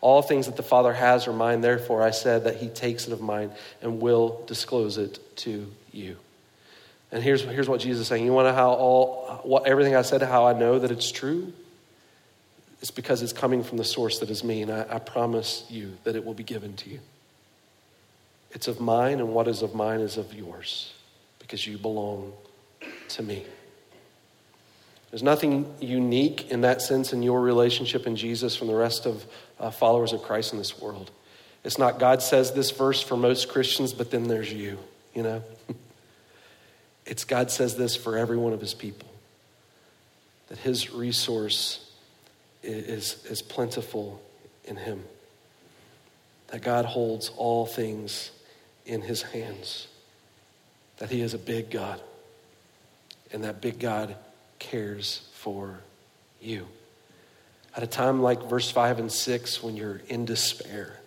All 0.00 0.22
things 0.22 0.46
that 0.46 0.56
the 0.56 0.62
Father 0.62 0.92
has 0.92 1.28
are 1.28 1.32
mine, 1.32 1.60
therefore 1.60 2.02
I 2.02 2.10
said 2.10 2.44
that 2.44 2.56
he 2.56 2.68
takes 2.68 3.06
it 3.06 3.12
of 3.12 3.20
mine 3.20 3.52
and 3.82 4.00
will 4.00 4.42
disclose 4.46 4.96
it 4.96 5.18
to 5.38 5.70
you. 5.92 6.16
And 7.12 7.22
here's, 7.22 7.42
here's 7.42 7.68
what 7.68 7.80
Jesus 7.80 8.02
is 8.02 8.08
saying. 8.08 8.24
You 8.24 8.32
want 8.32 8.46
to 8.46 8.52
know 8.52 8.56
how 8.56 8.70
all 8.70 9.40
what 9.42 9.66
everything 9.66 9.96
I 9.96 10.02
said, 10.02 10.22
how 10.22 10.46
I 10.46 10.52
know 10.52 10.78
that 10.78 10.90
it's 10.90 11.10
true? 11.10 11.52
It's 12.80 12.90
because 12.90 13.20
it's 13.20 13.32
coming 13.32 13.62
from 13.62 13.78
the 13.78 13.84
source 13.84 14.20
that 14.20 14.30
is 14.30 14.42
me, 14.42 14.62
and 14.62 14.72
I, 14.72 14.86
I 14.88 14.98
promise 15.00 15.66
you 15.68 15.98
that 16.04 16.16
it 16.16 16.24
will 16.24 16.34
be 16.34 16.44
given 16.44 16.74
to 16.76 16.90
you. 16.90 17.00
It's 18.52 18.68
of 18.68 18.80
mine, 18.80 19.20
and 19.20 19.32
what 19.32 19.48
is 19.48 19.62
of 19.62 19.74
mine 19.74 20.00
is 20.00 20.16
of 20.16 20.34
yours, 20.34 20.92
because 21.38 21.66
you 21.66 21.78
belong 21.78 22.32
to 23.08 23.22
me. 23.22 23.44
There's 25.10 25.22
nothing 25.22 25.72
unique 25.80 26.50
in 26.50 26.60
that 26.60 26.80
sense 26.82 27.12
in 27.12 27.22
your 27.22 27.40
relationship 27.40 28.06
in 28.06 28.16
Jesus 28.16 28.56
from 28.56 28.68
the 28.68 28.74
rest 28.74 29.06
of 29.06 29.24
uh, 29.58 29.70
followers 29.70 30.12
of 30.12 30.22
Christ 30.22 30.52
in 30.52 30.58
this 30.58 30.80
world. 30.80 31.10
It's 31.64 31.78
not 31.78 31.98
God 31.98 32.22
says 32.22 32.52
this 32.52 32.70
verse 32.70 33.02
for 33.02 33.16
most 33.16 33.48
Christians, 33.48 33.92
but 33.92 34.10
then 34.10 34.28
there's 34.28 34.52
you, 34.52 34.78
you 35.14 35.22
know? 35.22 35.42
it's 37.06 37.24
God 37.24 37.50
says 37.50 37.76
this 37.76 37.96
for 37.96 38.16
every 38.16 38.36
one 38.36 38.52
of 38.52 38.60
his 38.60 38.74
people 38.74 39.08
that 40.48 40.58
his 40.58 40.92
resource 40.92 41.90
is, 42.62 43.24
is 43.24 43.40
plentiful 43.40 44.20
in 44.64 44.76
him, 44.76 45.04
that 46.48 46.60
God 46.60 46.84
holds 46.84 47.30
all 47.36 47.66
things 47.66 48.32
in 48.90 49.02
his 49.02 49.22
hands, 49.22 49.86
that 50.98 51.10
he 51.10 51.20
is 51.20 51.32
a 51.32 51.38
big 51.38 51.70
God, 51.70 52.00
and 53.32 53.44
that 53.44 53.60
big 53.60 53.78
God 53.78 54.16
cares 54.58 55.28
for 55.32 55.78
you. 56.40 56.66
At 57.76 57.84
a 57.84 57.86
time 57.86 58.20
like 58.20 58.42
verse 58.42 58.68
5 58.68 58.98
and 58.98 59.12
6, 59.12 59.62
when 59.62 59.76
you're 59.76 60.02
in 60.08 60.24
despair, 60.24 60.98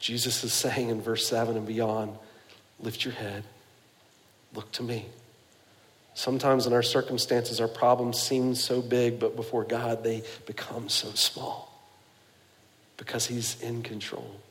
Jesus 0.00 0.42
is 0.42 0.52
saying 0.52 0.88
in 0.88 1.00
verse 1.00 1.24
7 1.28 1.56
and 1.56 1.66
beyond, 1.66 2.16
lift 2.80 3.04
your 3.04 3.14
head, 3.14 3.44
look 4.52 4.70
to 4.72 4.82
me. 4.82 5.06
Sometimes 6.14 6.66
in 6.66 6.72
our 6.72 6.82
circumstances, 6.82 7.60
our 7.60 7.68
problems 7.68 8.20
seem 8.20 8.56
so 8.56 8.82
big, 8.82 9.20
but 9.20 9.36
before 9.36 9.62
God, 9.62 10.02
they 10.02 10.24
become 10.46 10.88
so 10.88 11.12
small 11.12 11.80
because 12.96 13.26
He's 13.26 13.62
in 13.62 13.84
control. 13.84 14.41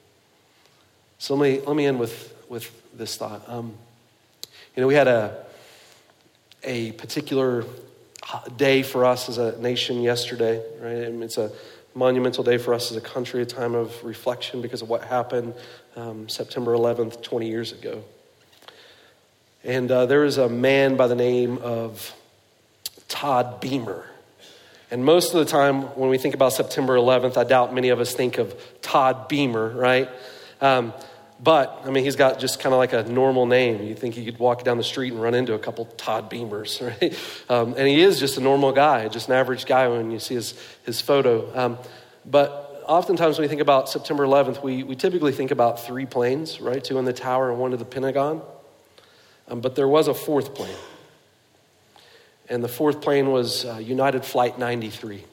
So 1.21 1.35
let 1.35 1.51
me, 1.51 1.61
let 1.67 1.75
me 1.75 1.85
end 1.85 1.99
with, 1.99 2.33
with 2.49 2.97
this 2.97 3.15
thought. 3.15 3.47
Um, 3.47 3.75
you 4.75 4.81
know, 4.81 4.87
we 4.87 4.95
had 4.95 5.07
a, 5.07 5.45
a 6.63 6.93
particular 6.93 7.63
day 8.57 8.81
for 8.81 9.05
us 9.05 9.29
as 9.29 9.37
a 9.37 9.55
nation 9.61 10.01
yesterday, 10.01 10.63
right? 10.81 11.21
It's 11.21 11.37
a 11.37 11.51
monumental 11.93 12.43
day 12.43 12.57
for 12.57 12.73
us 12.73 12.89
as 12.89 12.97
a 12.97 13.01
country, 13.01 13.43
a 13.43 13.45
time 13.45 13.75
of 13.75 14.03
reflection 14.03 14.63
because 14.63 14.81
of 14.81 14.89
what 14.89 15.03
happened 15.03 15.53
um, 15.95 16.27
September 16.27 16.73
11th, 16.73 17.21
20 17.21 17.47
years 17.47 17.71
ago. 17.71 18.03
And 19.63 19.91
uh, 19.91 20.07
there 20.07 20.25
is 20.25 20.39
a 20.39 20.49
man 20.49 20.95
by 20.95 21.05
the 21.05 21.13
name 21.13 21.59
of 21.59 22.15
Todd 23.07 23.61
Beamer. 23.61 24.05
And 24.89 25.05
most 25.05 25.35
of 25.35 25.39
the 25.39 25.45
time, 25.45 25.83
when 25.95 26.09
we 26.09 26.17
think 26.17 26.33
about 26.33 26.53
September 26.53 26.95
11th, 26.95 27.37
I 27.37 27.43
doubt 27.43 27.75
many 27.75 27.89
of 27.89 27.99
us 27.99 28.11
think 28.11 28.39
of 28.39 28.59
Todd 28.81 29.27
Beamer, 29.27 29.69
right? 29.69 30.09
Um, 30.61 30.93
but, 31.43 31.81
I 31.85 31.89
mean, 31.89 32.03
he's 32.03 32.15
got 32.15 32.39
just 32.39 32.59
kind 32.59 32.71
of 32.73 32.77
like 32.77 32.93
a 32.93 33.03
normal 33.03 33.47
name. 33.47 33.81
You 33.81 33.95
think 33.95 34.13
he 34.13 34.25
could 34.25 34.37
walk 34.37 34.63
down 34.63 34.77
the 34.77 34.83
street 34.83 35.11
and 35.11 35.21
run 35.21 35.33
into 35.33 35.53
a 35.55 35.59
couple 35.59 35.85
Todd 35.85 36.29
Beamers, 36.29 36.79
right? 37.01 37.17
Um, 37.49 37.73
and 37.77 37.87
he 37.87 38.01
is 38.01 38.19
just 38.19 38.37
a 38.37 38.41
normal 38.41 38.71
guy, 38.71 39.07
just 39.07 39.27
an 39.27 39.33
average 39.33 39.65
guy 39.65 39.87
when 39.87 40.11
you 40.11 40.19
see 40.19 40.35
his, 40.35 40.53
his 40.83 41.01
photo. 41.01 41.51
Um, 41.57 41.77
but 42.25 42.83
oftentimes 42.87 43.39
when 43.39 43.45
we 43.45 43.47
think 43.47 43.61
about 43.61 43.89
September 43.89 44.23
11th, 44.23 44.61
we, 44.61 44.83
we 44.83 44.95
typically 44.95 45.31
think 45.31 45.49
about 45.49 45.83
three 45.83 46.05
planes, 46.05 46.61
right? 46.61 46.83
Two 46.83 46.99
in 46.99 47.05
the 47.05 47.13
tower 47.13 47.49
and 47.49 47.59
one 47.59 47.71
to 47.71 47.77
the 47.77 47.85
Pentagon. 47.85 48.43
Um, 49.47 49.61
but 49.61 49.75
there 49.75 49.87
was 49.87 50.07
a 50.07 50.13
fourth 50.13 50.53
plane. 50.53 50.77
And 52.49 52.63
the 52.63 52.67
fourth 52.67 53.01
plane 53.01 53.31
was 53.31 53.65
uh, 53.65 53.77
United 53.77 54.25
Flight 54.25 54.59
93. 54.59 55.23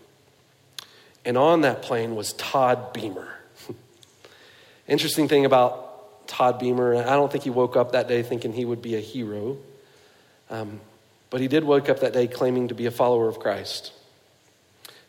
And 1.26 1.36
on 1.36 1.62
that 1.62 1.82
plane 1.82 2.14
was 2.14 2.32
Todd 2.32 2.94
Beamer. 2.94 3.28
Interesting 4.88 5.28
thing 5.28 5.44
about 5.44 5.87
Todd 6.28 6.60
Beamer. 6.60 6.94
I 6.94 7.16
don't 7.16 7.32
think 7.32 7.42
he 7.42 7.50
woke 7.50 7.74
up 7.74 7.92
that 7.92 8.06
day 8.06 8.22
thinking 8.22 8.52
he 8.52 8.64
would 8.64 8.80
be 8.80 8.94
a 8.94 9.00
hero. 9.00 9.56
Um, 10.50 10.80
but 11.30 11.40
he 11.40 11.48
did 11.48 11.64
wake 11.64 11.88
up 11.88 12.00
that 12.00 12.12
day 12.12 12.28
claiming 12.28 12.68
to 12.68 12.74
be 12.74 12.86
a 12.86 12.90
follower 12.90 13.28
of 13.28 13.40
Christ. 13.40 13.92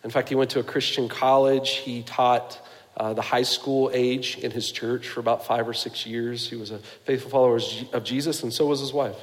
In 0.04 0.10
fact, 0.10 0.30
he 0.30 0.36
went 0.36 0.52
to 0.52 0.60
a 0.60 0.64
Christian 0.64 1.08
college. 1.08 1.72
He 1.72 2.02
taught 2.04 2.60
uh, 2.98 3.14
the 3.14 3.22
high 3.22 3.44
school 3.44 3.92
age 3.94 4.38
in 4.38 4.52
his 4.52 4.72
church 4.72 5.08
for 5.08 5.20
about 5.20 5.46
five 5.46 5.68
or 5.68 5.74
six 5.74 6.06
years. 6.06 6.50
He 6.50 6.56
was 6.56 6.72
a 6.72 6.80
faithful 7.06 7.30
follower 7.30 7.60
of 7.94 8.04
Jesus, 8.04 8.44
and 8.44 8.52
so 8.52 8.66
was 8.66 8.80
his 8.80 8.94
wife. 8.94 9.18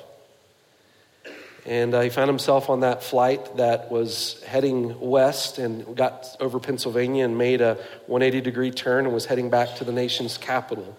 And 1.65 1.95
uh, 1.95 2.03
he 2.03 2.11
found 2.11 2.29
himself 2.29 2.71
on 2.71 2.81
that 2.81 3.03
flight 3.03 3.57
that 3.57 3.91
was 3.91 4.41
heading 4.45 5.01
west 5.01 5.59
and 5.59 5.97
got 5.97 6.37
over 6.39 6.61
Pennsylvania 6.61 7.25
and 7.25 7.37
made 7.37 7.61
a 7.61 7.75
180 8.07 8.41
degree 8.43 8.71
turn 8.71 9.05
and 9.05 9.13
was 9.13 9.27
heading 9.27 9.51
back 9.51 9.75
to 9.77 9.85
the 9.85 9.93
nation's 9.93 10.39
capital 10.39 10.97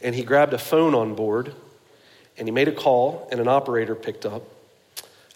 and 0.00 0.14
he 0.14 0.22
grabbed 0.22 0.52
a 0.52 0.58
phone 0.58 0.94
on 0.94 1.14
board 1.14 1.54
and 2.36 2.48
he 2.48 2.52
made 2.52 2.68
a 2.68 2.72
call, 2.72 3.28
and 3.30 3.40
an 3.40 3.48
operator 3.48 3.94
picked 3.94 4.26
up. 4.26 4.42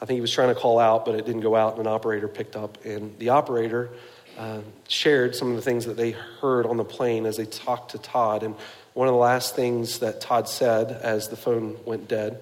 I 0.00 0.06
think 0.06 0.16
he 0.16 0.20
was 0.20 0.32
trying 0.32 0.54
to 0.54 0.60
call 0.60 0.78
out, 0.78 1.04
but 1.04 1.14
it 1.14 1.26
didn't 1.26 1.42
go 1.42 1.54
out, 1.54 1.76
and 1.76 1.86
an 1.86 1.92
operator 1.92 2.28
picked 2.28 2.56
up. 2.56 2.84
And 2.84 3.16
the 3.18 3.30
operator 3.30 3.90
uh, 4.36 4.60
shared 4.88 5.34
some 5.34 5.50
of 5.50 5.56
the 5.56 5.62
things 5.62 5.86
that 5.86 5.96
they 5.96 6.12
heard 6.12 6.66
on 6.66 6.76
the 6.76 6.84
plane 6.84 7.26
as 7.26 7.36
they 7.36 7.46
talked 7.46 7.92
to 7.92 7.98
Todd. 7.98 8.42
And 8.42 8.54
one 8.94 9.08
of 9.08 9.14
the 9.14 9.18
last 9.18 9.54
things 9.54 10.00
that 10.00 10.20
Todd 10.20 10.48
said 10.48 10.90
as 10.90 11.28
the 11.28 11.36
phone 11.36 11.76
went 11.84 12.08
dead 12.08 12.40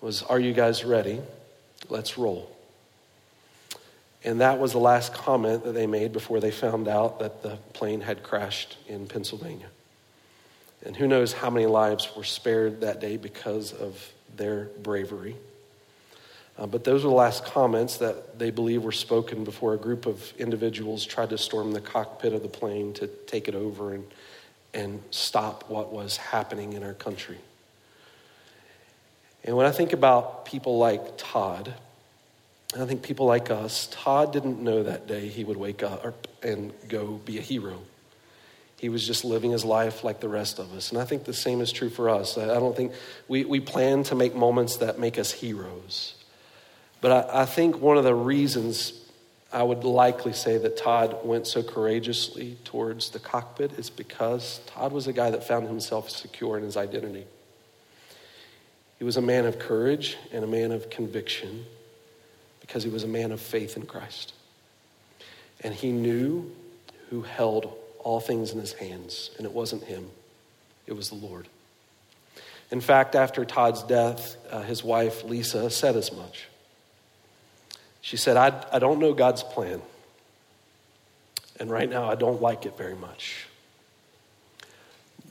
was, 0.00 0.22
Are 0.22 0.38
you 0.40 0.52
guys 0.52 0.84
ready? 0.84 1.20
Let's 1.88 2.18
roll. 2.18 2.50
And 4.24 4.40
that 4.40 4.58
was 4.58 4.72
the 4.72 4.78
last 4.78 5.14
comment 5.14 5.64
that 5.64 5.72
they 5.72 5.86
made 5.86 6.12
before 6.12 6.40
they 6.40 6.50
found 6.50 6.88
out 6.88 7.20
that 7.20 7.42
the 7.42 7.56
plane 7.72 8.00
had 8.00 8.24
crashed 8.24 8.76
in 8.88 9.06
Pennsylvania. 9.06 9.68
And 10.84 10.96
who 10.96 11.06
knows 11.06 11.32
how 11.32 11.50
many 11.50 11.66
lives 11.66 12.08
were 12.16 12.24
spared 12.24 12.80
that 12.82 13.00
day 13.00 13.16
because 13.16 13.72
of 13.72 14.12
their 14.36 14.66
bravery. 14.82 15.36
Uh, 16.58 16.66
but 16.66 16.82
those 16.82 17.04
were 17.04 17.10
the 17.10 17.16
last 17.16 17.44
comments 17.44 17.98
that 17.98 18.38
they 18.38 18.50
believe 18.50 18.82
were 18.82 18.90
spoken 18.90 19.44
before 19.44 19.74
a 19.74 19.76
group 19.76 20.06
of 20.06 20.32
individuals 20.38 21.04
tried 21.04 21.30
to 21.30 21.38
storm 21.38 21.72
the 21.72 21.80
cockpit 21.80 22.32
of 22.32 22.42
the 22.42 22.48
plane 22.48 22.92
to 22.94 23.06
take 23.06 23.46
it 23.46 23.54
over 23.54 23.94
and, 23.94 24.04
and 24.74 25.00
stop 25.10 25.68
what 25.70 25.92
was 25.92 26.16
happening 26.16 26.72
in 26.72 26.82
our 26.82 26.94
country. 26.94 27.38
And 29.44 29.56
when 29.56 29.66
I 29.66 29.70
think 29.70 29.92
about 29.92 30.46
people 30.46 30.78
like 30.78 31.16
Todd, 31.16 31.74
I 32.78 32.84
think 32.84 33.02
people 33.02 33.26
like 33.26 33.50
us, 33.50 33.88
Todd 33.92 34.32
didn't 34.32 34.60
know 34.60 34.82
that 34.82 35.06
day 35.06 35.28
he 35.28 35.44
would 35.44 35.56
wake 35.56 35.82
up 35.82 36.26
and 36.42 36.72
go 36.88 37.20
be 37.24 37.38
a 37.38 37.40
hero. 37.40 37.78
He 38.78 38.88
was 38.88 39.06
just 39.06 39.24
living 39.24 39.50
his 39.50 39.64
life 39.64 40.04
like 40.04 40.20
the 40.20 40.28
rest 40.28 40.58
of 40.58 40.72
us. 40.72 40.90
And 40.90 41.00
I 41.00 41.04
think 41.04 41.24
the 41.24 41.32
same 41.32 41.60
is 41.60 41.72
true 41.72 41.90
for 41.90 42.08
us. 42.08 42.38
I 42.38 42.46
don't 42.46 42.76
think 42.76 42.92
we, 43.26 43.44
we 43.44 43.60
plan 43.60 44.04
to 44.04 44.14
make 44.14 44.36
moments 44.36 44.76
that 44.76 44.98
make 45.00 45.18
us 45.18 45.32
heroes. 45.32 46.14
But 47.00 47.30
I, 47.30 47.42
I 47.42 47.44
think 47.44 47.80
one 47.80 47.96
of 47.98 48.04
the 48.04 48.14
reasons 48.14 48.92
I 49.52 49.62
would 49.62 49.82
likely 49.82 50.32
say 50.32 50.58
that 50.58 50.76
Todd 50.76 51.24
went 51.24 51.46
so 51.46 51.62
courageously 51.62 52.58
towards 52.64 53.10
the 53.10 53.18
cockpit 53.18 53.72
is 53.72 53.90
because 53.90 54.60
Todd 54.66 54.92
was 54.92 55.06
a 55.06 55.12
guy 55.12 55.30
that 55.30 55.42
found 55.42 55.66
himself 55.66 56.10
secure 56.10 56.56
in 56.56 56.62
his 56.62 56.76
identity. 56.76 57.24
He 58.98 59.04
was 59.04 59.16
a 59.16 59.22
man 59.22 59.46
of 59.46 59.58
courage 59.58 60.16
and 60.32 60.44
a 60.44 60.48
man 60.48 60.70
of 60.70 60.90
conviction 60.90 61.64
because 62.60 62.84
he 62.84 62.90
was 62.90 63.04
a 63.04 63.08
man 63.08 63.32
of 63.32 63.40
faith 63.40 63.76
in 63.76 63.86
Christ. 63.86 64.34
And 65.62 65.74
he 65.74 65.92
knew 65.92 66.54
who 67.10 67.22
held 67.22 67.74
all 68.08 68.20
things 68.20 68.52
in 68.52 68.58
his 68.58 68.72
hands, 68.72 69.30
and 69.36 69.44
it 69.44 69.52
wasn't 69.52 69.84
him, 69.84 70.08
it 70.86 70.94
was 70.94 71.10
the 71.10 71.14
Lord. 71.14 71.46
In 72.70 72.80
fact, 72.80 73.14
after 73.14 73.44
Todd's 73.44 73.82
death, 73.82 74.38
uh, 74.50 74.62
his 74.62 74.82
wife, 74.82 75.24
Lisa, 75.24 75.68
said 75.68 75.94
as 75.94 76.10
much. 76.10 76.48
She 78.00 78.16
said, 78.16 78.38
I, 78.38 78.64
I 78.72 78.78
don't 78.78 78.98
know 78.98 79.12
God's 79.12 79.42
plan, 79.42 79.82
and 81.60 81.70
right 81.70 81.90
now 81.90 82.08
I 82.10 82.14
don't 82.14 82.40
like 82.40 82.64
it 82.64 82.78
very 82.78 82.94
much. 82.94 83.46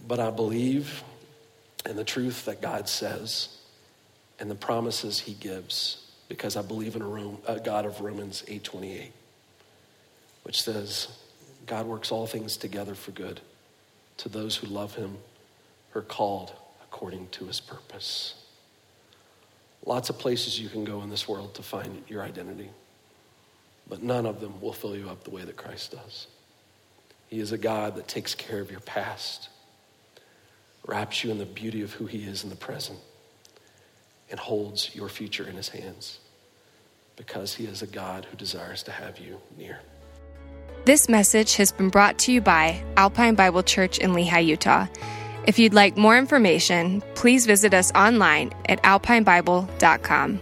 But 0.08 0.20
I 0.20 0.30
believe 0.30 1.02
in 1.84 1.96
the 1.96 2.04
truth 2.04 2.46
that 2.46 2.62
God 2.62 2.88
says 2.88 3.58
and 4.40 4.52
the 4.52 4.56
promises 4.56 5.22
he 5.22 5.34
gives 5.34 6.06
because 6.30 6.56
I 6.56 6.62
believe 6.62 6.96
in 6.96 7.02
a, 7.02 7.54
a 7.54 7.60
God 7.60 7.88
of 7.88 8.02
Romans 8.02 8.44
8:28 8.48 9.10
which 10.44 10.62
says 10.62 11.08
God 11.68 11.86
works 11.86 12.12
all 12.12 12.26
things 12.26 12.58
together 12.58 12.96
for 12.96 13.12
good 13.12 13.42
to 14.18 14.30
those 14.30 14.56
who 14.56 14.68
love 14.68 14.96
him 14.96 15.18
are 15.94 16.02
called 16.02 16.54
according 16.84 17.28
to 17.30 17.46
his 17.46 17.60
purpose. 17.60 18.34
Lots 19.86 20.10
of 20.10 20.18
places 20.18 20.60
you 20.60 20.70
can 20.70 20.84
go 20.84 21.02
in 21.04 21.10
this 21.10 21.28
world 21.28 21.54
to 21.56 21.64
find 21.64 22.04
your 22.08 22.24
identity, 22.24 22.70
but 23.88 24.02
none 24.02 24.26
of 24.26 24.40
them 24.40 24.60
will 24.60 24.74
fill 24.74 24.96
you 24.96 25.10
up 25.10 25.24
the 25.24 25.30
way 25.30 25.44
that 25.44 25.56
Christ 25.56 25.92
does. 25.92 26.28
He 27.28 27.40
is 27.40 27.52
a 27.52 27.58
God 27.58 27.96
that 27.96 28.08
takes 28.08 28.34
care 28.34 28.60
of 28.60 28.72
your 28.72 28.80
past, 28.80 29.50
wraps 30.86 31.24
you 31.24 31.32
in 31.32 31.38
the 31.38 31.46
beauty 31.46 31.82
of 31.82 31.94
who 31.94 32.06
he 32.06 32.24
is 32.24 32.44
in 32.44 32.50
the 32.50 32.56
present, 32.56 33.00
and 34.30 34.40
holds 34.40 34.96
your 34.96 35.10
future 35.10 35.48
in 35.48 35.56
his 35.56 35.70
hands 35.70 36.20
because 37.16 37.56
he 37.56 37.66
is 37.66 37.82
a 37.82 37.88
God 37.88 38.26
who 38.26 38.38
desires 38.38 38.84
to 38.84 38.92
have 38.92 39.20
you 39.20 39.40
near. 39.58 39.80
This 40.88 41.10
message 41.10 41.58
has 41.58 41.74
been 41.74 41.90
brought 41.90 42.18
to 42.20 42.32
you 42.32 42.40
by 42.40 42.82
Alpine 42.96 43.36
Bible 43.36 43.62
Church 43.62 43.98
in 43.98 44.12
Lehi, 44.12 44.46
Utah. 44.46 44.88
If 45.46 45.60
you'd 45.60 45.74
like 45.74 45.98
more 45.98 46.18
information, 46.18 47.04
please 47.14 47.46
visit 47.46 47.74
us 47.74 47.92
online 47.92 48.54
at 48.70 48.82
alpinebible.com. 48.84 50.40